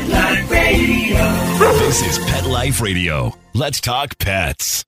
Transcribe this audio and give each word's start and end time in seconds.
Pet 0.00 0.08
Life 0.08 0.50
Radio. 0.50 1.18
This 1.78 2.06
is 2.06 2.18
Pet 2.24 2.46
Life 2.46 2.80
Radio. 2.80 3.36
Let's 3.52 3.80
talk 3.82 4.16
pets. 4.18 4.84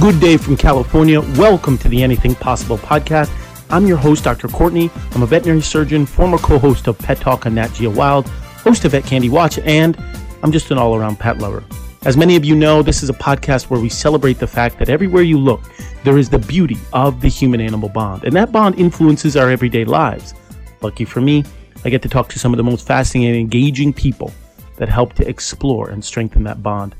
Good 0.00 0.20
day 0.20 0.36
from 0.36 0.56
California. 0.56 1.20
Welcome 1.20 1.78
to 1.78 1.88
the 1.88 2.04
Anything 2.04 2.36
Possible 2.36 2.78
podcast. 2.78 3.30
I'm 3.70 3.86
your 3.86 3.96
host, 3.96 4.22
Dr. 4.22 4.46
Courtney. 4.46 4.88
I'm 5.12 5.24
a 5.24 5.26
veterinary 5.26 5.62
surgeon, 5.62 6.06
former 6.06 6.38
co 6.38 6.58
host 6.58 6.86
of 6.86 6.96
Pet 6.98 7.18
Talk 7.18 7.46
on 7.46 7.56
Nat 7.56 7.72
Geo 7.74 7.90
Wild, 7.90 8.28
host 8.28 8.84
of 8.84 8.92
Vet 8.92 9.04
Candy 9.04 9.28
Watch, 9.28 9.58
and 9.58 9.96
I'm 10.44 10.52
just 10.52 10.70
an 10.70 10.78
all 10.78 10.94
around 10.94 11.18
pet 11.18 11.38
lover. 11.38 11.64
As 12.06 12.16
many 12.16 12.36
of 12.36 12.44
you 12.44 12.54
know, 12.54 12.82
this 12.82 13.02
is 13.02 13.10
a 13.10 13.12
podcast 13.12 13.64
where 13.64 13.80
we 13.80 13.88
celebrate 13.88 14.38
the 14.38 14.46
fact 14.46 14.78
that 14.78 14.88
everywhere 14.88 15.24
you 15.24 15.38
look, 15.38 15.60
there 16.04 16.18
is 16.18 16.30
the 16.30 16.38
beauty 16.38 16.76
of 16.92 17.20
the 17.20 17.26
human 17.26 17.60
animal 17.60 17.88
bond, 17.88 18.22
and 18.22 18.32
that 18.36 18.52
bond 18.52 18.78
influences 18.78 19.36
our 19.36 19.50
everyday 19.50 19.84
lives. 19.84 20.32
Lucky 20.82 21.04
for 21.04 21.20
me, 21.20 21.44
I 21.84 21.90
get 21.90 22.02
to 22.02 22.08
talk 22.08 22.28
to 22.28 22.38
some 22.38 22.52
of 22.52 22.58
the 22.58 22.62
most 22.62 22.86
fascinating 22.86 23.30
and 23.30 23.40
engaging 23.40 23.92
people 23.92 24.32
that 24.76 24.88
help 24.88 25.14
to 25.14 25.28
explore 25.28 25.90
and 25.90 26.04
strengthen 26.04 26.44
that 26.44 26.62
bond. 26.62 26.94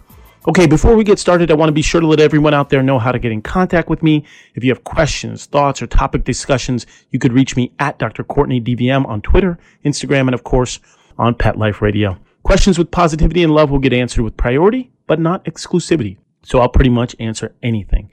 Okay, 0.48 0.66
before 0.66 0.96
we 0.96 1.04
get 1.04 1.20
started, 1.20 1.52
I 1.52 1.54
want 1.54 1.68
to 1.68 1.73
be 1.73 1.82
sure 1.82 2.00
to 2.00 2.06
let 2.09 2.18
everyone 2.18 2.52
out 2.52 2.70
there 2.70 2.82
know 2.82 2.98
how 2.98 3.12
to 3.12 3.20
get 3.20 3.30
in 3.30 3.42
contact 3.42 3.88
with 3.88 4.02
me. 4.02 4.24
If 4.56 4.64
you 4.64 4.73
have 4.73 4.82
questions, 4.82 5.46
thoughts, 5.46 5.80
or 5.80 5.86
topic 5.86 6.24
discussions, 6.24 6.84
you 7.12 7.20
could 7.20 7.32
reach 7.32 7.54
me 7.54 7.70
at 7.78 8.00
Dr. 8.00 8.24
Courtney 8.24 8.60
DVM 8.60 9.06
on 9.06 9.23
Twitter, 9.23 9.56
Instagram, 9.84 10.23
and 10.23 10.34
of 10.34 10.42
course 10.42 10.80
on 11.16 11.36
Pet 11.36 11.56
Life 11.56 11.80
Radio. 11.80 12.18
Questions 12.42 12.76
with 12.76 12.90
positivity 12.90 13.45
and 13.45 13.54
love 13.54 13.70
will 13.70 13.78
get 13.78 13.92
answered 13.92 14.23
with 14.23 14.36
priority, 14.36 14.90
but 15.06 15.20
not 15.20 15.45
exclusivity. 15.45 16.19
So 16.42 16.60
I'll 16.60 16.69
pretty 16.69 16.91
much 16.91 17.16
answer 17.19 17.55
anything. 17.62 18.10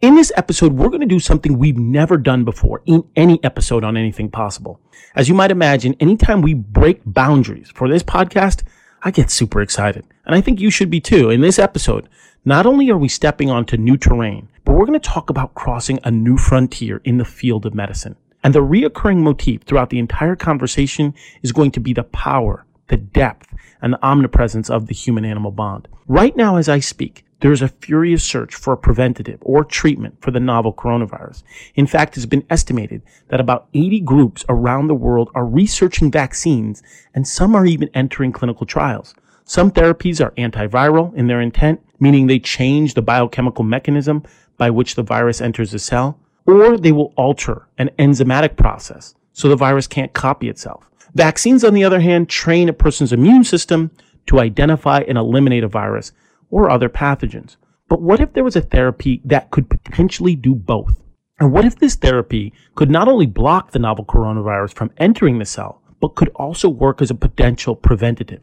In 0.00 0.14
this 0.14 0.32
episode, 0.36 0.72
we're 0.72 0.88
going 0.88 1.00
to 1.00 1.06
do 1.06 1.20
something 1.20 1.58
we've 1.58 1.76
never 1.76 2.16
done 2.16 2.44
before 2.44 2.82
in 2.86 3.04
any 3.16 3.42
episode 3.44 3.84
on 3.84 3.96
anything 3.96 4.30
possible. 4.30 4.80
As 5.14 5.28
you 5.28 5.34
might 5.34 5.50
imagine, 5.50 5.94
anytime 6.00 6.40
we 6.40 6.54
break 6.54 7.02
boundaries 7.04 7.70
for 7.74 7.88
this 7.88 8.02
podcast, 8.02 8.62
I 9.02 9.10
get 9.10 9.30
super 9.30 9.60
excited. 9.60 10.06
And 10.24 10.34
I 10.34 10.40
think 10.40 10.60
you 10.60 10.70
should 10.70 10.90
be 10.90 11.00
too. 11.00 11.28
In 11.28 11.42
this 11.42 11.58
episode, 11.58 12.08
not 12.44 12.64
only 12.64 12.88
are 12.90 12.96
we 12.96 13.08
stepping 13.08 13.50
onto 13.50 13.76
new 13.76 13.98
terrain, 13.98 14.48
but 14.64 14.72
we're 14.72 14.86
going 14.86 14.98
to 14.98 15.08
talk 15.08 15.28
about 15.28 15.54
crossing 15.54 15.98
a 16.04 16.10
new 16.10 16.38
frontier 16.38 17.02
in 17.04 17.18
the 17.18 17.24
field 17.24 17.66
of 17.66 17.74
medicine. 17.74 18.16
And 18.42 18.54
the 18.54 18.60
reoccurring 18.60 19.18
motif 19.18 19.62
throughout 19.64 19.90
the 19.90 19.98
entire 19.98 20.36
conversation 20.36 21.14
is 21.42 21.52
going 21.52 21.72
to 21.72 21.80
be 21.80 21.92
the 21.92 22.04
power, 22.04 22.64
the 22.90 22.96
depth, 22.96 23.54
and 23.80 23.94
the 23.94 24.04
omnipresence 24.04 24.68
of 24.68 24.86
the 24.86 24.94
human 24.94 25.24
animal 25.24 25.50
bond. 25.50 25.88
Right 26.06 26.36
now, 26.36 26.56
as 26.56 26.68
I 26.68 26.80
speak, 26.80 27.24
there 27.40 27.52
is 27.52 27.62
a 27.62 27.68
furious 27.68 28.22
search 28.22 28.54
for 28.54 28.74
a 28.74 28.76
preventative 28.76 29.38
or 29.40 29.64
treatment 29.64 30.20
for 30.20 30.30
the 30.30 30.40
novel 30.40 30.74
coronavirus. 30.74 31.42
In 31.74 31.86
fact, 31.86 32.16
it's 32.16 32.26
been 32.26 32.44
estimated 32.50 33.00
that 33.28 33.40
about 33.40 33.68
80 33.72 34.00
groups 34.00 34.44
around 34.48 34.88
the 34.88 34.94
world 34.94 35.30
are 35.34 35.46
researching 35.46 36.10
vaccines 36.10 36.82
and 37.14 37.26
some 37.26 37.54
are 37.54 37.64
even 37.64 37.88
entering 37.94 38.32
clinical 38.32 38.66
trials. 38.66 39.14
Some 39.44 39.70
therapies 39.70 40.22
are 40.22 40.32
antiviral 40.32 41.14
in 41.14 41.28
their 41.28 41.40
intent, 41.40 41.80
meaning 41.98 42.26
they 42.26 42.38
change 42.38 42.92
the 42.92 43.02
biochemical 43.02 43.64
mechanism 43.64 44.22
by 44.58 44.68
which 44.68 44.94
the 44.94 45.02
virus 45.02 45.40
enters 45.40 45.70
the 45.70 45.78
cell, 45.78 46.20
or 46.46 46.76
they 46.76 46.92
will 46.92 47.14
alter 47.16 47.66
an 47.78 47.90
enzymatic 47.98 48.56
process 48.56 49.14
so 49.32 49.48
the 49.48 49.56
virus 49.56 49.86
can't 49.86 50.12
copy 50.12 50.48
itself. 50.48 50.89
Vaccines, 51.14 51.64
on 51.64 51.74
the 51.74 51.84
other 51.84 52.00
hand, 52.00 52.28
train 52.28 52.68
a 52.68 52.72
person's 52.72 53.12
immune 53.12 53.44
system 53.44 53.90
to 54.26 54.40
identify 54.40 55.00
and 55.00 55.18
eliminate 55.18 55.64
a 55.64 55.68
virus 55.68 56.12
or 56.50 56.70
other 56.70 56.88
pathogens. 56.88 57.56
But 57.88 58.00
what 58.00 58.20
if 58.20 58.32
there 58.32 58.44
was 58.44 58.56
a 58.56 58.60
therapy 58.60 59.20
that 59.24 59.50
could 59.50 59.68
potentially 59.68 60.36
do 60.36 60.54
both? 60.54 61.00
And 61.40 61.52
what 61.52 61.64
if 61.64 61.78
this 61.78 61.96
therapy 61.96 62.52
could 62.74 62.90
not 62.90 63.08
only 63.08 63.26
block 63.26 63.72
the 63.72 63.78
novel 63.78 64.04
coronavirus 64.04 64.74
from 64.74 64.92
entering 64.98 65.38
the 65.38 65.44
cell, 65.44 65.82
but 66.00 66.14
could 66.14 66.28
also 66.36 66.68
work 66.68 67.02
as 67.02 67.10
a 67.10 67.14
potential 67.14 67.74
preventative? 67.74 68.42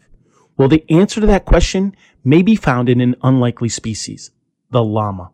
Well, 0.57 0.67
the 0.67 0.83
answer 0.89 1.21
to 1.21 1.27
that 1.27 1.45
question 1.45 1.95
may 2.23 2.41
be 2.41 2.55
found 2.55 2.89
in 2.89 2.99
an 2.99 3.15
unlikely 3.21 3.69
species, 3.69 4.31
the 4.71 4.83
llama. 4.83 5.31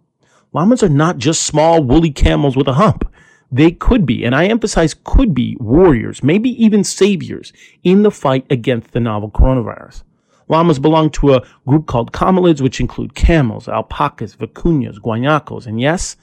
Llamas 0.52 0.84
are 0.84 0.90
not 0.90 1.18
just 1.18 1.44
small 1.44 1.82
woolly 1.82 2.12
camels 2.12 2.56
with 2.56 2.68
a 2.68 2.74
hump. 2.74 3.10
They 3.53 3.69
could 3.69 4.08
be, 4.08 4.24
and 4.24 4.34
I 4.34 4.47
emphasize 4.47 4.96
could 5.03 5.36
be, 5.36 5.56
warriors, 5.59 6.24
maybe 6.24 6.50
even 6.64 6.84
saviors 6.84 7.53
in 7.84 8.02
the 8.02 8.09
fight 8.09 8.47
against 8.50 8.94
the 8.94 9.00
novel 9.00 9.30
coronavirus. 9.30 10.02
Llamas 10.50 10.80
belong 10.80 11.12
to 11.12 11.36
a 11.36 11.44
group 11.68 11.86
called 11.86 12.12
camelids, 12.12 12.62
which 12.62 12.80
include 12.80 13.13
camels, 13.13 13.68
alpacas, 13.68 14.36
vicuñas, 14.36 14.97
guanacos, 14.97 15.68
and 15.68 15.80
yes, 15.80 16.18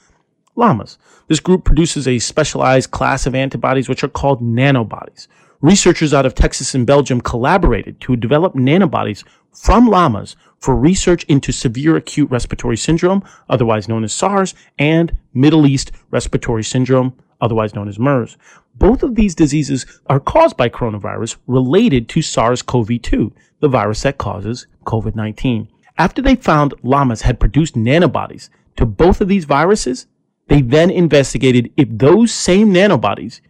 llamas. 0.57 0.97
This 1.29 1.39
group 1.39 1.63
produces 1.63 2.05
a 2.05 2.19
specialized 2.19 2.91
class 2.91 3.25
of 3.25 3.33
antibodies 3.33 3.87
which 3.87 4.03
are 4.03 4.09
called 4.09 4.41
nanobodies. 4.41 5.29
Researchers 5.61 6.13
out 6.13 6.25
of 6.25 6.35
Texas 6.35 6.75
and 6.75 6.85
Belgium 6.85 7.21
collaborated 7.21 8.01
to 8.01 8.17
develop 8.17 8.55
nanobodies 8.55 9.23
from 9.53 9.87
llamas 9.87 10.35
for 10.59 10.75
research 10.75 11.23
into 11.25 11.53
severe 11.53 11.95
acute 11.95 12.29
respiratory 12.29 12.75
syndrome, 12.75 13.23
otherwise 13.49 13.87
known 13.87 14.03
as 14.03 14.13
SARS, 14.13 14.53
and 14.77 15.17
Middle 15.33 15.65
East 15.65 15.91
respiratory 16.09 16.63
syndrome, 16.63 17.13
otherwise 17.41 17.75
known 17.75 17.89
as 17.89 17.99
MERS. 17.99 18.37
Both 18.75 19.03
of 19.03 19.15
these 19.15 19.35
diseases 19.35 19.85
are 20.07 20.19
caused 20.19 20.55
by 20.55 20.69
coronavirus 20.69 21.37
related 21.47 22.07
to 22.09 22.21
SARS-CoV-2, 22.21 23.31
the 23.59 23.67
virus 23.67 24.03
that 24.03 24.17
causes 24.17 24.67
COVID-19. 24.85 25.67
After 25.97 26.21
they 26.21 26.35
found 26.35 26.73
llamas 26.83 27.23
had 27.23 27.39
produced 27.39 27.75
nanobodies 27.75 28.49
to 28.77 28.85
both 28.85 29.21
of 29.21 29.27
these 29.27 29.45
viruses, 29.45 30.07
they 30.47 30.61
then 30.61 30.89
investigated 30.89 31.71
if 31.77 31.87
those 31.91 32.31
same 32.31 32.73
nanobodies 32.73 33.41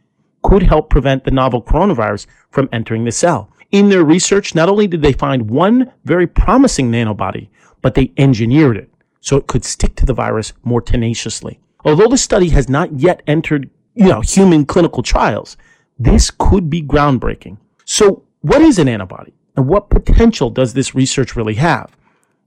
could 0.41 0.63
help 0.63 0.89
prevent 0.89 1.23
the 1.23 1.31
novel 1.31 1.61
coronavirus 1.61 2.25
from 2.49 2.67
entering 2.71 3.05
the 3.05 3.11
cell. 3.11 3.51
In 3.71 3.89
their 3.89 4.03
research, 4.03 4.53
not 4.53 4.69
only 4.69 4.87
did 4.87 5.01
they 5.01 5.13
find 5.13 5.49
one 5.49 5.93
very 6.03 6.27
promising 6.27 6.91
nanobody, 6.91 7.47
but 7.81 7.95
they 7.95 8.11
engineered 8.17 8.77
it 8.77 8.89
so 9.21 9.37
it 9.37 9.47
could 9.47 9.63
stick 9.63 9.95
to 9.95 10.05
the 10.05 10.13
virus 10.13 10.53
more 10.63 10.81
tenaciously. 10.81 11.59
Although 11.85 12.07
the 12.07 12.17
study 12.17 12.49
has 12.49 12.67
not 12.67 12.99
yet 12.99 13.21
entered, 13.25 13.69
you 13.93 14.07
know, 14.07 14.21
human 14.21 14.65
clinical 14.65 15.03
trials, 15.03 15.57
this 15.99 16.31
could 16.31 16.69
be 16.69 16.81
groundbreaking. 16.81 17.57
So 17.85 18.23
what 18.41 18.61
is 18.61 18.79
an 18.79 18.87
antibody 18.87 19.33
and 19.55 19.67
what 19.67 19.89
potential 19.89 20.49
does 20.49 20.73
this 20.73 20.95
research 20.95 21.35
really 21.35 21.55
have? 21.55 21.95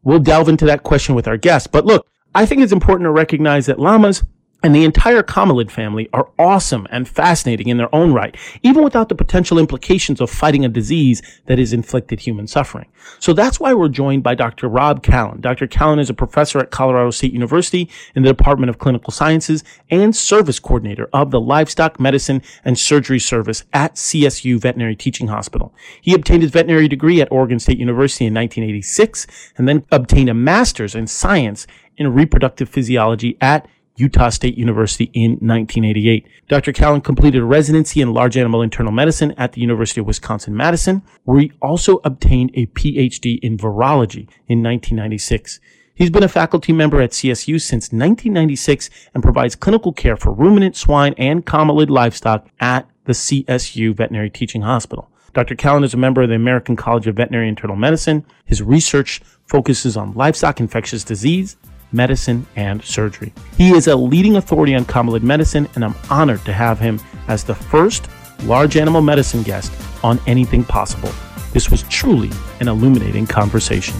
We'll 0.02 0.18
delve 0.18 0.48
into 0.48 0.66
that 0.66 0.82
question 0.82 1.14
with 1.14 1.28
our 1.28 1.36
guest. 1.36 1.72
But 1.72 1.86
look, 1.86 2.06
I 2.34 2.46
think 2.46 2.62
it's 2.62 2.72
important 2.72 3.06
to 3.06 3.12
recognize 3.12 3.66
that 3.66 3.78
llamas 3.78 4.24
and 4.64 4.74
the 4.74 4.84
entire 4.84 5.22
camelid 5.22 5.70
family 5.70 6.08
are 6.14 6.30
awesome 6.38 6.86
and 6.90 7.06
fascinating 7.06 7.68
in 7.68 7.76
their 7.76 7.94
own 7.94 8.14
right, 8.14 8.34
even 8.62 8.82
without 8.82 9.10
the 9.10 9.14
potential 9.14 9.58
implications 9.58 10.22
of 10.22 10.30
fighting 10.30 10.64
a 10.64 10.70
disease 10.70 11.20
that 11.44 11.58
has 11.58 11.74
inflicted 11.74 12.18
human 12.18 12.46
suffering. 12.46 12.86
So 13.18 13.34
that's 13.34 13.60
why 13.60 13.74
we're 13.74 13.88
joined 13.88 14.22
by 14.22 14.34
Dr. 14.34 14.68
Rob 14.68 15.02
Callan. 15.02 15.42
Dr. 15.42 15.66
Callan 15.66 15.98
is 15.98 16.08
a 16.08 16.14
professor 16.14 16.60
at 16.60 16.70
Colorado 16.70 17.10
State 17.10 17.34
University 17.34 17.90
in 18.14 18.22
the 18.22 18.30
Department 18.30 18.70
of 18.70 18.78
Clinical 18.78 19.12
Sciences 19.12 19.62
and 19.90 20.16
service 20.16 20.58
coordinator 20.58 21.10
of 21.12 21.30
the 21.30 21.40
Livestock 21.40 22.00
Medicine 22.00 22.40
and 22.64 22.78
Surgery 22.78 23.18
Service 23.18 23.64
at 23.74 23.96
CSU 23.96 24.58
Veterinary 24.58 24.96
Teaching 24.96 25.28
Hospital. 25.28 25.74
He 26.00 26.14
obtained 26.14 26.40
his 26.40 26.52
veterinary 26.52 26.88
degree 26.88 27.20
at 27.20 27.30
Oregon 27.30 27.58
State 27.58 27.78
University 27.78 28.24
in 28.24 28.32
1986 28.32 29.26
and 29.58 29.68
then 29.68 29.84
obtained 29.92 30.30
a 30.30 30.34
master's 30.34 30.94
in 30.94 31.06
science 31.06 31.66
in 31.98 32.14
reproductive 32.14 32.70
physiology 32.70 33.36
at 33.42 33.68
Utah 33.96 34.28
State 34.28 34.58
University 34.58 35.10
in 35.12 35.32
1988. 35.32 36.26
Dr. 36.48 36.72
Callan 36.72 37.00
completed 37.00 37.42
a 37.42 37.44
residency 37.44 38.00
in 38.00 38.12
large 38.12 38.36
animal 38.36 38.62
internal 38.62 38.92
medicine 38.92 39.32
at 39.36 39.52
the 39.52 39.60
University 39.60 40.00
of 40.00 40.06
Wisconsin-Madison, 40.06 41.02
where 41.24 41.40
he 41.40 41.52
also 41.62 42.00
obtained 42.04 42.50
a 42.54 42.66
PhD 42.66 43.38
in 43.40 43.56
virology 43.56 44.28
in 44.48 44.62
1996. 44.62 45.60
He's 45.94 46.10
been 46.10 46.24
a 46.24 46.28
faculty 46.28 46.72
member 46.72 47.00
at 47.00 47.12
CSU 47.12 47.60
since 47.60 47.92
1996 47.92 48.90
and 49.14 49.22
provides 49.22 49.54
clinical 49.54 49.92
care 49.92 50.16
for 50.16 50.32
ruminant, 50.32 50.74
swine, 50.74 51.14
and 51.16 51.46
camelid 51.46 51.88
livestock 51.88 52.48
at 52.58 52.88
the 53.04 53.12
CSU 53.12 53.94
Veterinary 53.94 54.30
Teaching 54.30 54.62
Hospital. 54.62 55.08
Dr. 55.34 55.54
Callan 55.54 55.84
is 55.84 55.94
a 55.94 55.98
member 55.98 56.22
of 56.22 56.28
the 56.28 56.34
American 56.34 56.74
College 56.74 57.06
of 57.06 57.16
Veterinary 57.16 57.48
Internal 57.48 57.76
Medicine. 57.76 58.24
His 58.44 58.62
research 58.62 59.20
focuses 59.46 59.96
on 59.96 60.14
livestock 60.14 60.58
infectious 60.58 61.04
disease, 61.04 61.56
medicine, 61.94 62.46
and 62.56 62.82
surgery. 62.82 63.32
He 63.56 63.70
is 63.70 63.86
a 63.86 63.96
leading 63.96 64.36
authority 64.36 64.74
on 64.74 64.84
camelid 64.84 65.22
medicine, 65.22 65.68
and 65.74 65.84
I'm 65.84 65.94
honored 66.10 66.44
to 66.44 66.52
have 66.52 66.78
him 66.78 67.00
as 67.28 67.44
the 67.44 67.54
first 67.54 68.08
large 68.42 68.76
animal 68.76 69.00
medicine 69.00 69.42
guest 69.42 69.72
on 70.02 70.20
anything 70.26 70.64
possible. 70.64 71.10
This 71.52 71.70
was 71.70 71.84
truly 71.84 72.30
an 72.60 72.68
illuminating 72.68 73.26
conversation. 73.26 73.96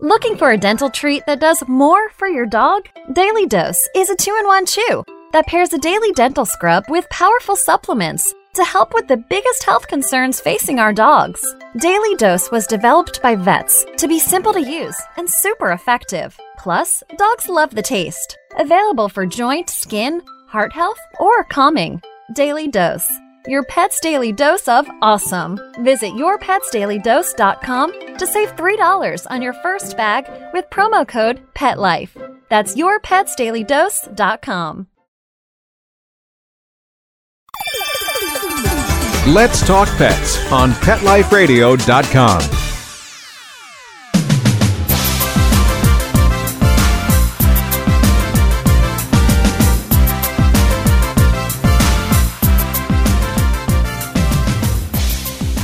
Looking 0.00 0.36
for 0.36 0.50
a 0.50 0.58
dental 0.58 0.90
treat 0.90 1.24
that 1.26 1.40
does 1.40 1.62
more 1.66 2.10
for 2.10 2.28
your 2.28 2.46
dog? 2.46 2.88
Daily 3.12 3.46
Dose 3.46 3.88
is 3.94 4.10
a 4.10 4.16
two 4.16 4.36
in 4.38 4.46
one 4.46 4.66
chew 4.66 5.04
that 5.32 5.46
pairs 5.46 5.72
a 5.72 5.78
daily 5.78 6.12
dental 6.12 6.44
scrub 6.44 6.84
with 6.88 7.08
powerful 7.10 7.56
supplements 7.56 8.34
to 8.54 8.64
help 8.64 8.94
with 8.94 9.08
the 9.08 9.16
biggest 9.16 9.64
health 9.64 9.88
concerns 9.88 10.40
facing 10.40 10.78
our 10.78 10.92
dogs. 10.92 11.54
Daily 11.78 12.14
Dose 12.16 12.50
was 12.50 12.66
developed 12.66 13.22
by 13.22 13.34
vets 13.34 13.86
to 13.98 14.08
be 14.08 14.18
simple 14.18 14.52
to 14.52 14.60
use 14.60 14.96
and 15.16 15.28
super 15.28 15.72
effective. 15.72 16.38
Plus, 16.58 17.02
dogs 17.16 17.48
love 17.48 17.74
the 17.74 17.82
taste. 17.82 18.38
Available 18.58 19.08
for 19.08 19.26
joint, 19.26 19.70
skin, 19.70 20.22
heart 20.48 20.72
health, 20.72 21.00
or 21.18 21.44
calming. 21.44 22.00
Daily 22.34 22.68
Dose. 22.68 23.10
Your 23.46 23.62
pet's 23.64 24.00
daily 24.00 24.32
dose 24.32 24.68
of 24.68 24.88
awesome. 25.02 25.60
Visit 25.80 26.14
yourpetsdailydose.com 26.14 28.16
to 28.16 28.26
save 28.26 28.56
$3 28.56 29.26
on 29.30 29.42
your 29.42 29.52
first 29.54 29.96
bag 29.98 30.24
with 30.54 30.64
promo 30.70 31.06
code 31.06 31.42
PETLIFE. 31.54 32.16
That's 32.48 32.74
yourpetsdailydose.com. 32.74 34.86
Let's 39.26 39.66
Talk 39.66 39.88
Pets 39.96 40.52
on 40.52 40.72
PetLifeRadio.com. 40.72 42.42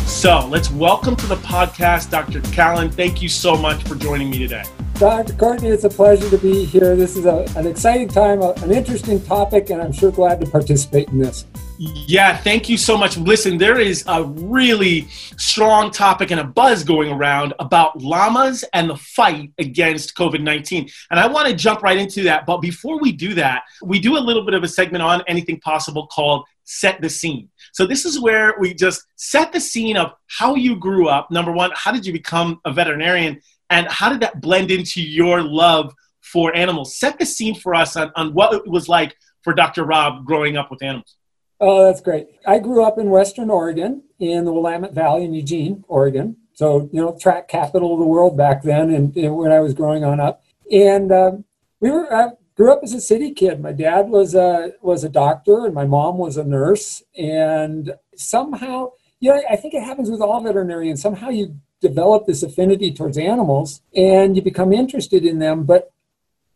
So 0.06 0.46
let's 0.48 0.70
welcome 0.70 1.16
to 1.16 1.26
the 1.26 1.36
podcast 1.36 2.10
Dr. 2.10 2.40
Callan. 2.52 2.90
Thank 2.90 3.22
you 3.22 3.28
so 3.28 3.56
much 3.56 3.82
for 3.84 3.94
joining 3.94 4.30
me 4.30 4.38
today. 4.38 4.64
Dr. 5.00 5.32
Courtney, 5.32 5.70
it's 5.70 5.84
a 5.84 5.88
pleasure 5.88 6.28
to 6.28 6.36
be 6.36 6.66
here. 6.66 6.94
This 6.94 7.16
is 7.16 7.24
a, 7.24 7.46
an 7.56 7.66
exciting 7.66 8.06
time, 8.06 8.42
a, 8.42 8.50
an 8.58 8.70
interesting 8.70 9.18
topic, 9.22 9.70
and 9.70 9.80
I'm 9.80 9.92
sure 9.92 10.10
glad 10.10 10.42
to 10.42 10.46
participate 10.46 11.08
in 11.08 11.18
this. 11.20 11.46
Yeah, 11.78 12.36
thank 12.36 12.68
you 12.68 12.76
so 12.76 12.98
much. 12.98 13.16
Listen, 13.16 13.56
there 13.56 13.80
is 13.80 14.04
a 14.06 14.24
really 14.24 15.08
strong 15.38 15.90
topic 15.90 16.30
and 16.32 16.38
a 16.38 16.44
buzz 16.44 16.84
going 16.84 17.10
around 17.10 17.54
about 17.60 17.98
llamas 17.98 18.62
and 18.74 18.90
the 18.90 18.96
fight 18.96 19.50
against 19.56 20.14
COVID 20.16 20.42
19. 20.42 20.90
And 21.10 21.18
I 21.18 21.26
want 21.26 21.48
to 21.48 21.54
jump 21.54 21.82
right 21.82 21.96
into 21.96 22.24
that. 22.24 22.44
But 22.44 22.58
before 22.58 23.00
we 23.00 23.10
do 23.10 23.32
that, 23.32 23.62
we 23.82 24.00
do 24.00 24.18
a 24.18 24.20
little 24.20 24.44
bit 24.44 24.52
of 24.52 24.62
a 24.64 24.68
segment 24.68 25.00
on 25.00 25.22
anything 25.26 25.60
possible 25.60 26.08
called 26.08 26.44
Set 26.64 27.00
the 27.00 27.08
Scene. 27.08 27.48
So, 27.72 27.86
this 27.86 28.04
is 28.04 28.20
where 28.20 28.54
we 28.60 28.74
just 28.74 29.06
set 29.16 29.50
the 29.50 29.60
scene 29.60 29.96
of 29.96 30.12
how 30.26 30.56
you 30.56 30.76
grew 30.76 31.08
up. 31.08 31.30
Number 31.30 31.52
one, 31.52 31.70
how 31.74 31.90
did 31.90 32.04
you 32.04 32.12
become 32.12 32.60
a 32.66 32.72
veterinarian? 32.72 33.40
And 33.70 33.86
how 33.88 34.10
did 34.10 34.20
that 34.20 34.40
blend 34.40 34.70
into 34.70 35.00
your 35.00 35.42
love 35.42 35.94
for 36.20 36.54
animals? 36.54 36.96
Set 36.96 37.18
the 37.18 37.24
scene 37.24 37.54
for 37.54 37.74
us 37.74 37.96
on, 37.96 38.12
on 38.16 38.34
what 38.34 38.52
it 38.52 38.66
was 38.66 38.88
like 38.88 39.16
for 39.42 39.54
Dr. 39.54 39.84
Rob 39.84 40.26
growing 40.26 40.56
up 40.56 40.70
with 40.70 40.82
animals. 40.82 41.16
Oh, 41.60 41.84
that's 41.84 42.00
great. 42.00 42.26
I 42.46 42.58
grew 42.58 42.84
up 42.84 42.98
in 42.98 43.10
Western 43.10 43.50
Oregon 43.50 44.02
in 44.18 44.44
the 44.44 44.52
Willamette 44.52 44.94
Valley 44.94 45.24
in 45.24 45.34
Eugene, 45.34 45.84
Oregon. 45.88 46.36
So, 46.54 46.88
you 46.92 47.00
know, 47.00 47.16
track 47.18 47.48
capital 47.48 47.94
of 47.94 48.00
the 48.00 48.06
world 48.06 48.36
back 48.36 48.62
then 48.62 48.90
and, 48.90 49.14
and 49.16 49.36
when 49.36 49.52
I 49.52 49.60
was 49.60 49.72
growing 49.72 50.04
on 50.04 50.20
up. 50.20 50.42
And 50.72 51.12
um, 51.12 51.44
we 51.80 51.90
were, 51.90 52.12
I 52.12 52.30
grew 52.56 52.72
up 52.72 52.80
as 52.82 52.92
a 52.92 53.00
city 53.00 53.32
kid. 53.32 53.60
My 53.60 53.72
dad 53.72 54.08
was 54.08 54.34
a, 54.34 54.72
was 54.82 55.04
a 55.04 55.08
doctor 55.08 55.66
and 55.66 55.74
my 55.74 55.84
mom 55.84 56.18
was 56.18 56.36
a 56.36 56.44
nurse. 56.44 57.02
And 57.16 57.94
somehow, 58.16 58.92
you 59.20 59.30
know, 59.30 59.42
I 59.48 59.56
think 59.56 59.74
it 59.74 59.82
happens 59.82 60.10
with 60.10 60.20
all 60.20 60.42
veterinarians. 60.42 61.02
Somehow 61.02 61.28
you 61.28 61.56
develop 61.80 62.26
this 62.26 62.42
affinity 62.42 62.92
towards 62.92 63.18
animals 63.18 63.82
and 63.94 64.36
you 64.36 64.42
become 64.42 64.72
interested 64.72 65.24
in 65.24 65.38
them. 65.38 65.64
But 65.64 65.92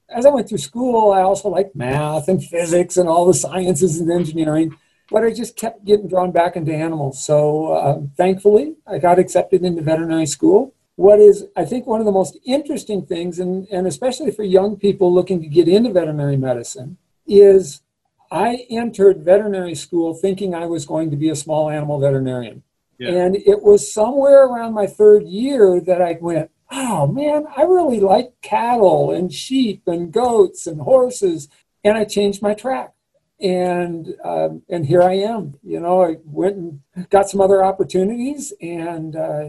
as 0.09 0.27
I 0.27 0.31
went 0.31 0.49
through 0.49 0.59
school, 0.59 1.13
I 1.13 1.23
also 1.23 1.49
liked 1.49 1.75
math 1.75 2.29
and 2.29 2.45
physics 2.45 2.97
and 2.97 3.09
all 3.09 3.27
the 3.27 3.35
sciences 3.35 4.01
and 4.01 4.11
engineering 4.11 4.77
but 5.11 5.25
I 5.25 5.33
just 5.33 5.57
kept 5.57 5.85
getting 5.85 6.09
drawn 6.09 6.33
back 6.33 6.57
into 6.57 6.75
animals. 6.75 7.25
So 7.25 7.73
uh, 7.73 8.01
thankfully, 8.17 8.75
I 8.87 8.99
got 8.99 9.19
accepted 9.19 9.65
into 9.65 9.83
veterinary 9.83 10.27
school. 10.27 10.75
What 10.97 11.19
is, 11.19 11.47
I 11.57 11.65
think, 11.65 11.87
one 11.87 12.01
of 12.01 12.07
the 12.07 12.13
most 12.13 12.39
interesting 12.45 13.05
things, 13.05 13.39
and, 13.39 13.67
and 13.71 13.87
especially 13.87 14.31
for 14.31 14.45
young 14.45 14.77
people 14.77 15.13
looking 15.13 15.43
to 15.43 15.49
get 15.49 15.69
into 15.69 15.93
veterinary 15.93 16.37
medicine, 16.37 16.99
is 17.27 17.83
I 18.31 18.67
entered 18.71 19.25
veterinary 19.25 19.75
school 19.75 20.15
thinking 20.15 20.55
I 20.55 20.67
was 20.67 20.87
going 20.87 21.11
to 21.11 21.17
be 21.17 21.31
a 21.31 21.37
small 21.37 21.69
animal 21.69 22.01
veterinarian. 22.01 22.63
Yeah. 22.99 23.11
And 23.11 23.37
it 23.37 23.63
was 23.63 23.93
somewhere 23.93 24.47
around 24.47 24.75
my 24.75 24.87
third 24.87 25.27
year 25.27 25.81
that 25.81 26.01
I 26.01 26.19
went, 26.21 26.51
oh 26.71 27.07
man, 27.07 27.45
I 27.57 27.63
really 27.63 28.01
like 28.01 28.33
cattle 28.43 29.11
and 29.11 29.33
sheep 29.33 29.83
and 29.87 30.13
goats 30.13 30.67
and 30.67 30.81
horses. 30.81 31.49
And 31.83 31.97
I 31.99 32.05
changed 32.05 32.43
my 32.43 32.55
track 32.55 32.95
and 33.41 34.15
um, 34.25 34.63
and 34.69 34.87
here 34.87 35.03
I 35.03 35.15
am. 35.15 35.55
You 35.63 35.81
know, 35.81 36.03
I 36.03 36.17
went 36.25 36.57
and 36.57 36.81
got 37.11 37.29
some 37.29 37.41
other 37.41 37.65
opportunities, 37.65 38.53
and 38.61 39.17
uh, 39.17 39.45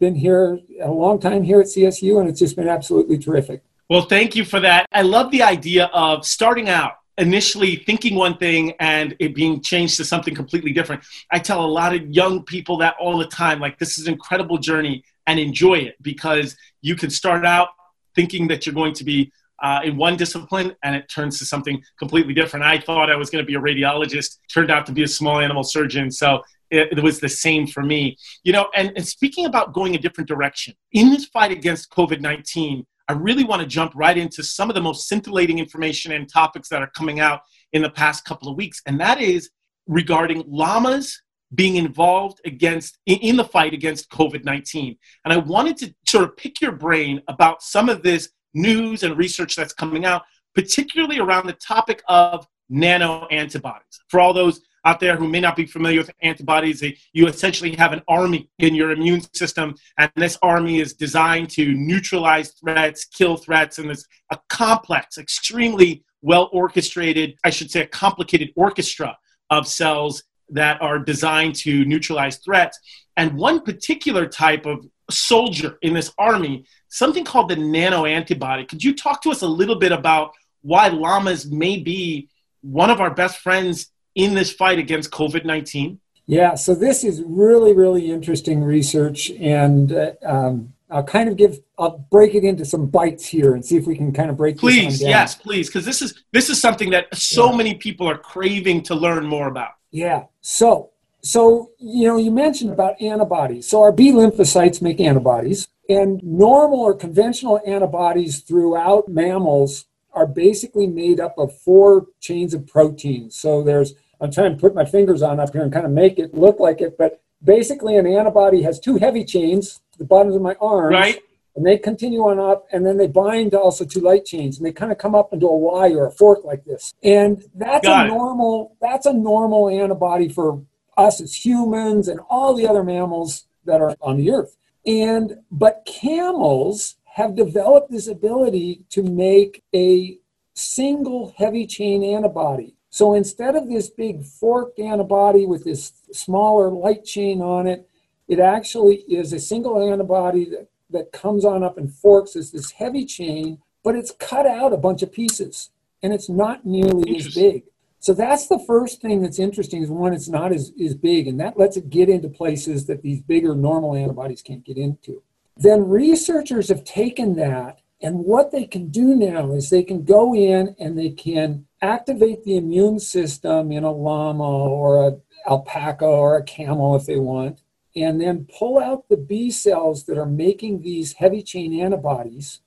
been 0.00 0.14
here 0.14 0.60
a 0.82 0.90
long 0.90 1.20
time 1.20 1.42
here 1.42 1.60
at 1.60 1.66
CSU, 1.66 2.20
and 2.20 2.28
it's 2.28 2.38
just 2.38 2.56
been 2.56 2.68
absolutely 2.68 3.18
terrific. 3.18 3.62
Well, 3.88 4.02
thank 4.02 4.34
you 4.34 4.44
for 4.44 4.60
that. 4.60 4.86
I 4.92 5.02
love 5.02 5.30
the 5.30 5.42
idea 5.42 5.86
of 5.92 6.24
starting 6.26 6.68
out 6.68 6.94
initially 7.18 7.76
thinking 7.76 8.14
one 8.14 8.36
thing 8.36 8.72
and 8.80 9.14
it 9.20 9.34
being 9.34 9.60
changed 9.60 9.96
to 9.98 10.04
something 10.04 10.34
completely 10.34 10.72
different. 10.72 11.02
I 11.30 11.38
tell 11.38 11.64
a 11.64 11.66
lot 11.66 11.94
of 11.94 12.06
young 12.08 12.42
people 12.44 12.76
that 12.78 12.96
all 13.00 13.18
the 13.18 13.26
time 13.26 13.60
like 13.60 13.78
this 13.78 13.98
is 13.98 14.06
an 14.06 14.14
incredible 14.14 14.58
journey 14.58 15.04
and 15.26 15.38
enjoy 15.38 15.74
it 15.74 15.96
because 16.02 16.56
you 16.82 16.96
can 16.96 17.10
start 17.10 17.44
out 17.44 17.68
thinking 18.14 18.48
that 18.48 18.66
you're 18.66 18.74
going 18.74 18.94
to 18.94 19.04
be 19.04 19.32
uh, 19.62 19.80
in 19.84 19.96
one 19.96 20.16
discipline 20.16 20.74
and 20.82 20.96
it 20.96 21.08
turns 21.08 21.38
to 21.38 21.44
something 21.44 21.82
completely 21.98 22.34
different. 22.34 22.64
I 22.64 22.78
thought 22.78 23.10
I 23.10 23.16
was 23.16 23.30
going 23.30 23.42
to 23.42 23.46
be 23.46 23.54
a 23.54 23.60
radiologist, 23.60 24.38
turned 24.52 24.70
out 24.70 24.84
to 24.86 24.92
be 24.92 25.04
a 25.04 25.08
small 25.08 25.38
animal 25.40 25.62
surgeon. 25.62 26.10
So 26.10 26.42
it, 26.70 26.98
it 26.98 27.02
was 27.02 27.20
the 27.20 27.28
same 27.28 27.66
for 27.66 27.82
me. 27.82 28.16
You 28.42 28.52
know, 28.52 28.68
and, 28.74 28.92
and 28.96 29.06
speaking 29.06 29.46
about 29.46 29.72
going 29.72 29.94
a 29.94 29.98
different 29.98 30.28
direction, 30.28 30.74
in 30.92 31.10
this 31.10 31.26
fight 31.26 31.52
against 31.52 31.90
COVID 31.90 32.20
19, 32.20 32.84
I 33.08 33.12
really 33.12 33.44
want 33.44 33.60
to 33.60 33.68
jump 33.68 33.92
right 33.94 34.16
into 34.16 34.42
some 34.42 34.70
of 34.70 34.74
the 34.74 34.80
most 34.80 35.08
scintillating 35.08 35.58
information 35.58 36.12
and 36.12 36.28
topics 36.28 36.68
that 36.70 36.82
are 36.82 36.90
coming 36.96 37.20
out 37.20 37.40
in 37.72 37.82
the 37.82 37.90
past 37.90 38.24
couple 38.24 38.48
of 38.48 38.56
weeks, 38.56 38.80
and 38.86 39.00
that 39.00 39.20
is 39.20 39.50
regarding 39.86 40.42
llamas 40.46 41.20
being 41.54 41.76
involved 41.76 42.40
against 42.44 42.98
in 43.06 43.36
the 43.36 43.44
fight 43.44 43.74
against 43.74 44.10
COVID-19. 44.10 44.96
And 45.24 45.32
I 45.32 45.36
wanted 45.36 45.76
to 45.78 45.94
sort 46.06 46.24
of 46.24 46.36
pick 46.36 46.60
your 46.60 46.72
brain 46.72 47.20
about 47.28 47.62
some 47.62 47.88
of 47.88 48.02
this 48.02 48.30
news 48.54 49.02
and 49.02 49.16
research 49.16 49.54
that's 49.54 49.74
coming 49.74 50.04
out, 50.04 50.22
particularly 50.54 51.18
around 51.18 51.46
the 51.46 51.52
topic 51.54 52.02
of 52.08 52.46
nano 52.68 53.26
antibodies. 53.26 54.00
For 54.08 54.18
all 54.20 54.32
those 54.32 54.60
out 54.84 55.00
there 55.00 55.16
who 55.16 55.28
may 55.28 55.40
not 55.40 55.56
be 55.56 55.66
familiar 55.66 55.98
with 55.98 56.10
antibodies, 56.22 56.82
you 57.12 57.26
essentially 57.26 57.74
have 57.76 57.92
an 57.92 58.02
army 58.08 58.48
in 58.58 58.74
your 58.74 58.90
immune 58.90 59.22
system, 59.34 59.74
and 59.98 60.10
this 60.16 60.38
army 60.42 60.80
is 60.80 60.94
designed 60.94 61.50
to 61.50 61.74
neutralize 61.74 62.52
threats, 62.52 63.04
kill 63.04 63.36
threats, 63.36 63.78
and 63.78 63.90
it's 63.90 64.06
a 64.30 64.38
complex, 64.48 65.18
extremely 65.18 66.04
well 66.22 66.48
orchestrated, 66.52 67.36
I 67.44 67.50
should 67.50 67.70
say, 67.70 67.82
a 67.82 67.86
complicated 67.86 68.50
orchestra 68.56 69.16
of 69.50 69.66
cells 69.66 70.22
that 70.50 70.80
are 70.82 70.98
designed 70.98 71.54
to 71.56 71.84
neutralize 71.84 72.38
threats. 72.38 72.78
And 73.16 73.36
one 73.36 73.60
particular 73.60 74.26
type 74.26 74.66
of 74.66 74.86
soldier 75.10 75.78
in 75.82 75.94
this 75.94 76.12
army 76.18 76.64
something 76.88 77.24
called 77.24 77.48
the 77.48 77.56
nano 77.56 78.04
antibody. 78.04 78.64
Could 78.64 78.84
you 78.84 78.94
talk 78.94 79.20
to 79.22 79.30
us 79.30 79.42
a 79.42 79.48
little 79.48 79.74
bit 79.74 79.90
about 79.90 80.32
why 80.62 80.88
llamas 80.88 81.50
may 81.50 81.76
be 81.76 82.28
one 82.60 82.88
of 82.88 83.00
our 83.00 83.12
best 83.12 83.38
friends 83.38 83.90
in 84.14 84.34
this 84.34 84.52
fight 84.52 84.78
against 84.78 85.10
COVID 85.10 85.44
19? 85.44 86.00
Yeah, 86.26 86.54
so 86.54 86.74
this 86.74 87.04
is 87.04 87.22
really, 87.26 87.74
really 87.74 88.10
interesting 88.10 88.64
research, 88.64 89.30
and 89.30 89.92
uh, 89.92 90.12
um, 90.24 90.72
I'll 90.90 91.02
kind 91.02 91.28
of 91.28 91.36
give, 91.36 91.60
I'll 91.78 91.98
break 92.10 92.34
it 92.34 92.44
into 92.44 92.64
some 92.64 92.86
bites 92.86 93.26
here 93.26 93.54
and 93.54 93.64
see 93.64 93.76
if 93.76 93.86
we 93.86 93.94
can 93.94 94.12
kind 94.12 94.30
of 94.30 94.36
break. 94.36 94.56
Please, 94.56 95.02
yes, 95.02 95.34
please, 95.34 95.68
because 95.68 95.84
this 95.84 96.00
is 96.00 96.24
this 96.32 96.48
is 96.48 96.60
something 96.60 96.90
that 96.90 97.14
so 97.14 97.50
yeah. 97.50 97.56
many 97.56 97.74
people 97.74 98.08
are 98.08 98.16
craving 98.16 98.82
to 98.84 98.94
learn 98.94 99.26
more 99.26 99.48
about. 99.48 99.72
Yeah. 99.90 100.24
So, 100.40 100.90
so 101.20 101.72
you 101.78 102.06
know, 102.06 102.16
you 102.16 102.30
mentioned 102.30 102.70
about 102.70 103.00
antibodies. 103.02 103.68
So 103.68 103.82
our 103.82 103.92
B 103.92 104.10
lymphocytes 104.10 104.80
make 104.80 105.00
antibodies, 105.00 105.68
and 105.90 106.22
normal 106.22 106.80
or 106.80 106.94
conventional 106.94 107.60
antibodies 107.66 108.40
throughout 108.40 109.08
mammals 109.08 109.86
are 110.14 110.26
basically 110.26 110.86
made 110.86 111.20
up 111.20 111.36
of 111.36 111.56
four 111.58 112.06
chains 112.20 112.54
of 112.54 112.66
proteins. 112.66 113.38
So 113.38 113.62
there's, 113.62 113.94
I'm 114.24 114.30
trying 114.30 114.54
to 114.54 114.60
put 114.60 114.74
my 114.74 114.84
fingers 114.84 115.22
on 115.22 115.38
up 115.38 115.52
here 115.52 115.62
and 115.62 115.72
kind 115.72 115.84
of 115.86 115.92
make 115.92 116.18
it 116.18 116.34
look 116.34 116.58
like 116.58 116.80
it, 116.80 116.96
but 116.96 117.20
basically 117.42 117.96
an 117.96 118.06
antibody 118.06 118.62
has 118.62 118.80
two 118.80 118.96
heavy 118.96 119.24
chains, 119.24 119.80
the 119.98 120.04
bottoms 120.04 120.34
of 120.34 120.42
my 120.42 120.56
arms. 120.60 120.94
Right. 120.94 121.20
And 121.56 121.64
they 121.64 121.78
continue 121.78 122.20
on 122.22 122.40
up, 122.40 122.66
and 122.72 122.84
then 122.84 122.96
they 122.96 123.06
bind 123.06 123.52
to 123.52 123.60
also 123.60 123.84
two 123.84 124.00
light 124.00 124.24
chains, 124.24 124.56
and 124.56 124.66
they 124.66 124.72
kind 124.72 124.90
of 124.90 124.98
come 124.98 125.14
up 125.14 125.32
into 125.32 125.46
a 125.46 125.56
Y 125.56 125.90
or 125.90 126.06
a 126.06 126.10
fork 126.10 126.40
like 126.42 126.64
this. 126.64 126.94
And 127.04 127.44
that's 127.54 127.86
Got 127.86 128.06
a 128.06 128.08
it. 128.08 128.12
normal. 128.12 128.76
That's 128.80 129.06
a 129.06 129.12
normal 129.12 129.68
antibody 129.68 130.28
for 130.28 130.64
us 130.96 131.20
as 131.20 131.44
humans 131.44 132.08
and 132.08 132.18
all 132.28 132.54
the 132.54 132.66
other 132.66 132.82
mammals 132.82 133.46
that 133.66 133.80
are 133.80 133.94
on 134.00 134.16
the 134.16 134.32
earth. 134.32 134.56
And 134.84 135.36
but 135.50 135.86
camels 135.86 136.96
have 137.04 137.36
developed 137.36 137.90
this 137.92 138.08
ability 138.08 138.82
to 138.90 139.04
make 139.04 139.62
a 139.72 140.18
single 140.54 141.34
heavy 141.36 141.66
chain 141.66 142.02
antibody. 142.02 142.74
So 142.94 143.14
instead 143.14 143.56
of 143.56 143.68
this 143.68 143.90
big 143.90 144.24
forked 144.24 144.78
antibody 144.78 145.46
with 145.46 145.64
this 145.64 145.94
smaller 146.12 146.70
light 146.70 147.04
chain 147.04 147.42
on 147.42 147.66
it, 147.66 147.88
it 148.28 148.38
actually 148.38 148.98
is 149.08 149.32
a 149.32 149.40
single 149.40 149.82
antibody 149.90 150.44
that, 150.50 150.68
that 150.90 151.10
comes 151.10 151.44
on 151.44 151.64
up 151.64 151.76
and 151.76 151.92
forks 151.92 152.36
as 152.36 152.52
this 152.52 152.70
heavy 152.70 153.04
chain, 153.04 153.58
but 153.82 153.96
it's 153.96 154.12
cut 154.12 154.46
out 154.46 154.72
a 154.72 154.76
bunch 154.76 155.02
of 155.02 155.10
pieces 155.10 155.70
and 156.04 156.12
it's 156.12 156.28
not 156.28 156.64
nearly 156.64 157.16
as 157.16 157.34
big. 157.34 157.64
So 157.98 158.14
that's 158.14 158.46
the 158.46 158.62
first 158.64 159.02
thing 159.02 159.22
that's 159.22 159.40
interesting 159.40 159.82
is 159.82 159.90
one, 159.90 160.12
it's 160.12 160.28
not 160.28 160.52
as, 160.52 160.70
as 160.80 160.94
big, 160.94 161.26
and 161.26 161.40
that 161.40 161.58
lets 161.58 161.76
it 161.76 161.90
get 161.90 162.08
into 162.08 162.28
places 162.28 162.86
that 162.86 163.02
these 163.02 163.20
bigger 163.20 163.56
normal 163.56 163.96
antibodies 163.96 164.40
can't 164.40 164.64
get 164.64 164.76
into. 164.76 165.20
Then 165.56 165.88
researchers 165.88 166.68
have 166.68 166.84
taken 166.84 167.34
that, 167.34 167.80
and 168.00 168.20
what 168.20 168.52
they 168.52 168.66
can 168.66 168.90
do 168.90 169.16
now 169.16 169.50
is 169.50 169.68
they 169.68 169.82
can 169.82 170.04
go 170.04 170.32
in 170.32 170.76
and 170.78 170.96
they 170.96 171.10
can 171.10 171.66
activate 171.84 172.44
the 172.44 172.56
immune 172.56 172.98
system 172.98 173.70
in 173.70 173.84
a 173.84 173.92
llama 173.92 174.48
or 174.48 175.08
a 175.08 175.16
alpaca 175.46 176.06
or 176.06 176.36
a 176.36 176.42
camel 176.42 176.96
if 176.96 177.04
they 177.04 177.18
want, 177.18 177.60
and 177.94 178.20
then 178.20 178.48
pull 178.58 178.78
out 178.78 179.08
the 179.08 179.16
B 179.16 179.50
cells 179.50 180.04
that 180.04 180.18
are 180.18 180.26
making 180.26 180.80
these 180.80 181.12
heavy 181.12 181.42
chain 181.42 181.78
antibodies 181.78 182.60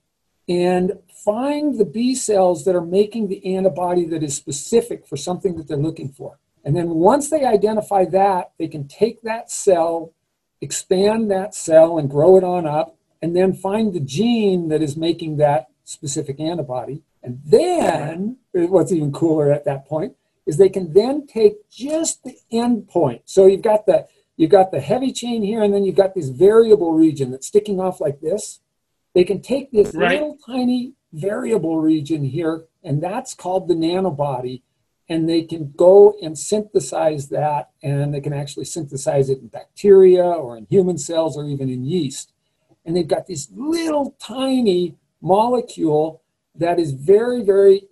and 0.47 0.93
find 1.09 1.77
the 1.77 1.85
B 1.85 2.15
cells 2.15 2.63
that 2.63 2.75
are 2.75 2.85
making 2.85 3.27
the 3.27 3.55
antibody 3.55 4.05
that 4.05 4.23
is 4.23 4.35
specific 4.35 5.05
for 5.05 5.17
something 5.17 5.55
that 5.55 5.67
they're 5.67 5.77
looking 5.77 6.09
for. 6.09 6.39
And 6.63 6.75
then 6.75 6.89
once 6.89 7.29
they 7.29 7.43
identify 7.43 8.05
that, 8.05 8.51
they 8.57 8.67
can 8.67 8.87
take 8.87 9.21
that 9.23 9.51
cell, 9.51 10.13
expand 10.61 11.29
that 11.31 11.53
cell, 11.53 11.97
and 11.97 12.09
grow 12.09 12.37
it 12.37 12.43
on 12.43 12.65
up, 12.65 12.95
and 13.21 13.35
then 13.35 13.53
find 13.53 13.93
the 13.93 13.99
gene 13.99 14.69
that 14.69 14.81
is 14.81 14.95
making 14.95 15.37
that 15.37 15.67
specific 15.83 16.39
antibody. 16.39 17.01
And 17.23 17.41
then, 17.45 18.37
what's 18.65 18.91
even 18.91 19.11
cooler 19.11 19.51
at 19.51 19.65
that 19.65 19.85
point 19.85 20.15
is 20.45 20.57
they 20.57 20.69
can 20.69 20.93
then 20.93 21.27
take 21.27 21.69
just 21.69 22.23
the 22.23 22.37
end 22.51 22.87
point. 22.87 23.21
So 23.25 23.45
you've 23.45 23.61
got 23.61 23.85
the 23.85 24.07
you've 24.37 24.51
got 24.51 24.71
the 24.71 24.79
heavy 24.79 25.11
chain 25.11 25.43
here, 25.43 25.61
and 25.63 25.73
then 25.73 25.83
you've 25.83 25.95
got 25.95 26.15
this 26.15 26.29
variable 26.29 26.93
region 26.93 27.31
that's 27.31 27.47
sticking 27.47 27.79
off 27.79 27.99
like 27.99 28.21
this. 28.21 28.61
They 29.13 29.23
can 29.23 29.41
take 29.41 29.71
this 29.71 29.93
right. 29.93 30.11
little 30.11 30.37
tiny 30.45 30.93
variable 31.11 31.79
region 31.79 32.23
here, 32.23 32.65
and 32.83 33.01
that's 33.01 33.33
called 33.33 33.67
the 33.67 33.73
nanobody. 33.73 34.61
And 35.09 35.29
they 35.29 35.43
can 35.43 35.71
go 35.77 36.15
and 36.21 36.37
synthesize 36.37 37.29
that, 37.29 37.69
and 37.81 38.13
they 38.13 38.19
can 38.19 38.33
actually 38.33 38.65
synthesize 38.65 39.29
it 39.29 39.39
in 39.39 39.47
bacteria 39.47 40.23
or 40.23 40.57
in 40.57 40.67
human 40.69 40.97
cells 40.97 41.37
or 41.37 41.45
even 41.45 41.69
in 41.69 41.85
yeast. 41.85 42.33
And 42.85 42.95
they've 42.95 43.07
got 43.07 43.27
this 43.27 43.47
little 43.53 44.15
tiny 44.19 44.97
molecule 45.21 46.21
that 46.55 46.79
is 46.79 46.91
very, 46.91 47.41
very, 47.41 47.86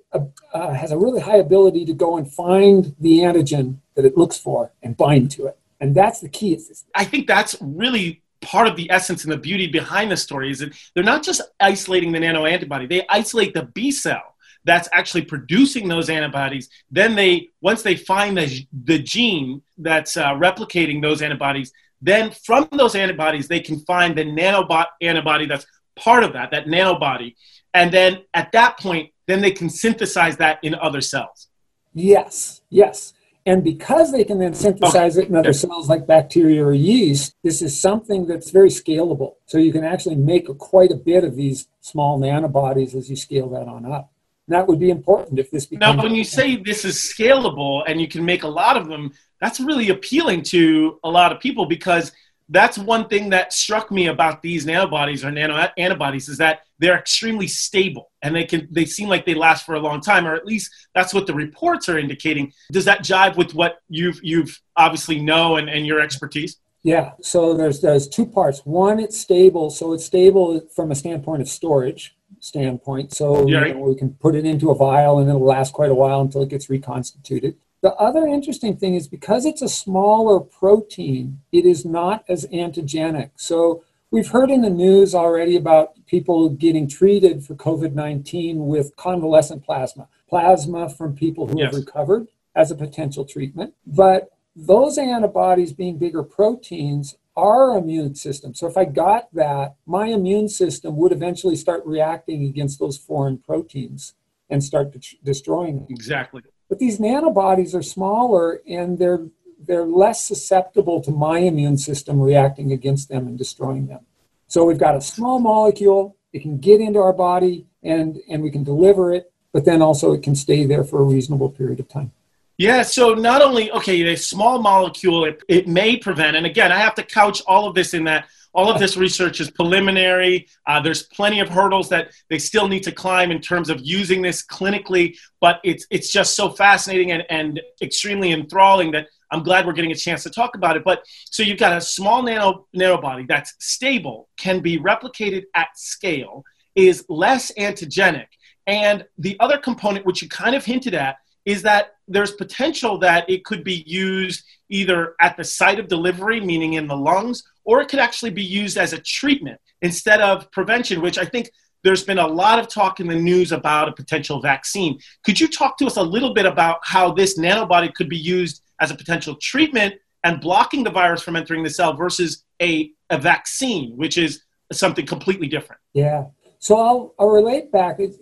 uh, 0.54 0.74
has 0.74 0.92
a 0.92 0.98
really 0.98 1.22
high 1.22 1.38
ability 1.38 1.86
to 1.86 1.94
go 1.94 2.18
and 2.18 2.32
find 2.32 2.96
the 3.00 3.20
antigen 3.20 3.78
that 3.96 4.06
it 4.06 4.18
looks 4.18 4.38
for 4.38 4.72
and 4.84 4.98
bind 4.98 5.32
to 5.32 5.48
it. 5.48 5.58
And 5.80 5.96
that's 5.96 6.20
the 6.20 6.30
key. 6.30 6.60
I 6.94 7.06
think 7.06 7.28
that's 7.28 7.56
really 7.62 8.22
part 8.42 8.68
of 8.68 8.76
the 8.76 8.90
essence 8.92 9.24
and 9.24 9.32
the 9.32 9.38
beauty 9.38 9.68
behind 9.68 10.12
the 10.12 10.18
story 10.18 10.52
is 10.52 10.60
that 10.60 10.74
they're 10.94 11.04
not 11.04 11.24
just 11.24 11.42
isolating 11.60 12.12
the 12.12 12.20
nano 12.20 12.46
antibody, 12.46 12.86
they 12.86 13.06
isolate 13.10 13.54
the 13.54 13.64
B 13.64 13.92
cell 13.92 14.36
that's 14.66 14.90
actually 14.92 15.24
producing 15.24 15.88
those 15.88 16.10
antibodies. 16.10 16.70
Then 16.90 17.16
they, 17.16 17.50
once 17.62 17.84
they 17.84 17.96
find 17.96 18.38
the, 18.38 18.66
the 18.84 19.00
gene 19.00 19.62
that's 19.78 20.18
uh, 20.18 20.34
replicating 20.34 21.02
those 21.02 21.22
antibodies, 21.22 21.72
then 22.02 22.32
from 22.32 22.68
those 22.72 22.96
antibodies, 22.96 23.48
they 23.48 23.60
can 23.60 23.80
find 23.82 24.18
the 24.18 24.26
nanobot 24.26 24.88
antibody 25.02 25.46
that's 25.46 25.66
part 25.96 26.24
of 26.24 26.34
that, 26.34 26.52
that 26.52 26.66
nanobody. 26.66 27.36
And 27.74 27.92
then 27.92 28.24
at 28.34 28.52
that 28.54 28.80
point, 28.80 29.12
then 29.28 29.42
they 29.42 29.52
can 29.52 29.70
synthesize 29.70 30.38
that 30.38 30.60
in 30.64 30.76
other 30.76 31.02
cells. 31.02 31.48
Yes, 31.94 32.62
yes. 32.70 33.14
And 33.48 33.64
because 33.64 34.12
they 34.12 34.24
can 34.24 34.40
then 34.40 34.56
synthesize 34.56 35.18
it 35.18 35.30
in 35.30 35.36
other 35.36 35.54
cells 35.54 35.88
like 35.88 36.08
bacteria 36.08 36.66
or 36.66 36.74
yeast, 36.74 37.36
this 37.44 37.62
is 37.62 37.80
something 37.80 38.26
that's 38.26 38.50
very 38.50 38.70
scalable. 38.70 39.36
So 39.46 39.60
you 39.60 39.72
can 39.72 39.84
actually 39.84 40.16
make 40.16 40.50
a, 40.50 40.56
quite 40.56 40.92
a 40.92 40.96
bit 40.96 41.24
of 41.24 41.36
these 41.36 41.68
small 41.80 42.20
nanobodies 42.20 42.96
as 42.96 43.08
you 43.10 43.16
scale 43.16 43.50
that 43.50 43.68
on 43.68 43.86
up. 43.86 44.12
And 44.48 44.56
that 44.56 44.68
would 44.68 44.80
be 44.80 44.90
important 44.90 45.38
if 45.38 45.52
this 45.52 45.68
becomes. 45.68 45.98
Now, 45.98 46.04
when 46.04 46.16
you 46.16 46.24
say 46.24 46.56
this 46.56 46.86
is 46.86 46.96
scalable 46.96 47.84
and 47.88 48.02
you 48.02 48.08
can 48.08 48.26
make 48.26 48.44
a 48.44 48.48
lot 48.48 48.78
of 48.78 48.88
them, 48.88 49.12
that's 49.40 49.60
really 49.60 49.90
appealing 49.90 50.42
to 50.44 51.00
a 51.04 51.10
lot 51.10 51.32
of 51.32 51.40
people 51.40 51.68
because 51.68 52.12
that's 52.50 52.78
one 52.78 53.08
thing 53.08 53.30
that 53.30 53.54
struck 53.54 53.92
me 53.92 54.08
about 54.08 54.42
these 54.42 54.66
nanobodies 54.66 55.24
or 55.24 55.32
nano 55.32 55.68
antibodies 55.78 56.30
is 56.30 56.38
that 56.38 56.62
they're 56.78 56.98
extremely 56.98 57.48
stable 57.48 58.12
and 58.22 58.36
they 58.36 58.44
can 58.44 58.68
they 58.72 58.86
seem 58.86 59.10
like 59.10 59.26
they 59.26 59.34
last 59.34 59.66
for 59.66 59.76
a 59.76 59.80
long 59.80 60.02
time 60.02 60.28
or 60.28 60.36
at 60.36 60.46
least 60.46 60.72
that's 60.94 61.14
what 61.14 61.26
the 61.26 61.34
reports 61.34 61.90
are 61.90 61.98
indicating. 61.98 62.52
Does 62.72 62.86
that 62.86 63.00
jive 63.00 63.38
with 63.38 63.56
what 63.56 63.78
you've 63.90 64.20
you've 64.22 64.60
obviously 64.76 65.20
know 65.20 65.56
and, 65.56 65.70
and 65.70 65.88
your 65.88 66.00
expertise? 66.00 66.58
Yeah. 66.84 67.14
So 67.22 67.56
there's 67.56 67.82
there's 67.82 68.08
two 68.08 68.26
parts. 68.26 68.60
One 68.66 69.00
it's 69.00 69.20
stable. 69.20 69.70
So 69.70 69.94
it's 69.94 70.06
stable 70.06 70.62
from 70.76 70.92
a 70.92 70.96
standpoint 70.96 71.42
of 71.42 71.48
storage 71.48 72.16
standpoint. 72.42 73.14
So 73.14 73.48
yeah. 73.48 73.66
you 73.66 73.74
know, 73.74 73.80
we 73.80 73.96
can 73.96 74.14
put 74.14 74.36
it 74.36 74.46
into 74.46 74.70
a 74.70 74.76
vial 74.76 75.20
and 75.20 75.30
it'll 75.30 75.44
last 75.44 75.74
quite 75.74 75.90
a 75.90 75.96
while 75.96 76.22
until 76.22 76.44
it 76.44 76.50
gets 76.50 76.70
reconstituted 76.70 77.56
the 77.86 77.94
other 77.98 78.26
interesting 78.26 78.76
thing 78.76 78.96
is 78.96 79.08
because 79.08 79.46
it's 79.46 79.62
a 79.62 79.70
smaller 79.70 80.40
protein, 80.40 81.42
it 81.52 81.68
is 81.68 81.86
not 81.86 82.26
as 82.28 82.48
antigenic. 82.48 83.30
So 83.36 83.84
we've 84.10 84.30
heard 84.30 84.50
in 84.50 84.64
the 84.64 84.72
news 84.72 85.14
already 85.14 85.56
about 85.56 86.04
people 86.08 86.50
getting 86.50 86.88
treated 86.88 87.46
for 87.46 87.54
COVID 87.54 87.94
19 87.94 88.66
with 88.66 88.96
convalescent 88.96 89.64
plasma, 89.64 90.08
plasma 90.28 90.90
from 90.90 91.16
people 91.16 91.46
who 91.46 91.60
yes. 91.60 91.76
have 91.76 91.86
recovered 91.86 92.28
as 92.56 92.72
a 92.72 92.76
potential 92.76 93.24
treatment. 93.24 93.76
But 93.86 94.32
those 94.56 94.98
antibodies 94.98 95.72
being 95.72 96.00
bigger 96.00 96.24
proteins 96.24 97.16
our 97.38 97.78
immune 97.78 98.16
system. 98.16 98.56
So 98.56 98.66
if 98.66 98.78
I 98.78 98.86
got 98.86 99.32
that, 99.36 99.76
my 99.86 100.08
immune 100.08 100.50
system 100.50 100.98
would 100.98 101.12
eventually 101.12 101.56
start 101.56 101.86
reacting 101.86 102.46
against 102.46 102.80
those 102.80 102.98
foreign 102.98 103.38
proteins 103.38 104.16
and 104.50 104.64
start 104.64 104.92
de- 104.92 105.18
destroying 105.24 105.76
them. 105.82 105.88
Exactly. 105.92 106.42
But 106.70 106.80
these 106.80 107.00
nanobodies 107.00 107.74
are 107.76 107.84
smaller 107.84 108.62
and 108.68 108.98
they're 108.98 109.28
they're 109.68 109.86
less 109.86 110.28
susceptible 110.28 111.02
to 111.02 111.12
my 111.12 111.40
immune 111.40 111.78
system 111.78 112.20
reacting 112.20 112.72
against 112.72 113.10
them 113.10 113.26
and 113.28 113.38
destroying 113.38 113.88
them. 113.88 114.02
So 114.48 114.64
we've 114.66 114.78
got 114.78 114.96
a 114.96 115.02
small 115.02 115.40
molecule, 115.40 116.18
it 116.34 116.42
can 116.42 116.58
get 116.58 116.82
into 116.82 117.00
our 117.00 117.14
body 117.14 117.66
and 117.84 118.20
and 118.30 118.44
we 118.44 118.52
can 118.52 118.64
deliver 118.64 119.14
it, 119.14 119.32
but 119.54 119.66
then 119.66 119.82
also 119.82 120.14
it 120.14 120.24
can 120.24 120.36
stay 120.36 120.66
there 120.66 120.84
for 120.84 121.00
a 121.00 121.04
reasonable 121.04 121.50
period 121.50 121.80
of 121.80 121.88
time. 121.88 122.12
Yeah, 122.58 122.84
so 122.84 123.14
not 123.14 123.42
only 123.42 123.70
okay, 123.72 124.02
a 124.14 124.16
small 124.16 124.62
molecule 124.62 125.26
it, 125.26 125.44
it 125.50 125.68
may 125.68 125.98
prevent, 125.98 126.38
and 126.38 126.46
again, 126.46 126.72
I 126.72 126.78
have 126.78 126.96
to 126.96 127.04
couch 127.04 127.42
all 127.48 127.68
of 127.68 127.76
this 127.76 127.94
in 127.94 128.06
that 128.06 128.28
all 128.54 128.72
of 128.72 128.80
this 128.80 128.96
research 129.06 129.42
is 129.42 129.52
preliminary. 129.52 130.48
Uh, 130.66 130.80
there's 130.80 131.04
plenty 131.04 131.42
of 131.42 131.50
hurdles 131.50 131.90
that 131.90 132.12
they 132.30 132.40
still 132.40 132.70
need 132.70 132.84
to 132.84 132.94
climb 132.94 133.30
in 133.30 133.42
terms 133.42 133.70
of 133.70 133.82
using 133.82 134.22
this 134.22 134.46
clinically, 134.46 135.18
but 135.42 135.60
it's 135.66 135.86
it's 135.92 136.10
just 136.10 136.36
so 136.36 136.50
fascinating 136.50 137.12
and, 137.12 137.24
and 137.30 137.62
extremely 137.82 138.32
enthralling 138.32 138.92
that 138.92 139.08
I'm 139.32 139.44
glad 139.44 139.66
we're 139.66 139.74
getting 139.74 139.92
a 139.92 139.96
chance 139.96 140.24
to 140.24 140.30
talk 140.30 140.56
about 140.56 140.78
it. 140.78 140.86
But 140.86 141.04
so 141.26 141.44
you've 141.44 141.60
got 141.60 141.76
a 141.76 141.82
small 141.82 142.24
nano 142.24 142.68
nanobody 142.74 143.28
that's 143.28 143.54
stable, 143.60 144.30
can 144.38 144.62
be 144.62 144.80
replicated 144.80 145.44
at 145.54 145.68
scale, 145.76 146.46
is 146.74 147.06
less 147.10 147.52
antigenic, 147.58 148.28
and 148.66 149.06
the 149.18 149.36
other 149.42 149.58
component, 149.58 150.06
which 150.06 150.22
you 150.22 150.30
kind 150.30 150.56
of 150.56 150.64
hinted 150.64 150.94
at, 150.94 151.18
is 151.46 151.62
that 151.62 151.96
there's 152.08 152.32
potential 152.32 152.98
that 153.00 153.30
it 153.30 153.46
could 153.46 153.64
be 153.64 153.84
used 153.86 154.44
either 154.70 155.16
at 155.22 155.38
the 155.38 155.44
site 155.44 155.80
of 155.80 155.88
delivery, 155.88 156.40
meaning 156.40 156.74
in 156.74 156.88
the 156.88 156.98
lungs, 156.98 157.44
or 157.64 157.82
it 157.82 157.88
could 157.88 158.00
actually 158.00 158.32
be 158.32 158.44
used 158.44 158.78
as 158.78 158.94
a 158.94 159.00
treatment 159.00 159.60
instead 159.82 160.22
of 160.22 160.50
prevention, 160.52 161.02
which 161.02 161.18
I 161.18 161.26
think 161.26 161.50
there's 161.84 162.04
been 162.04 162.18
a 162.18 162.28
lot 162.28 162.58
of 162.58 162.68
talk 162.68 163.00
in 163.00 163.08
the 163.08 163.16
news 163.16 163.52
about 163.52 163.88
a 163.88 163.92
potential 163.92 164.42
vaccine. 164.42 165.00
Could 165.24 165.40
you 165.40 165.48
talk 165.48 165.78
to 165.78 165.86
us 165.86 165.98
a 165.98 166.04
little 166.04 166.34
bit 166.34 166.48
about 166.48 166.80
how 166.84 167.12
this 167.12 167.38
nanobody 167.38 167.94
could 167.94 168.10
be 168.10 168.18
used 168.18 168.64
as 168.82 168.90
a 168.90 168.96
potential 168.96 169.36
treatment 169.36 169.94
and 170.24 170.42
blocking 170.42 170.84
the 170.84 170.90
virus 170.90 171.22
from 171.22 171.36
entering 171.36 171.62
the 171.62 171.70
cell 171.70 171.94
versus 171.94 172.44
a, 172.60 172.92
a 173.12 173.20
vaccine, 173.20 173.96
which 173.96 174.18
is 174.18 174.42
something 174.72 175.06
completely 175.06 175.48
different? 175.48 175.80
Yeah. 175.94 176.26
So 176.66 176.80
I'll, 176.80 177.14
I'll 177.20 177.30
relate 177.30 177.72
back, 177.72 177.98
it, 178.00 178.16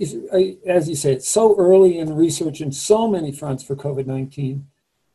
as 0.67 0.89
you 0.89 0.97
say, 0.97 1.13
it's 1.13 1.29
so 1.29 1.55
early 1.57 1.97
in 1.97 2.13
research 2.13 2.59
in 2.59 2.73
so 2.73 3.07
many 3.07 3.31
fronts 3.31 3.63
for 3.63 3.73
COVID 3.73 4.05
19. 4.05 4.67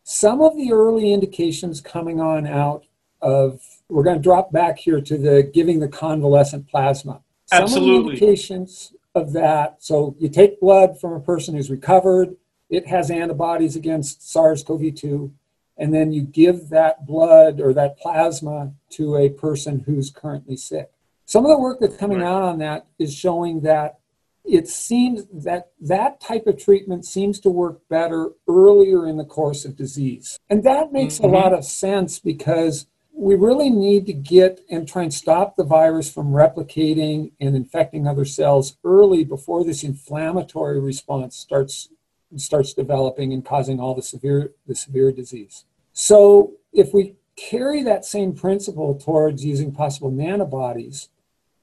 Some 0.03 0.41
of 0.41 0.57
the 0.57 0.73
early 0.73 1.13
indications 1.13 1.83
coming 1.83 2.23
on 2.23 2.47
out 2.47 2.87
of, 3.21 3.61
we're 3.91 4.03
going 4.03 4.17
to 4.17 4.23
drop 4.23 4.51
back 4.51 4.79
here 4.79 5.03
to 5.03 5.19
the 5.19 5.43
giving 5.43 5.79
the 5.79 5.89
convalescent 5.89 6.69
plasma. 6.69 7.21
Some 7.53 7.65
Absolutely. 7.65 7.99
of 7.99 8.05
the 8.05 8.13
indications 8.13 8.95
of 9.15 9.35
that, 9.35 9.77
so 9.81 10.17
you 10.19 10.31
take 10.31 10.59
blood 10.59 10.99
from 10.99 11.13
a 11.13 11.21
person 11.21 11.55
who's 11.55 11.69
recovered, 11.69 12.35
it 12.71 12.87
has 12.87 13.11
antibodies 13.11 13.77
against 13.77 14.27
SARS 14.27 14.65
CoV 14.65 14.95
2, 14.95 15.31
and 15.77 15.93
then 15.93 16.15
you 16.15 16.23
give 16.23 16.71
that 16.71 17.05
blood 17.05 17.61
or 17.61 17.75
that 17.75 17.99
plasma 17.99 18.73
to 18.93 19.19
a 19.19 19.29
person 19.29 19.81
who's 19.81 20.09
currently 20.09 20.57
sick. 20.57 20.91
Some 21.29 21.45
of 21.45 21.51
the 21.51 21.59
work 21.59 21.79
that's 21.79 21.99
coming 21.99 22.21
right. 22.21 22.27
out 22.27 22.43
on 22.43 22.59
that 22.61 22.87
is 22.99 23.15
showing 23.15 23.61
that 23.61 23.99
it 24.47 24.67
seems 24.67 25.27
that 25.31 25.73
that 25.79 26.23
type 26.23 26.47
of 26.47 26.57
treatment 26.57 27.05
seems 27.05 27.39
to 27.41 27.51
work 27.51 27.87
better 27.91 28.31
earlier 28.49 29.07
in 29.07 29.19
the 29.19 29.27
course 29.27 29.67
of 29.67 29.77
disease. 29.77 30.39
And 30.49 30.65
that 30.65 30.91
makes 30.91 31.17
mm-hmm. 31.17 31.27
a 31.27 31.29
lot 31.29 31.53
of 31.53 31.67
sense 31.67 32.19
because 32.19 32.87
we 33.13 33.35
really 33.35 33.69
need 33.69 34.07
to 34.07 34.15
get 34.15 34.63
and 34.71 34.89
try 34.89 35.03
and 35.03 35.13
stop 35.13 35.57
the 35.57 35.65
virus 35.65 36.11
from 36.11 36.29
replicating 36.29 37.33
and 37.39 37.55
infecting 37.55 38.07
other 38.07 38.25
cells 38.25 38.79
early 38.83 39.23
before 39.23 39.65
this 39.65 39.85
inflammatory 39.85 40.81
response 40.81 41.37
starts 41.37 41.91
starts 42.37 42.73
developing 42.73 43.35
and 43.35 43.45
causing 43.45 43.79
all 43.81 43.95
the 43.95 44.03
severe 44.03 44.53
the 44.67 44.75
severe 44.75 45.13
disease. 45.13 45.67
So 45.93 46.55
if 46.73 46.95
we 46.95 47.17
carry 47.37 47.83
that 47.83 48.07
same 48.07 48.33
principle 48.33 48.95
towards 48.95 49.45
using 49.45 49.73
possible 49.73 50.11
nanobodies, 50.11 51.09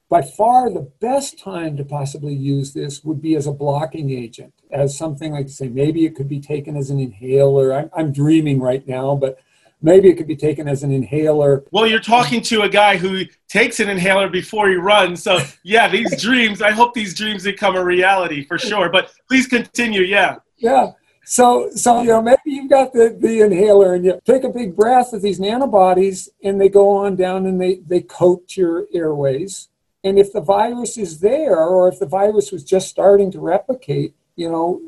by 0.08 0.22
far 0.22 0.70
the 0.70 0.88
best 1.00 1.38
time 1.38 1.76
to 1.76 1.84
possibly 1.84 2.34
use 2.34 2.72
this 2.72 3.02
would 3.02 3.20
be 3.20 3.34
as 3.34 3.46
a 3.46 3.52
blocking 3.52 4.10
agent, 4.10 4.52
as 4.70 4.96
something 4.96 5.32
like, 5.32 5.48
say, 5.48 5.68
maybe 5.68 6.06
it 6.06 6.14
could 6.14 6.28
be 6.28 6.40
taken 6.40 6.76
as 6.76 6.90
an 6.90 7.00
inhaler. 7.00 7.74
I'm, 7.74 7.90
I'm 7.92 8.12
dreaming 8.12 8.60
right 8.60 8.86
now, 8.86 9.16
but 9.16 9.38
maybe 9.82 10.08
it 10.08 10.16
could 10.16 10.28
be 10.28 10.36
taken 10.36 10.68
as 10.68 10.84
an 10.84 10.92
inhaler. 10.92 11.64
Well, 11.72 11.88
you're 11.88 11.98
talking 11.98 12.40
to 12.42 12.62
a 12.62 12.68
guy 12.68 12.96
who 12.96 13.24
takes 13.48 13.80
an 13.80 13.88
inhaler 13.88 14.28
before 14.28 14.68
he 14.68 14.76
runs. 14.76 15.24
So, 15.24 15.40
yeah, 15.64 15.88
these 15.88 16.20
dreams, 16.22 16.62
I 16.62 16.70
hope 16.70 16.94
these 16.94 17.14
dreams 17.14 17.42
become 17.42 17.74
a 17.74 17.84
reality 17.84 18.44
for 18.44 18.58
sure. 18.58 18.88
But 18.88 19.12
please 19.28 19.48
continue. 19.48 20.02
Yeah. 20.02 20.36
Yeah. 20.56 20.92
So, 21.24 21.70
so 21.74 22.02
you 22.02 22.10
know, 22.10 22.22
maybe 22.22 22.38
you've 22.44 22.70
got 22.70 22.92
the, 22.92 23.16
the 23.20 23.40
inhaler 23.40 23.94
and 23.94 24.04
you 24.04 24.20
take 24.24 24.44
a 24.44 24.48
big 24.48 24.76
breath 24.76 25.12
of 25.12 25.22
these 25.22 25.40
nanobodies 25.40 26.28
and 26.44 26.60
they 26.60 26.68
go 26.68 26.88
on 26.90 27.16
down 27.16 27.46
and 27.46 27.60
they, 27.60 27.80
they 27.84 28.02
coat 28.02 28.56
your 28.56 28.86
airways 28.94 29.68
and 30.06 30.20
if 30.20 30.32
the 30.32 30.40
virus 30.40 30.96
is 30.96 31.18
there, 31.18 31.58
or 31.58 31.88
if 31.88 31.98
the 31.98 32.06
virus 32.06 32.52
was 32.52 32.62
just 32.62 32.88
starting 32.88 33.32
to 33.32 33.40
replicate, 33.40 34.14
you 34.36 34.48
know, 34.48 34.80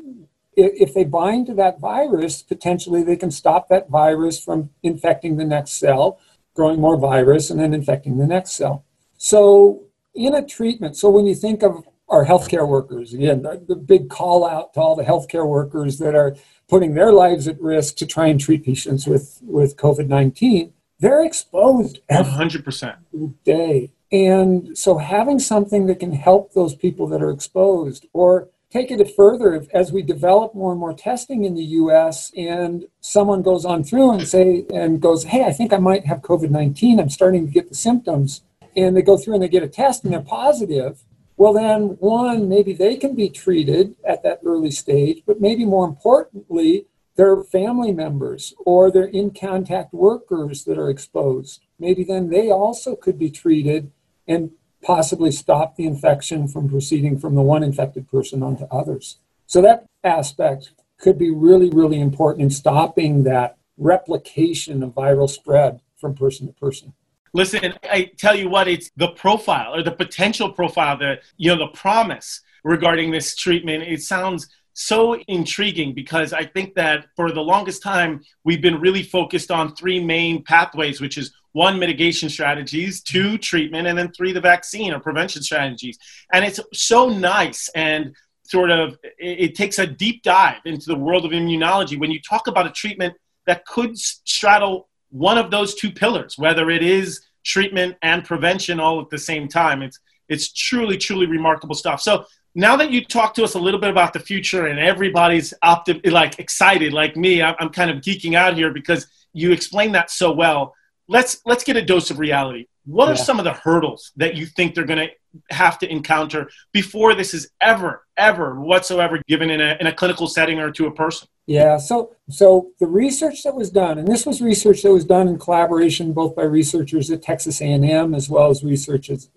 if, 0.55 0.87
if 0.87 0.93
they 0.93 1.03
bind 1.03 1.47
to 1.47 1.53
that 1.55 1.81
virus, 1.81 2.41
potentially 2.41 3.03
they 3.03 3.17
can 3.17 3.29
stop 3.29 3.67
that 3.67 3.89
virus 3.89 4.41
from 4.41 4.69
infecting 4.81 5.35
the 5.35 5.43
next 5.43 5.71
cell, 5.71 6.21
growing 6.53 6.79
more 6.79 6.95
virus, 6.95 7.49
and 7.49 7.59
then 7.59 7.73
infecting 7.73 8.17
the 8.17 8.25
next 8.25 8.51
cell. 8.51 8.85
So, 9.17 9.83
in 10.15 10.33
a 10.33 10.45
treatment, 10.45 10.95
so 10.95 11.09
when 11.09 11.25
you 11.25 11.35
think 11.35 11.63
of 11.63 11.83
our 12.07 12.25
healthcare 12.25 12.67
workers, 12.67 13.13
again, 13.13 13.41
the, 13.41 13.61
the 13.67 13.75
big 13.75 14.09
call 14.09 14.47
out 14.47 14.73
to 14.75 14.79
all 14.79 14.95
the 14.95 15.03
healthcare 15.03 15.45
workers 15.45 15.99
that 15.99 16.15
are 16.15 16.37
putting 16.69 16.93
their 16.93 17.11
lives 17.11 17.45
at 17.45 17.61
risk 17.61 17.97
to 17.97 18.05
try 18.05 18.27
and 18.27 18.39
treat 18.39 18.63
patients 18.63 19.05
with, 19.05 19.39
with 19.43 19.75
COVID 19.75 20.07
19, 20.07 20.71
they're 20.99 21.25
exposed 21.25 21.99
100% 22.09 22.95
day 23.43 23.91
and 24.11 24.77
so 24.77 24.97
having 24.97 25.39
something 25.39 25.85
that 25.85 25.99
can 25.99 26.13
help 26.13 26.53
those 26.53 26.75
people 26.75 27.07
that 27.07 27.21
are 27.21 27.29
exposed 27.29 28.07
or 28.13 28.49
take 28.71 28.91
it 28.91 29.15
further 29.15 29.65
as 29.73 29.91
we 29.91 30.01
develop 30.01 30.53
more 30.53 30.71
and 30.71 30.79
more 30.79 30.93
testing 30.93 31.43
in 31.43 31.55
the 31.55 31.63
US 31.63 32.31
and 32.35 32.85
someone 33.01 33.41
goes 33.41 33.65
on 33.65 33.83
through 33.83 34.11
and 34.11 34.27
say 34.27 34.65
and 34.73 35.01
goes, 35.01 35.23
"Hey, 35.25 35.43
I 35.43 35.51
think 35.51 35.73
I 35.73 35.77
might 35.77 36.05
have 36.05 36.21
COVID-19. 36.21 36.99
I'm 36.99 37.09
starting 37.09 37.47
to 37.47 37.51
get 37.51 37.69
the 37.69 37.75
symptoms." 37.75 38.41
And 38.75 38.95
they 38.95 39.01
go 39.01 39.17
through 39.17 39.35
and 39.35 39.43
they 39.43 39.47
get 39.47 39.63
a 39.63 39.67
test 39.67 40.03
and 40.03 40.13
they're 40.13 40.21
positive. 40.21 41.03
Well, 41.37 41.53
then 41.53 41.97
one, 41.99 42.49
maybe 42.49 42.73
they 42.73 42.95
can 42.95 43.15
be 43.15 43.29
treated 43.29 43.95
at 44.03 44.23
that 44.23 44.41
early 44.45 44.71
stage, 44.71 45.23
but 45.25 45.41
maybe 45.41 45.65
more 45.65 45.87
importantly, 45.87 46.85
their 47.15 47.43
family 47.43 47.91
members 47.91 48.53
or 48.65 48.91
their 48.91 49.05
in 49.05 49.31
contact 49.31 49.93
workers 49.93 50.63
that 50.65 50.77
are 50.77 50.89
exposed. 50.89 51.65
Maybe 51.79 52.03
then 52.03 52.29
they 52.29 52.51
also 52.51 52.95
could 52.95 53.17
be 53.17 53.29
treated 53.29 53.91
and 54.29 54.51
possibly 54.81 55.31
stop 55.31 55.75
the 55.75 55.85
infection 55.85 56.47
from 56.47 56.69
proceeding 56.69 57.19
from 57.19 57.35
the 57.35 57.41
one 57.41 57.63
infected 57.63 58.09
person 58.09 58.41
onto 58.41 58.63
others. 58.71 59.17
So 59.47 59.61
that 59.63 59.85
aspect 60.03 60.71
could 60.99 61.17
be 61.17 61.31
really, 61.31 61.69
really 61.69 61.99
important 61.99 62.43
in 62.43 62.49
stopping 62.49 63.23
that 63.23 63.57
replication 63.77 64.83
of 64.83 64.91
viral 64.91 65.29
spread 65.29 65.81
from 65.97 66.15
person 66.15 66.47
to 66.47 66.53
person. 66.53 66.93
Listen, 67.33 67.73
I 67.83 68.11
tell 68.17 68.35
you 68.35 68.49
what, 68.49 68.67
it's 68.67 68.89
the 68.95 69.09
profile 69.09 69.75
or 69.75 69.83
the 69.83 69.91
potential 69.91 70.51
profile, 70.51 70.97
the 70.97 71.19
you 71.37 71.49
know, 71.49 71.57
the 71.57 71.77
promise 71.77 72.41
regarding 72.63 73.11
this 73.11 73.35
treatment. 73.35 73.83
It 73.83 74.01
sounds 74.01 74.47
so 74.73 75.15
intriguing 75.27 75.93
because 75.93 76.31
I 76.31 76.45
think 76.45 76.73
that 76.75 77.07
for 77.15 77.31
the 77.31 77.41
longest 77.41 77.83
time 77.83 78.21
we've 78.43 78.61
been 78.61 78.79
really 78.79 79.03
focused 79.03 79.51
on 79.51 79.75
three 79.75 80.03
main 80.03 80.43
pathways, 80.43 81.01
which 81.01 81.17
is 81.17 81.33
one 81.53 81.79
mitigation 81.79 82.29
strategies 82.29 83.01
two 83.01 83.37
treatment 83.37 83.87
and 83.87 83.97
then 83.97 84.11
three 84.11 84.31
the 84.31 84.41
vaccine 84.41 84.93
or 84.93 84.99
prevention 84.99 85.41
strategies. 85.41 85.97
And 86.31 86.45
it's 86.45 86.59
so 86.73 87.09
nice 87.09 87.69
and 87.75 88.15
sort 88.43 88.71
of 88.71 88.97
it, 89.17 89.55
takes 89.55 89.79
a 89.79 89.85
deep 89.85 90.23
dive 90.23 90.61
into 90.65 90.87
the 90.87 90.95
world 90.95 91.25
of 91.25 91.31
immunology 91.31 91.99
when 91.99 92.11
you 92.11 92.19
talk 92.21 92.47
about 92.47 92.65
a 92.65 92.71
treatment 92.71 93.15
that 93.45 93.65
could 93.65 93.97
straddle 93.97 94.89
one 95.11 95.37
of 95.37 95.49
those 95.49 95.73
two 95.73 95.91
pillars 95.91 96.37
whether 96.37 96.69
it 96.69 96.83
is 96.83 97.21
treatment 97.43 97.95
and 98.01 98.23
prevention 98.25 98.79
all 98.79 99.01
at 99.01 99.09
the 99.09 99.17
same 99.17 99.47
time. 99.47 99.81
It's 99.81 99.99
it's 100.27 100.51
truly 100.51 100.97
truly 100.97 101.25
remarkable 101.25 101.75
stuff. 101.75 102.01
So 102.01 102.25
now 102.55 102.75
that 102.75 102.91
you 102.91 103.03
talk 103.03 103.33
to 103.35 103.43
us 103.43 103.53
a 103.53 103.59
little 103.59 103.79
bit 103.79 103.89
about 103.89 104.13
the 104.13 104.19
future 104.19 104.67
and 104.67 104.79
everybody's 104.79 105.53
optim- 105.63 106.11
like 106.11 106.39
excited 106.39 106.93
like 106.93 107.15
me 107.15 107.41
I'm, 107.41 107.55
I'm 107.59 107.69
kind 107.69 107.91
of 107.91 107.97
geeking 107.97 108.35
out 108.35 108.55
here 108.55 108.71
because 108.71 109.07
you 109.33 109.51
explained 109.51 109.95
that 109.95 110.09
so 110.09 110.31
well 110.31 110.73
let's 111.09 111.41
let's 111.45 111.63
get 111.65 111.75
a 111.75 111.81
dose 111.81 112.09
of 112.11 112.19
reality. 112.19 112.67
What 112.85 113.05
yeah. 113.05 113.13
are 113.13 113.17
some 113.17 113.39
of 113.39 113.45
the 113.45 113.53
hurdles 113.53 114.11
that 114.15 114.35
you 114.35 114.45
think 114.45 114.73
they're 114.73 114.85
going 114.85 115.09
to 115.09 115.55
have 115.55 115.77
to 115.79 115.91
encounter 115.91 116.49
before 116.71 117.13
this 117.13 117.33
is 117.33 117.51
ever, 117.61 118.05
ever 118.17 118.59
whatsoever 118.59 119.21
given 119.27 119.49
in 119.49 119.61
a, 119.61 119.77
in 119.79 119.85
a 119.85 119.93
clinical 119.93 120.27
setting 120.27 120.59
or 120.59 120.71
to 120.71 120.87
a 120.87 120.91
person? 120.91 121.27
Yeah, 121.45 121.77
so 121.77 122.15
so 122.29 122.69
the 122.79 122.87
research 122.87 123.43
that 123.43 123.55
was 123.55 123.71
done, 123.71 123.97
and 123.97 124.07
this 124.07 124.25
was 124.25 124.39
research 124.39 124.83
that 124.83 124.93
was 124.93 125.03
done 125.03 125.27
in 125.27 125.39
collaboration 125.39 126.13
both 126.13 126.35
by 126.35 126.43
researchers 126.43 127.09
at 127.09 127.23
Texas 127.23 127.59
A&M 127.59 128.13
as 128.13 128.29
well 128.29 128.49
as 128.51 128.63
researchers 128.63 129.29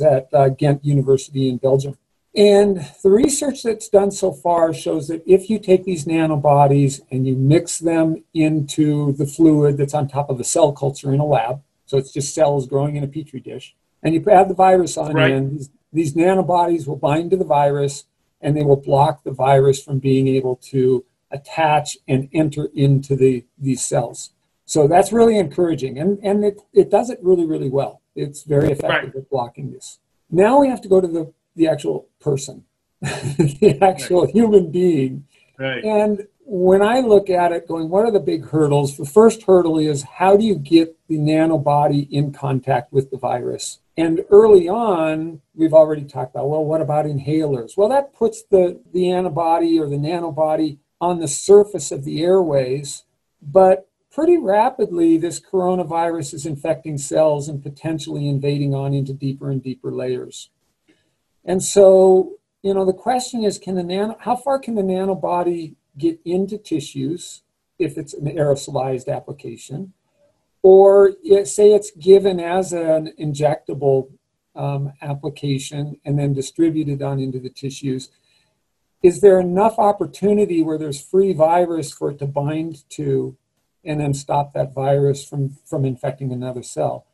at 0.00 0.28
uh, 0.32 0.48
Ghent 0.50 0.84
University 0.84 1.48
in 1.48 1.56
Belgium. 1.56 1.98
And 2.36 2.86
the 3.02 3.10
research 3.10 3.62
that's 3.62 3.88
done 3.88 4.10
so 4.10 4.30
far 4.30 4.74
shows 4.74 5.08
that 5.08 5.22
if 5.26 5.48
you 5.48 5.58
take 5.58 5.84
these 5.84 6.04
nanobodies 6.04 7.00
and 7.10 7.26
you 7.26 7.34
mix 7.34 7.78
them 7.78 8.22
into 8.34 9.12
the 9.12 9.26
fluid 9.26 9.78
that's 9.78 9.94
on 9.94 10.06
top 10.06 10.28
of 10.28 10.38
a 10.38 10.44
cell 10.44 10.72
culture 10.72 11.14
in 11.14 11.20
a 11.20 11.24
lab, 11.24 11.62
so 11.86 11.96
it's 11.96 12.12
just 12.12 12.34
cells 12.34 12.66
growing 12.66 12.96
in 12.96 13.04
a 13.04 13.08
petri 13.08 13.40
dish, 13.40 13.74
and 14.02 14.14
you 14.14 14.22
add 14.30 14.50
the 14.50 14.54
virus 14.54 14.98
on 14.98 15.14
right. 15.14 15.30
in, 15.30 15.56
these, 15.56 15.70
these 15.92 16.14
nanobodies 16.14 16.86
will 16.86 16.96
bind 16.96 17.30
to 17.30 17.38
the 17.38 17.44
virus 17.44 18.04
and 18.42 18.54
they 18.54 18.64
will 18.64 18.76
block 18.76 19.24
the 19.24 19.30
virus 19.30 19.82
from 19.82 19.98
being 19.98 20.28
able 20.28 20.56
to 20.56 21.04
attach 21.30 21.96
and 22.06 22.28
enter 22.34 22.68
into 22.74 23.16
the, 23.16 23.46
these 23.58 23.82
cells. 23.82 24.30
So 24.66 24.86
that's 24.86 25.10
really 25.10 25.38
encouraging. 25.38 25.98
And, 25.98 26.18
and 26.22 26.44
it, 26.44 26.60
it 26.74 26.90
does 26.90 27.08
it 27.08 27.18
really, 27.22 27.46
really 27.46 27.70
well. 27.70 28.02
It's 28.14 28.42
very 28.42 28.70
effective 28.70 29.14
right. 29.14 29.22
at 29.22 29.30
blocking 29.30 29.72
this. 29.72 30.00
Now 30.30 30.60
we 30.60 30.68
have 30.68 30.82
to 30.82 30.88
go 30.88 31.00
to 31.00 31.08
the 31.08 31.32
the 31.56 31.68
actual 31.68 32.08
person, 32.20 32.64
the 33.00 33.78
actual 33.82 34.24
right. 34.24 34.34
human 34.34 34.70
being. 34.70 35.26
Right. 35.58 35.82
And 35.84 36.26
when 36.44 36.80
I 36.80 37.00
look 37.00 37.28
at 37.28 37.50
it, 37.52 37.66
going, 37.66 37.88
what 37.88 38.04
are 38.04 38.12
the 38.12 38.20
big 38.20 38.46
hurdles? 38.46 38.96
The 38.96 39.04
first 39.04 39.42
hurdle 39.42 39.78
is 39.78 40.04
how 40.04 40.36
do 40.36 40.44
you 40.44 40.54
get 40.54 40.96
the 41.08 41.18
nanobody 41.18 42.08
in 42.10 42.32
contact 42.32 42.92
with 42.92 43.10
the 43.10 43.18
virus? 43.18 43.80
And 43.96 44.24
early 44.30 44.68
on, 44.68 45.40
we've 45.54 45.72
already 45.72 46.04
talked 46.04 46.34
about, 46.34 46.48
well, 46.48 46.64
what 46.64 46.82
about 46.82 47.06
inhalers? 47.06 47.76
Well, 47.76 47.88
that 47.88 48.14
puts 48.14 48.42
the, 48.42 48.80
the 48.92 49.10
antibody 49.10 49.80
or 49.80 49.88
the 49.88 49.96
nanobody 49.96 50.78
on 51.00 51.18
the 51.18 51.28
surface 51.28 51.90
of 51.90 52.04
the 52.04 52.22
airways, 52.22 53.04
but 53.42 53.88
pretty 54.12 54.38
rapidly, 54.38 55.18
this 55.18 55.40
coronavirus 55.40 56.34
is 56.34 56.46
infecting 56.46 56.96
cells 56.96 57.48
and 57.48 57.62
potentially 57.62 58.28
invading 58.28 58.74
on 58.74 58.94
into 58.94 59.12
deeper 59.12 59.50
and 59.50 59.62
deeper 59.62 59.90
layers. 59.90 60.50
And 61.46 61.62
so, 61.62 62.32
you 62.62 62.74
know, 62.74 62.84
the 62.84 62.92
question 62.92 63.44
is, 63.44 63.58
can 63.58 63.76
the 63.76 63.84
nano, 63.84 64.16
how 64.20 64.34
far 64.36 64.58
can 64.58 64.74
the 64.74 64.82
nanobody 64.82 65.76
get 65.96 66.18
into 66.24 66.58
tissues 66.58 67.42
if 67.78 67.96
it's 67.96 68.12
an 68.12 68.26
aerosolized 68.26 69.08
application? 69.08 69.92
Or 70.62 71.12
say 71.44 71.72
it's 71.72 71.92
given 71.92 72.40
as 72.40 72.72
an 72.72 73.12
injectable 73.20 74.08
um, 74.56 74.92
application 75.00 76.00
and 76.04 76.18
then 76.18 76.32
distributed 76.32 77.00
on 77.02 77.20
into 77.20 77.38
the 77.38 77.50
tissues. 77.50 78.10
Is 79.02 79.20
there 79.20 79.38
enough 79.38 79.78
opportunity 79.78 80.62
where 80.62 80.78
there's 80.78 81.00
free 81.00 81.32
virus 81.32 81.92
for 81.92 82.10
it 82.10 82.18
to 82.18 82.26
bind 82.26 82.88
to 82.90 83.36
and 83.84 84.00
then 84.00 84.12
stop 84.12 84.52
that 84.54 84.74
virus 84.74 85.24
from, 85.24 85.56
from 85.64 85.84
infecting 85.84 86.32
another 86.32 86.64
cell? 86.64 87.06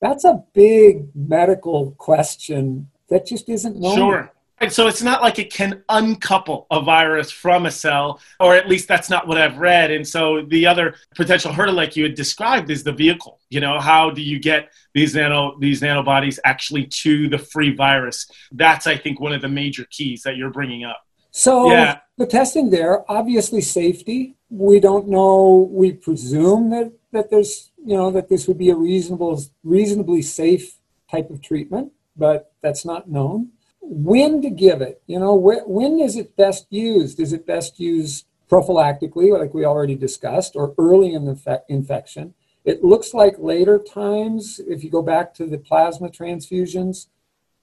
That's 0.00 0.24
a 0.24 0.44
big 0.52 1.08
medical 1.16 1.92
question 1.92 2.91
that 3.12 3.26
just 3.26 3.48
isn't 3.48 3.76
known. 3.76 3.96
Sure. 3.96 4.32
So 4.68 4.86
it's 4.86 5.02
not 5.02 5.22
like 5.22 5.40
it 5.40 5.52
can 5.52 5.82
uncouple 5.88 6.68
a 6.70 6.80
virus 6.80 7.32
from 7.32 7.66
a 7.66 7.70
cell, 7.70 8.20
or 8.38 8.54
at 8.54 8.68
least 8.68 8.86
that's 8.86 9.10
not 9.10 9.26
what 9.26 9.36
I've 9.36 9.58
read. 9.58 9.90
And 9.90 10.06
so 10.06 10.42
the 10.42 10.66
other 10.66 10.94
potential 11.16 11.52
hurdle, 11.52 11.74
like 11.74 11.96
you 11.96 12.04
had 12.04 12.14
described, 12.14 12.70
is 12.70 12.84
the 12.84 12.92
vehicle. 12.92 13.40
You 13.50 13.58
know, 13.60 13.80
how 13.80 14.10
do 14.10 14.22
you 14.22 14.38
get 14.38 14.70
these 14.94 15.14
nano 15.14 15.58
these 15.58 15.80
nanobodies 15.80 16.38
actually 16.44 16.86
to 17.02 17.28
the 17.28 17.38
free 17.38 17.74
virus? 17.74 18.30
That's 18.52 18.86
I 18.86 18.96
think 18.96 19.20
one 19.20 19.32
of 19.32 19.42
the 19.42 19.48
major 19.48 19.84
keys 19.90 20.22
that 20.22 20.36
you're 20.36 20.50
bringing 20.50 20.84
up. 20.84 21.02
So 21.32 21.70
yeah. 21.70 21.98
the 22.16 22.26
testing 22.26 22.70
there, 22.70 23.10
obviously 23.10 23.62
safety. 23.62 24.36
We 24.48 24.78
don't 24.78 25.08
know. 25.08 25.68
We 25.72 25.92
presume 25.92 26.70
that 26.70 26.92
that 27.10 27.30
there's 27.30 27.72
you 27.84 27.96
know 27.96 28.12
that 28.12 28.28
this 28.28 28.46
would 28.46 28.58
be 28.58 28.70
a 28.70 28.76
reasonable 28.76 29.42
reasonably 29.64 30.22
safe 30.22 30.78
type 31.10 31.30
of 31.30 31.42
treatment, 31.42 31.92
but 32.16 32.52
that's 32.60 32.84
not 32.84 33.10
known 33.10 33.50
when 33.82 34.40
to 34.42 34.50
give 34.50 34.80
it. 34.80 35.02
You 35.06 35.18
know, 35.18 35.38
wh- 35.38 35.68
when 35.68 35.98
is 35.98 36.16
it 36.16 36.36
best 36.36 36.66
used? 36.70 37.20
Is 37.20 37.32
it 37.32 37.46
best 37.46 37.78
used 37.80 38.26
prophylactically, 38.50 39.36
like 39.38 39.52
we 39.54 39.64
already 39.64 39.94
discussed, 39.94 40.56
or 40.56 40.74
early 40.78 41.12
in 41.12 41.24
the 41.24 41.36
fe- 41.36 41.60
infection? 41.68 42.34
It 42.64 42.84
looks 42.84 43.12
like 43.12 43.34
later 43.38 43.78
times, 43.78 44.60
if 44.66 44.84
you 44.84 44.90
go 44.90 45.02
back 45.02 45.34
to 45.34 45.46
the 45.46 45.58
plasma 45.58 46.08
transfusions, 46.08 47.08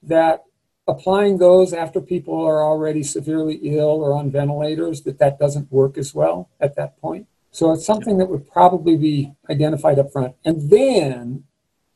that 0.02 0.44
applying 0.86 1.38
those 1.38 1.72
after 1.72 2.00
people 2.00 2.44
are 2.44 2.62
already 2.62 3.02
severely 3.02 3.54
ill 3.62 4.02
or 4.02 4.12
on 4.12 4.30
ventilators, 4.30 5.02
that 5.02 5.18
that 5.18 5.38
doesn't 5.38 5.72
work 5.72 5.96
as 5.96 6.14
well 6.14 6.50
at 6.60 6.76
that 6.76 7.00
point. 7.00 7.26
So 7.50 7.72
it's 7.72 7.86
something 7.86 8.18
that 8.18 8.26
would 8.26 8.50
probably 8.50 8.96
be 8.96 9.32
identified 9.48 9.98
up 9.98 10.12
front. 10.12 10.34
And 10.44 10.70
then 10.70 11.44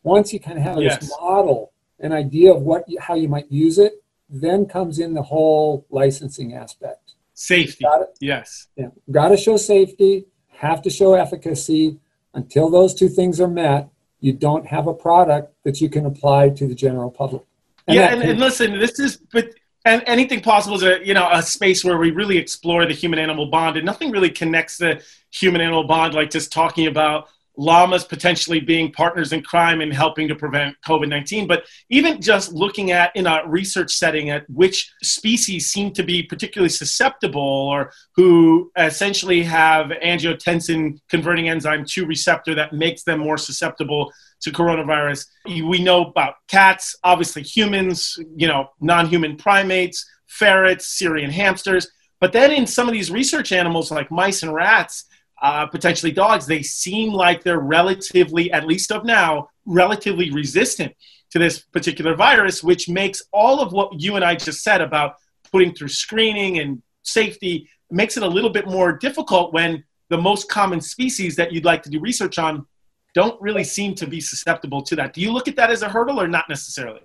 once 0.02 0.32
you 0.32 0.40
kind 0.40 0.58
of 0.58 0.64
have 0.64 0.80
yes. 0.80 0.98
this 0.98 1.10
model, 1.20 1.72
an 2.00 2.12
idea 2.12 2.52
of 2.52 2.62
what 2.62 2.84
how 3.00 3.14
you 3.14 3.28
might 3.28 3.50
use 3.50 3.78
it, 3.78 4.02
then 4.28 4.66
comes 4.66 4.98
in 4.98 5.14
the 5.14 5.22
whole 5.22 5.86
licensing 5.90 6.54
aspect. 6.54 7.14
Safety. 7.34 7.84
Gotta, 7.84 8.06
yes. 8.20 8.68
Yeah. 8.76 8.88
Got 9.10 9.28
to 9.28 9.36
show 9.36 9.56
safety, 9.56 10.26
have 10.48 10.82
to 10.82 10.90
show 10.90 11.14
efficacy. 11.14 11.98
Until 12.32 12.68
those 12.68 12.94
two 12.94 13.08
things 13.08 13.40
are 13.40 13.48
met, 13.48 13.88
you 14.20 14.32
don't 14.32 14.66
have 14.66 14.86
a 14.88 14.94
product 14.94 15.54
that 15.64 15.80
you 15.80 15.88
can 15.88 16.06
apply 16.06 16.48
to 16.50 16.66
the 16.66 16.74
general 16.74 17.10
public. 17.10 17.42
And 17.86 17.96
yeah, 17.96 18.12
and, 18.12 18.22
and 18.22 18.40
listen, 18.40 18.78
this 18.78 18.98
is 18.98 19.18
but 19.32 19.50
and 19.84 20.02
anything 20.06 20.40
possible 20.40 20.76
is 20.76 20.82
a 20.82 21.04
you 21.06 21.14
know 21.14 21.28
a 21.30 21.42
space 21.42 21.84
where 21.84 21.98
we 21.98 22.10
really 22.10 22.38
explore 22.38 22.86
the 22.86 22.94
human 22.94 23.18
animal 23.18 23.46
bond, 23.46 23.76
and 23.76 23.84
nothing 23.84 24.10
really 24.10 24.30
connects 24.30 24.78
the 24.78 25.02
human 25.30 25.60
animal 25.60 25.84
bond 25.84 26.14
like 26.14 26.30
just 26.30 26.52
talking 26.52 26.86
about 26.86 27.28
llamas 27.56 28.04
potentially 28.04 28.60
being 28.60 28.92
partners 28.92 29.32
in 29.32 29.42
crime 29.42 29.80
and 29.80 29.92
helping 29.92 30.28
to 30.28 30.34
prevent 30.34 30.76
COVID 30.86 31.08
19, 31.08 31.46
but 31.46 31.64
even 31.90 32.20
just 32.20 32.52
looking 32.52 32.90
at 32.90 33.14
in 33.14 33.26
a 33.26 33.42
research 33.46 33.94
setting 33.94 34.30
at 34.30 34.48
which 34.50 34.92
species 35.02 35.70
seem 35.70 35.92
to 35.92 36.02
be 36.02 36.22
particularly 36.22 36.68
susceptible 36.68 37.40
or 37.40 37.92
who 38.16 38.70
essentially 38.76 39.42
have 39.42 39.86
angiotensin 40.04 40.98
converting 41.08 41.48
enzyme 41.48 41.84
2 41.84 42.06
receptor 42.06 42.54
that 42.54 42.72
makes 42.72 43.04
them 43.04 43.20
more 43.20 43.38
susceptible 43.38 44.12
to 44.40 44.50
coronavirus. 44.50 45.26
We 45.46 45.82
know 45.82 46.06
about 46.06 46.34
cats, 46.48 46.96
obviously 47.04 47.42
humans, 47.42 48.18
you 48.36 48.48
know, 48.48 48.70
non 48.80 49.06
human 49.06 49.36
primates, 49.36 50.04
ferrets, 50.26 50.88
Syrian 50.98 51.30
hamsters. 51.30 51.88
But 52.20 52.32
then 52.32 52.52
in 52.52 52.66
some 52.66 52.88
of 52.88 52.92
these 52.92 53.10
research 53.10 53.52
animals 53.52 53.90
like 53.90 54.10
mice 54.10 54.42
and 54.42 54.54
rats, 54.54 55.04
uh, 55.44 55.66
potentially 55.66 56.10
dogs, 56.10 56.46
they 56.46 56.62
seem 56.62 57.12
like 57.12 57.44
they're 57.44 57.60
relatively, 57.60 58.50
at 58.50 58.66
least 58.66 58.90
of 58.90 59.04
now, 59.04 59.50
relatively 59.66 60.30
resistant 60.30 60.90
to 61.30 61.38
this 61.38 61.58
particular 61.58 62.14
virus, 62.14 62.64
which 62.64 62.88
makes 62.88 63.20
all 63.30 63.60
of 63.60 63.70
what 63.70 64.00
you 64.00 64.16
and 64.16 64.24
I 64.24 64.36
just 64.36 64.62
said 64.62 64.80
about 64.80 65.16
putting 65.52 65.74
through 65.74 65.88
screening 65.88 66.60
and 66.60 66.82
safety 67.02 67.68
makes 67.90 68.16
it 68.16 68.22
a 68.22 68.26
little 68.26 68.48
bit 68.48 68.66
more 68.66 68.92
difficult 68.92 69.52
when 69.52 69.84
the 70.08 70.16
most 70.16 70.48
common 70.48 70.80
species 70.80 71.36
that 71.36 71.52
you'd 71.52 71.66
like 71.66 71.82
to 71.82 71.90
do 71.90 72.00
research 72.00 72.38
on 72.38 72.66
don't 73.14 73.38
really 73.42 73.64
seem 73.64 73.94
to 73.96 74.06
be 74.06 74.22
susceptible 74.22 74.80
to 74.80 74.96
that. 74.96 75.12
Do 75.12 75.20
you 75.20 75.30
look 75.30 75.46
at 75.46 75.56
that 75.56 75.70
as 75.70 75.82
a 75.82 75.90
hurdle 75.90 76.18
or 76.18 76.26
not 76.26 76.48
necessarily? 76.48 77.02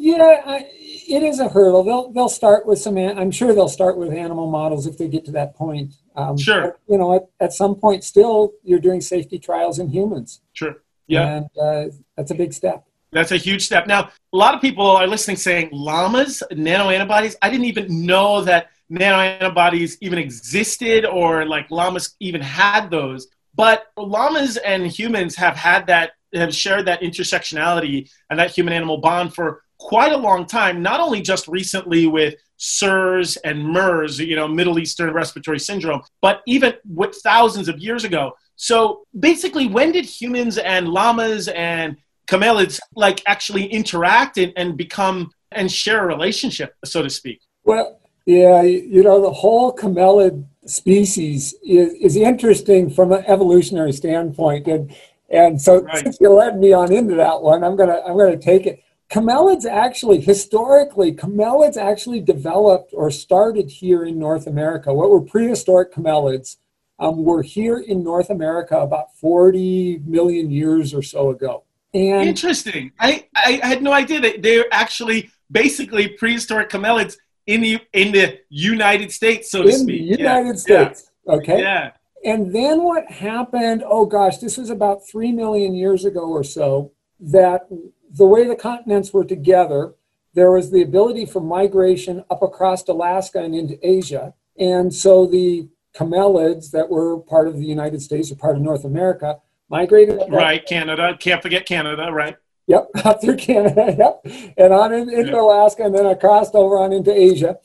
Yeah, 0.00 0.42
I, 0.46 0.66
it 1.08 1.24
is 1.24 1.40
a 1.40 1.48
hurdle. 1.48 1.82
They'll 1.82 2.12
they'll 2.12 2.28
start 2.28 2.66
with 2.66 2.78
some. 2.78 2.96
I'm 2.96 3.32
sure 3.32 3.52
they'll 3.52 3.68
start 3.68 3.98
with 3.98 4.12
animal 4.12 4.48
models 4.48 4.86
if 4.86 4.96
they 4.96 5.08
get 5.08 5.24
to 5.24 5.32
that 5.32 5.56
point. 5.56 5.94
Um, 6.14 6.38
sure. 6.38 6.62
But, 6.62 6.78
you 6.88 6.98
know, 6.98 7.16
at, 7.16 7.28
at 7.40 7.52
some 7.52 7.74
point, 7.74 8.04
still 8.04 8.52
you're 8.62 8.78
doing 8.78 9.00
safety 9.00 9.38
trials 9.38 9.80
in 9.80 9.88
humans. 9.88 10.40
Sure. 10.52 10.76
Yeah. 11.08 11.36
And 11.36 11.46
uh, 11.60 11.96
that's 12.16 12.30
a 12.30 12.34
big 12.34 12.52
step. 12.52 12.84
That's 13.10 13.32
a 13.32 13.36
huge 13.36 13.64
step. 13.64 13.86
Now, 13.86 14.10
a 14.32 14.36
lot 14.36 14.54
of 14.54 14.60
people 14.60 14.86
are 14.86 15.06
listening 15.06 15.36
saying 15.36 15.70
llamas, 15.72 16.42
nano 16.52 16.90
antibodies. 16.90 17.36
I 17.40 17.50
didn't 17.50 17.64
even 17.64 18.06
know 18.06 18.42
that 18.42 18.68
nano 18.88 19.18
antibodies 19.18 19.96
even 20.00 20.18
existed 20.18 21.06
or 21.06 21.46
like 21.46 21.70
llamas 21.70 22.14
even 22.20 22.40
had 22.40 22.90
those. 22.90 23.26
But 23.54 23.86
llamas 23.96 24.58
and 24.58 24.86
humans 24.86 25.34
have 25.36 25.56
had 25.56 25.86
that, 25.86 26.12
have 26.34 26.54
shared 26.54 26.86
that 26.86 27.00
intersectionality 27.00 28.10
and 28.28 28.38
that 28.38 28.50
human 28.50 28.74
animal 28.74 28.98
bond 28.98 29.34
for 29.34 29.62
quite 29.88 30.12
a 30.12 30.16
long 30.16 30.44
time, 30.44 30.82
not 30.82 31.00
only 31.00 31.22
just 31.22 31.48
recently 31.48 32.06
with 32.06 32.34
SIRS 32.58 33.38
and 33.38 33.64
MERS, 33.64 34.18
you 34.18 34.36
know, 34.36 34.46
Middle 34.46 34.78
Eastern 34.78 35.10
Respiratory 35.14 35.58
Syndrome, 35.58 36.02
but 36.20 36.42
even 36.46 36.74
with 36.86 37.16
thousands 37.24 37.68
of 37.70 37.78
years 37.78 38.04
ago. 38.04 38.34
So 38.56 39.06
basically, 39.18 39.66
when 39.66 39.92
did 39.92 40.04
humans 40.04 40.58
and 40.58 40.88
llamas 40.88 41.48
and 41.48 41.96
camelids 42.26 42.78
like 42.96 43.22
actually 43.26 43.64
interact 43.64 44.36
and, 44.36 44.52
and 44.56 44.76
become 44.76 45.30
and 45.52 45.72
share 45.72 46.04
a 46.04 46.06
relationship, 46.06 46.74
so 46.84 47.02
to 47.02 47.08
speak? 47.08 47.40
Well, 47.64 47.98
yeah, 48.26 48.60
you 48.60 49.02
know, 49.02 49.22
the 49.22 49.32
whole 49.32 49.74
camelid 49.74 50.44
species 50.66 51.54
is, 51.64 51.94
is 51.94 52.14
interesting 52.14 52.90
from 52.90 53.12
an 53.12 53.24
evolutionary 53.26 53.92
standpoint. 53.92 54.66
And 54.66 54.94
and 55.30 55.58
so 55.58 55.80
right. 55.80 56.04
since 56.04 56.18
you 56.20 56.28
led 56.28 56.58
me 56.58 56.74
on 56.74 56.92
into 56.92 57.14
that 57.14 57.40
one, 57.40 57.64
I'm 57.64 57.74
gonna 57.74 58.02
I'm 58.06 58.18
gonna 58.18 58.36
take 58.36 58.66
it. 58.66 58.82
Camelids 59.10 59.64
actually, 59.64 60.20
historically, 60.20 61.12
camelids 61.12 61.76
actually 61.76 62.20
developed 62.20 62.92
or 62.94 63.10
started 63.10 63.70
here 63.70 64.04
in 64.04 64.18
North 64.18 64.46
America. 64.46 64.92
What 64.92 65.08
were 65.10 65.22
prehistoric 65.22 65.94
camelids 65.94 66.56
um, 66.98 67.24
were 67.24 67.42
here 67.42 67.78
in 67.78 68.02
North 68.02 68.30
America 68.30 68.76
about 68.78 69.14
40 69.16 70.02
million 70.04 70.50
years 70.50 70.92
or 70.92 71.02
so 71.02 71.30
ago. 71.30 71.64
And 71.94 72.28
Interesting. 72.28 72.92
I, 72.98 73.26
I 73.34 73.60
had 73.62 73.82
no 73.82 73.92
idea 73.92 74.20
that 74.20 74.42
they're 74.42 74.66
actually 74.72 75.30
basically 75.50 76.08
prehistoric 76.08 76.68
camelids 76.68 77.16
in 77.46 77.62
the 77.62 77.80
in 77.94 78.12
the 78.12 78.38
United 78.50 79.10
States, 79.10 79.50
so 79.50 79.62
to 79.62 79.72
speak. 79.72 80.02
In 80.02 80.08
the 80.08 80.18
United 80.22 80.48
yeah. 80.48 80.54
States. 80.54 81.10
Yeah. 81.26 81.32
Okay. 81.34 81.60
Yeah. 81.60 81.92
And 82.24 82.54
then 82.54 82.82
what 82.82 83.10
happened? 83.10 83.82
Oh 83.86 84.04
gosh, 84.04 84.36
this 84.38 84.58
was 84.58 84.68
about 84.68 85.08
three 85.08 85.32
million 85.32 85.74
years 85.74 86.04
ago 86.04 86.28
or 86.28 86.44
so. 86.44 86.92
That 87.20 87.68
the 88.10 88.26
way 88.26 88.46
the 88.46 88.56
continents 88.56 89.12
were 89.12 89.24
together, 89.24 89.94
there 90.34 90.50
was 90.50 90.70
the 90.70 90.82
ability 90.82 91.26
for 91.26 91.40
migration 91.40 92.24
up 92.30 92.42
across 92.42 92.86
Alaska 92.88 93.40
and 93.40 93.54
into 93.54 93.78
Asia. 93.86 94.34
And 94.58 94.92
so 94.92 95.26
the 95.26 95.68
camelids 95.94 96.70
that 96.70 96.88
were 96.88 97.18
part 97.18 97.48
of 97.48 97.58
the 97.58 97.64
United 97.64 98.02
States 98.02 98.30
or 98.30 98.36
part 98.36 98.56
of 98.56 98.62
North 98.62 98.84
America 98.84 99.38
migrated. 99.68 100.20
Right, 100.28 100.64
Canada. 100.64 101.16
Can't 101.18 101.42
forget 101.42 101.66
Canada, 101.66 102.10
right? 102.12 102.36
Yep, 102.66 102.90
up 103.04 103.20
through 103.20 103.36
Canada. 103.36 103.94
Yep, 103.98 104.54
and 104.56 104.72
on 104.72 104.92
in, 104.92 105.08
into 105.08 105.32
yep. 105.32 105.40
Alaska, 105.40 105.84
and 105.84 105.94
then 105.94 106.06
I 106.06 106.14
crossed 106.14 106.54
over 106.54 106.78
on 106.78 106.92
into 106.92 107.12
Asia, 107.12 107.58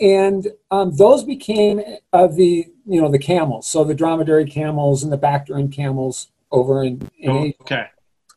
and 0.00 0.48
um, 0.70 0.96
those 0.96 1.22
became 1.24 1.80
uh, 2.12 2.26
the 2.26 2.66
you 2.86 3.00
know 3.00 3.10
the 3.10 3.18
camels. 3.18 3.68
So 3.68 3.84
the 3.84 3.94
dromedary 3.94 4.46
camels 4.46 5.02
and 5.02 5.12
the 5.12 5.16
Bactrian 5.16 5.68
camels 5.70 6.28
over 6.50 6.82
in, 6.82 7.08
in 7.18 7.30
oh, 7.30 7.44
Asia. 7.44 7.56
Okay. 7.60 7.86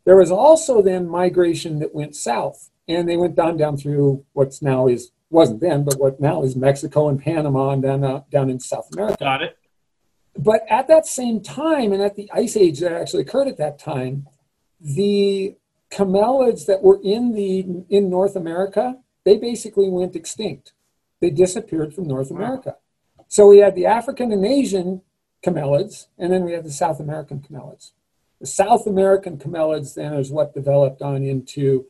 There 0.10 0.18
was 0.18 0.32
also 0.32 0.82
then 0.82 1.08
migration 1.08 1.78
that 1.78 1.94
went 1.94 2.16
south, 2.16 2.72
and 2.88 3.08
they 3.08 3.16
went 3.16 3.36
down 3.36 3.58
down 3.58 3.78
through 3.78 4.26
what's 4.34 4.60
now 4.60 4.88
is 4.88 5.12
wasn't 5.30 5.60
then, 5.62 5.84
but 5.84 6.00
what 6.00 6.20
now 6.20 6.42
is 6.42 6.56
Mexico 6.56 7.10
and 7.10 7.22
Panama, 7.22 7.70
and 7.70 7.84
then 7.84 8.04
uh, 8.04 8.24
down 8.32 8.50
in 8.50 8.60
South 8.60 8.90
America. 8.92 9.18
Got 9.20 9.44
it. 9.44 9.60
But 10.36 10.62
at 10.68 10.88
that 10.88 11.06
same 11.06 11.42
time, 11.44 11.94
and 11.94 12.02
at 12.02 12.16
the 12.16 12.28
ice 12.34 12.58
age 12.58 12.80
that 12.80 12.92
actually 12.92 13.22
occurred 13.22 13.50
at 13.50 13.58
that 13.58 13.78
time, 13.78 14.26
the 14.82 15.56
camelids 15.92 16.66
that 16.66 16.82
were 16.82 17.00
in 17.04 17.34
the 17.36 17.86
in 17.96 18.10
North 18.10 18.36
America, 18.36 18.98
they 19.26 19.38
basically 19.38 19.90
went 19.90 20.16
extinct. 20.16 20.74
They 21.20 21.30
disappeared 21.30 21.94
from 21.94 22.08
North 22.08 22.32
America. 22.32 22.78
So 23.28 23.48
we 23.50 23.60
had 23.60 23.76
the 23.76 23.86
African 23.86 24.32
and 24.32 24.44
Asian 24.44 25.04
camelids, 25.44 26.08
and 26.18 26.34
then 26.34 26.46
we 26.46 26.54
had 26.54 26.64
the 26.64 26.72
South 26.72 27.00
American 27.00 27.42
camelids. 27.42 27.92
The 28.40 28.48
South 28.48 28.88
American 28.88 29.38
camelids 29.38 29.96
then 29.96 30.14
is 30.14 30.32
what 30.32 30.54
developed 30.54 31.02
on 31.02 31.24
into 31.24 31.86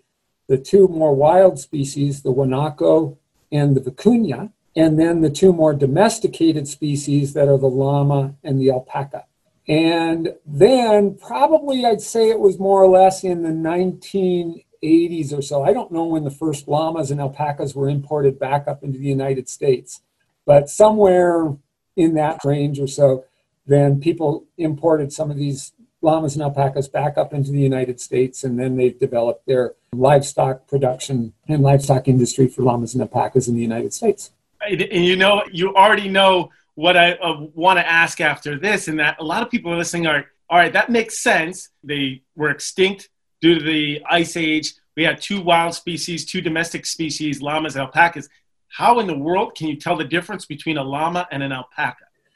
the 0.47 0.57
two 0.57 0.87
more 0.87 1.13
wild 1.13 1.59
species, 1.59 2.23
the 2.23 2.33
Guanaco 2.33 3.17
and 3.51 3.75
the 3.75 3.81
Vicuña, 3.81 4.51
and 4.75 4.99
then 4.99 5.21
the 5.21 5.29
two 5.29 5.53
more 5.53 5.73
domesticated 5.73 6.67
species 6.67 7.33
that 7.33 7.47
are 7.47 7.57
the 7.57 7.67
llama 7.67 8.35
and 8.43 8.59
the 8.59 8.71
alpaca. 8.71 9.25
And 9.67 10.33
then 10.43 11.15
probably 11.15 11.85
I'd 11.85 12.01
say 12.01 12.29
it 12.29 12.39
was 12.39 12.57
more 12.57 12.81
or 12.81 12.89
less 12.89 13.23
in 13.23 13.43
the 13.43 13.49
1980s 13.49 15.37
or 15.37 15.43
so. 15.43 15.63
I 15.63 15.73
don't 15.73 15.91
know 15.91 16.05
when 16.05 16.23
the 16.23 16.31
first 16.31 16.67
llamas 16.67 17.11
and 17.11 17.19
alpacas 17.19 17.75
were 17.75 17.89
imported 17.89 18.39
back 18.39 18.67
up 18.67 18.83
into 18.83 18.97
the 18.97 19.05
United 19.05 19.47
States, 19.47 20.01
but 20.47 20.67
somewhere 20.67 21.55
in 21.95 22.15
that 22.15 22.43
range 22.43 22.79
or 22.79 22.87
so, 22.87 23.25
then 23.67 23.99
people 23.99 24.45
imported 24.57 25.13
some 25.13 25.29
of 25.29 25.37
these 25.37 25.73
llamas 26.01 26.35
and 26.35 26.43
alpacas 26.43 26.87
back 26.87 27.17
up 27.17 27.33
into 27.33 27.51
the 27.51 27.59
United 27.59 27.99
States, 27.99 28.43
and 28.43 28.59
then 28.59 28.77
they've 28.77 28.97
developed 28.97 29.45
their 29.45 29.75
livestock 29.93 30.67
production 30.67 31.33
and 31.47 31.61
livestock 31.61 32.07
industry 32.07 32.47
for 32.47 32.61
llamas 32.61 32.93
and 32.93 33.01
alpacas 33.01 33.47
in 33.47 33.55
the 33.55 33.61
United 33.61 33.93
States. 33.93 34.31
And 34.61 35.05
you 35.05 35.15
know, 35.15 35.43
you 35.51 35.75
already 35.75 36.09
know 36.09 36.49
what 36.75 36.95
I 36.95 37.13
uh, 37.13 37.45
want 37.53 37.77
to 37.79 37.87
ask 37.87 38.21
after 38.21 38.57
this, 38.57 38.87
and 38.87 38.99
that 38.99 39.19
a 39.19 39.23
lot 39.23 39.43
of 39.43 39.49
people 39.49 39.73
are 39.73 39.77
listening 39.77 40.07
are, 40.07 40.25
all 40.49 40.57
right, 40.57 40.73
that 40.73 40.89
makes 40.89 41.19
sense. 41.19 41.69
They 41.83 42.23
were 42.35 42.49
extinct 42.49 43.09
due 43.41 43.55
to 43.55 43.63
the 43.63 44.01
ice 44.09 44.37
age. 44.37 44.73
We 44.95 45.03
had 45.03 45.21
two 45.21 45.41
wild 45.41 45.75
species, 45.75 46.25
two 46.25 46.41
domestic 46.41 46.85
species, 46.85 47.41
llamas 47.41 47.75
and 47.75 47.83
alpacas. 47.83 48.29
How 48.67 48.99
in 48.99 49.07
the 49.07 49.17
world 49.17 49.55
can 49.55 49.67
you 49.67 49.75
tell 49.75 49.95
the 49.95 50.03
difference 50.03 50.45
between 50.45 50.77
a 50.77 50.83
llama 50.83 51.27
and 51.31 51.41
an 51.41 51.51
alpaca? 51.51 52.05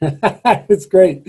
it's 0.68 0.86
great. 0.86 1.28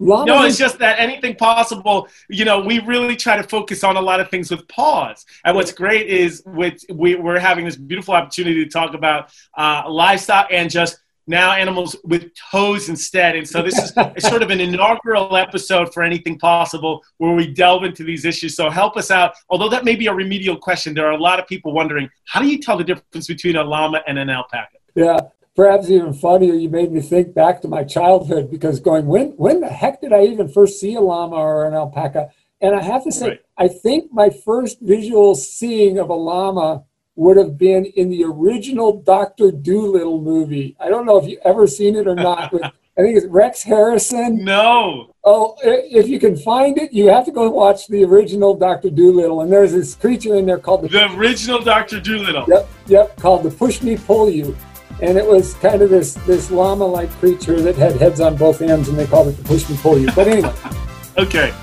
Llamas 0.00 0.26
no, 0.26 0.44
it's 0.44 0.58
just 0.58 0.78
that 0.80 0.98
anything 0.98 1.36
possible. 1.36 2.08
You 2.28 2.44
know, 2.44 2.60
we 2.60 2.80
really 2.80 3.14
try 3.14 3.36
to 3.36 3.44
focus 3.44 3.84
on 3.84 3.96
a 3.96 4.00
lot 4.00 4.20
of 4.20 4.28
things 4.28 4.50
with 4.50 4.66
pause. 4.68 5.24
And 5.44 5.54
what's 5.54 5.72
great 5.72 6.08
is 6.08 6.42
with 6.46 6.84
we, 6.92 7.14
we're 7.14 7.38
having 7.38 7.64
this 7.64 7.76
beautiful 7.76 8.14
opportunity 8.14 8.64
to 8.64 8.70
talk 8.70 8.94
about 8.94 9.30
uh, 9.56 9.84
livestock 9.88 10.48
and 10.50 10.68
just 10.68 10.98
now 11.26 11.52
animals 11.52 11.96
with 12.04 12.30
toes 12.34 12.88
instead. 12.88 13.36
And 13.36 13.48
so 13.48 13.62
this 13.62 13.78
is 13.78 13.94
sort 14.28 14.42
of 14.42 14.50
an 14.50 14.60
inaugural 14.60 15.36
episode 15.36 15.94
for 15.94 16.02
anything 16.02 16.38
possible 16.38 17.02
where 17.18 17.34
we 17.34 17.46
delve 17.46 17.84
into 17.84 18.04
these 18.04 18.24
issues. 18.24 18.56
So 18.56 18.70
help 18.70 18.96
us 18.96 19.10
out. 19.10 19.34
Although 19.48 19.68
that 19.70 19.84
may 19.84 19.96
be 19.96 20.08
a 20.08 20.14
remedial 20.14 20.56
question, 20.56 20.92
there 20.92 21.06
are 21.06 21.12
a 21.12 21.22
lot 21.22 21.38
of 21.38 21.46
people 21.46 21.72
wondering 21.72 22.10
how 22.26 22.40
do 22.40 22.48
you 22.48 22.58
tell 22.58 22.76
the 22.76 22.84
difference 22.84 23.26
between 23.26 23.56
a 23.56 23.62
llama 23.62 24.02
and 24.06 24.18
an 24.18 24.28
alpaca? 24.28 24.76
Yeah. 24.94 25.20
Perhaps 25.56 25.88
even 25.88 26.12
funnier, 26.12 26.54
you 26.54 26.68
made 26.68 26.90
me 26.90 27.00
think 27.00 27.32
back 27.32 27.62
to 27.62 27.68
my 27.68 27.84
childhood 27.84 28.50
because 28.50 28.80
going, 28.80 29.06
when 29.06 29.28
when 29.36 29.60
the 29.60 29.68
heck 29.68 30.00
did 30.00 30.12
I 30.12 30.24
even 30.24 30.48
first 30.48 30.80
see 30.80 30.94
a 30.94 31.00
llama 31.00 31.36
or 31.36 31.66
an 31.66 31.74
alpaca? 31.74 32.30
And 32.60 32.74
I 32.74 32.82
have 32.82 33.04
to 33.04 33.12
say, 33.12 33.28
right. 33.28 33.40
I 33.56 33.68
think 33.68 34.12
my 34.12 34.30
first 34.30 34.80
visual 34.80 35.34
seeing 35.34 35.98
of 35.98 36.08
a 36.08 36.14
llama 36.14 36.84
would 37.16 37.36
have 37.36 37.56
been 37.56 37.84
in 37.84 38.10
the 38.10 38.24
original 38.24 39.00
Doctor 39.00 39.52
Dolittle 39.52 40.20
movie. 40.20 40.76
I 40.80 40.88
don't 40.88 41.06
know 41.06 41.18
if 41.18 41.28
you've 41.28 41.40
ever 41.44 41.66
seen 41.66 41.94
it 41.94 42.08
or 42.08 42.16
not. 42.16 42.52
With, 42.52 42.64
I 42.96 43.02
think 43.02 43.16
it's 43.16 43.26
Rex 43.26 43.62
Harrison. 43.62 44.44
No. 44.44 45.14
Oh, 45.24 45.56
if 45.62 46.08
you 46.08 46.20
can 46.20 46.36
find 46.36 46.78
it, 46.78 46.92
you 46.92 47.08
have 47.08 47.24
to 47.24 47.32
go 47.32 47.50
watch 47.50 47.88
the 47.88 48.04
original 48.04 48.54
Doctor 48.54 48.88
Dolittle. 48.88 49.40
And 49.40 49.52
there's 49.52 49.72
this 49.72 49.94
creature 49.96 50.36
in 50.36 50.46
there 50.46 50.58
called 50.58 50.82
the, 50.82 50.88
the 50.88 51.12
original 51.12 51.60
Doctor 51.60 52.00
Dolittle. 52.00 52.44
Yep, 52.48 52.68
yep, 52.86 53.16
called 53.16 53.42
the 53.42 53.50
Pushmi-Pullyu. 53.50 54.56
And 55.00 55.18
it 55.18 55.26
was 55.26 55.54
kind 55.54 55.82
of 55.82 55.90
this 55.90 56.14
this 56.26 56.50
llama-like 56.50 57.10
creature 57.18 57.60
that 57.60 57.76
had 57.76 57.96
heads 57.96 58.20
on 58.20 58.36
both 58.36 58.62
ends, 58.62 58.88
and 58.88 58.98
they 58.98 59.06
called 59.06 59.28
it 59.28 59.36
the 59.36 59.42
Pushmi-Pullyu. 59.42 60.14
But 60.14 60.28
anyway. 60.28 60.54
okay. 61.18 61.54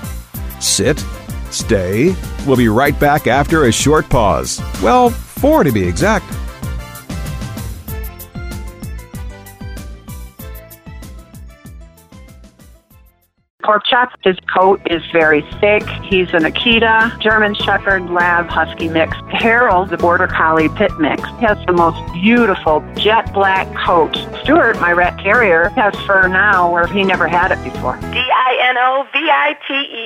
Sit. 0.60 1.04
Stay. 1.50 2.14
We'll 2.46 2.56
be 2.56 2.68
right 2.68 2.98
back 2.98 3.26
after 3.26 3.64
a 3.64 3.72
short 3.72 4.08
pause. 4.08 4.60
Well, 4.82 5.10
four 5.10 5.64
to 5.64 5.72
be 5.72 5.86
exact. 5.86 6.26
Pork 13.62 13.84
chop, 13.86 14.10
his 14.24 14.36
coat 14.52 14.80
is 14.90 15.02
very 15.12 15.42
thick. 15.60 15.84
He's 16.02 16.28
an 16.34 16.42
Akita, 16.42 17.16
German 17.20 17.54
Shepherd, 17.54 18.10
Lab, 18.10 18.48
Husky 18.48 18.88
mix. 18.88 19.16
Harold, 19.30 19.90
the 19.90 19.96
Border 19.96 20.26
Collie 20.26 20.68
Pit 20.70 20.90
mix, 20.98 21.22
has 21.40 21.56
the 21.66 21.72
most 21.72 21.96
beautiful 22.12 22.82
jet 22.96 23.32
black 23.32 23.72
coat. 23.76 24.16
Stuart, 24.42 24.80
my 24.80 24.90
rat 24.92 25.16
terrier, 25.20 25.68
has 25.70 25.94
fur 26.06 26.26
now 26.26 26.72
where 26.72 26.88
he 26.88 27.04
never 27.04 27.28
had 27.28 27.52
it 27.52 27.62
before. 27.62 27.96
D-I-N-O-V-I-T-E 28.12 29.22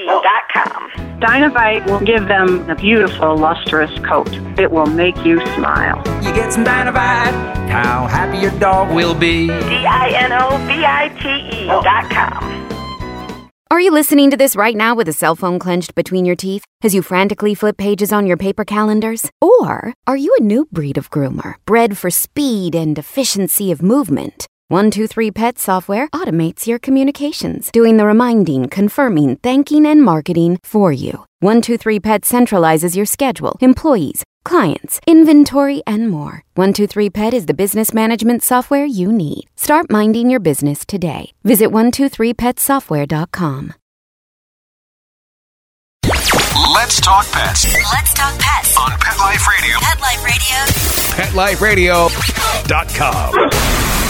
dot 0.07 0.49
com. 0.53 0.91
Dinovite 1.19 1.87
will 1.87 2.01
give 2.01 2.29
them 2.29 2.69
a 2.69 2.75
beautiful, 2.75 3.39
lustrous 3.39 3.91
coat. 4.01 4.29
It 4.59 4.71
will 4.71 4.85
make 4.85 5.17
you 5.25 5.41
smile. 5.55 6.03
You 6.23 6.35
get 6.35 6.53
some 6.53 6.65
Dinovite, 6.65 7.33
how 7.71 8.07
happy 8.07 8.37
your 8.39 8.53
dog 8.61 8.95
will 8.95 9.15
be. 9.15 9.47
D-I-N-O-V-I-T-E 9.47 10.27
dot 11.67 12.11
com. 12.11 12.76
Are 13.77 13.89
you 13.89 13.91
listening 13.91 14.31
to 14.31 14.39
this 14.39 14.57
right 14.57 14.75
now 14.75 14.95
with 14.95 15.07
a 15.07 15.13
cell 15.13 15.37
phone 15.37 15.59
clenched 15.59 15.95
between 15.95 16.25
your 16.25 16.35
teeth 16.35 16.65
as 16.83 16.95
you 16.95 17.03
frantically 17.03 17.55
flip 17.55 17.77
pages 17.77 18.11
on 18.11 18.27
your 18.27 18.39
paper 18.39 18.65
calendars? 18.65 19.29
Or 19.43 19.93
are 20.07 20.17
you 20.17 20.35
a 20.41 20.43
new 20.43 20.65
breed 20.73 20.97
of 20.97 21.11
groomer, 21.11 21.57
bred 21.67 21.99
for 21.99 22.09
speed 22.09 22.75
and 22.75 22.99
efficiency 22.99 23.71
of 23.71 23.83
movement? 23.83 24.47
123 24.69 25.31
Pet 25.31 25.59
software 25.59 26.09
automates 26.09 26.67
your 26.67 26.79
communications, 26.79 27.71
doing 27.71 27.99
the 27.99 28.07
reminding, 28.07 28.71
confirming, 28.71 29.37
thanking, 29.37 29.85
and 29.85 30.03
marketing 30.03 30.59
for 30.65 30.91
you. 30.91 31.27
123 31.41 32.01
Pet 32.01 32.23
centralizes 32.23 32.97
your 32.97 33.05
schedule, 33.05 33.59
employees, 33.61 34.25
clients, 34.47 34.99
inventory, 35.07 35.83
and 35.87 36.09
more. 36.09 36.43
123 36.55 37.11
Pet 37.11 37.35
is 37.35 37.45
the 37.47 37.55
business 37.55 37.93
management 37.93 38.43
software 38.43 38.87
you 38.87 39.13
need. 39.13 39.49
Start 39.57 39.91
minding 39.91 40.31
your 40.31 40.41
business 40.41 40.87
today. 40.87 41.33
Visit 41.45 41.71
123petsoftware.com. 41.71 43.75
Let's 46.73 47.01
talk 47.01 47.31
pets. 47.33 47.67
Let's 47.93 48.15
talk 48.15 48.39
pets 48.39 48.79
on 48.79 48.93
Pet 48.99 49.19
Life 49.19 49.47
Radio. 49.49 49.77
Pet 49.81 50.01
Life 50.01 50.25
Radio. 50.25 50.37
PetLifeRadio.com. 52.09 54.06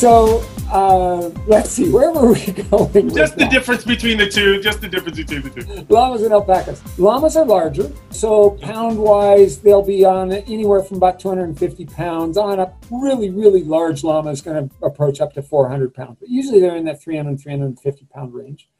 So 0.00 0.42
uh, 0.72 1.28
let's 1.46 1.68
see, 1.68 1.90
where 1.90 2.10
were 2.10 2.32
we 2.32 2.46
going? 2.70 3.14
Just 3.14 3.34
the 3.34 3.40
that? 3.40 3.50
difference 3.50 3.84
between 3.84 4.16
the 4.16 4.30
two. 4.30 4.58
Just 4.62 4.80
the 4.80 4.88
difference 4.88 5.18
between 5.18 5.42
the 5.42 5.50
two. 5.50 5.86
Llamas 5.94 6.22
and 6.22 6.32
alpacas. 6.32 6.80
Llamas 6.98 7.36
are 7.36 7.44
larger, 7.44 7.92
so 8.08 8.52
pound 8.62 8.98
wise, 8.98 9.58
they'll 9.58 9.82
be 9.82 10.06
on 10.06 10.32
anywhere 10.32 10.82
from 10.82 10.96
about 10.96 11.20
250 11.20 11.84
pounds. 11.84 12.38
On 12.38 12.58
a 12.58 12.72
really, 12.90 13.28
really 13.28 13.62
large 13.62 14.02
llama 14.02 14.30
is 14.30 14.40
going 14.40 14.70
to 14.70 14.74
approach 14.82 15.20
up 15.20 15.34
to 15.34 15.42
400 15.42 15.92
pounds, 15.92 16.16
but 16.18 16.30
usually 16.30 16.60
they're 16.60 16.76
in 16.76 16.86
that 16.86 17.02
300, 17.02 17.38
350 17.38 18.06
pound 18.06 18.32
range. 18.32 18.70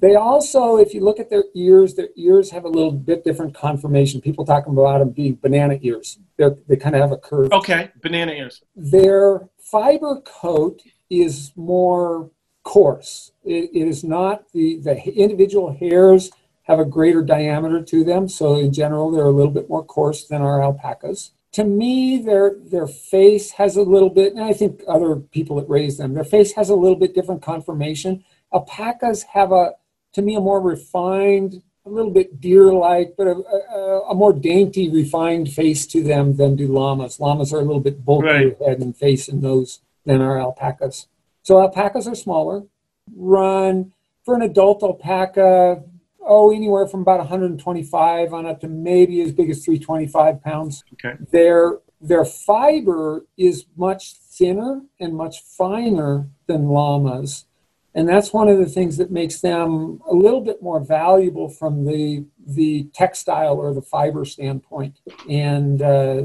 They 0.00 0.16
also, 0.16 0.76
if 0.76 0.92
you 0.92 1.00
look 1.00 1.20
at 1.20 1.28
their 1.28 1.44
ears, 1.54 1.94
their 1.94 2.08
ears 2.16 2.50
have 2.50 2.64
a 2.64 2.68
little 2.68 2.90
bit 2.90 3.22
different 3.22 3.54
conformation. 3.54 4.20
People 4.20 4.44
talking 4.44 4.72
about 4.72 4.98
them 4.98 5.10
being 5.10 5.34
banana 5.34 5.78
ears. 5.82 6.18
They're, 6.36 6.56
they 6.68 6.76
kind 6.76 6.94
of 6.94 7.02
have 7.02 7.12
a 7.12 7.16
curve. 7.16 7.52
Okay, 7.52 7.90
banana 8.02 8.32
ears. 8.32 8.62
Their 8.74 9.48
fiber 9.74 10.20
coat 10.20 10.82
is 11.10 11.50
more 11.56 12.30
coarse. 12.62 13.32
it, 13.44 13.70
it 13.74 13.88
is 13.88 14.04
not 14.04 14.44
the, 14.52 14.78
the 14.78 14.96
individual 15.16 15.72
hairs 15.72 16.30
have 16.62 16.78
a 16.78 16.84
greater 16.84 17.22
diameter 17.22 17.82
to 17.82 18.04
them. 18.04 18.28
So 18.28 18.54
in 18.54 18.72
general, 18.72 19.10
they're 19.10 19.24
a 19.24 19.30
little 19.30 19.50
bit 19.50 19.68
more 19.68 19.84
coarse 19.84 20.28
than 20.28 20.42
our 20.42 20.62
alpacas. 20.62 21.32
To 21.54 21.64
me, 21.64 22.22
their 22.22 22.56
their 22.56 22.86
face 22.86 23.50
has 23.52 23.76
a 23.76 23.82
little 23.82 24.10
bit, 24.10 24.32
and 24.34 24.44
I 24.44 24.52
think 24.52 24.82
other 24.86 25.16
people 25.16 25.56
that 25.56 25.68
raise 25.68 25.98
them, 25.98 26.14
their 26.14 26.22
face 26.36 26.52
has 26.52 26.70
a 26.70 26.76
little 26.76 26.96
bit 26.96 27.12
different 27.12 27.42
conformation. 27.42 28.24
Alpacas 28.52 29.24
have 29.34 29.50
a, 29.50 29.72
to 30.12 30.22
me, 30.22 30.36
a 30.36 30.40
more 30.40 30.60
refined, 30.60 31.62
a 31.86 31.90
little 31.90 32.10
bit 32.10 32.40
deer-like, 32.40 33.14
but 33.16 33.26
a, 33.26 33.32
a, 33.32 34.00
a 34.10 34.14
more 34.14 34.32
dainty, 34.32 34.88
refined 34.88 35.52
face 35.52 35.86
to 35.86 36.02
them 36.02 36.36
than 36.36 36.56
do 36.56 36.66
llamas. 36.66 37.20
Llamas 37.20 37.52
are 37.52 37.58
a 37.58 37.64
little 37.64 37.80
bit 37.80 38.04
bulkier 38.04 38.48
right. 38.48 38.56
head 38.66 38.80
and 38.80 38.96
face 38.96 39.28
and 39.28 39.42
nose 39.42 39.80
than 40.06 40.20
our 40.20 40.38
alpacas. 40.38 41.08
So 41.42 41.60
alpacas 41.60 42.08
are 42.08 42.14
smaller, 42.14 42.64
run 43.14 43.92
for 44.24 44.34
an 44.34 44.42
adult 44.42 44.82
alpaca, 44.82 45.82
oh, 46.26 46.54
anywhere 46.54 46.86
from 46.86 47.02
about 47.02 47.18
125 47.18 48.32
on 48.32 48.46
up 48.46 48.60
to 48.60 48.68
maybe 48.68 49.20
as 49.20 49.32
big 49.32 49.50
as 49.50 49.64
325 49.64 50.42
pounds. 50.42 50.84
Okay. 50.94 51.16
Their 51.30 51.78
their 52.00 52.24
fiber 52.24 53.24
is 53.38 53.64
much 53.76 54.14
thinner 54.14 54.82
and 55.00 55.14
much 55.14 55.40
finer 55.40 56.28
than 56.46 56.68
llamas. 56.68 57.46
And 57.94 58.08
that's 58.08 58.32
one 58.32 58.48
of 58.48 58.58
the 58.58 58.66
things 58.66 58.96
that 58.96 59.10
makes 59.10 59.40
them 59.40 60.00
a 60.08 60.14
little 60.14 60.40
bit 60.40 60.60
more 60.62 60.80
valuable 60.80 61.48
from 61.48 61.84
the 61.84 62.24
the 62.46 62.84
textile 62.92 63.54
or 63.54 63.72
the 63.72 63.82
fiber 63.82 64.24
standpoint. 64.24 64.98
And 65.28 65.80
uh, 65.80 66.22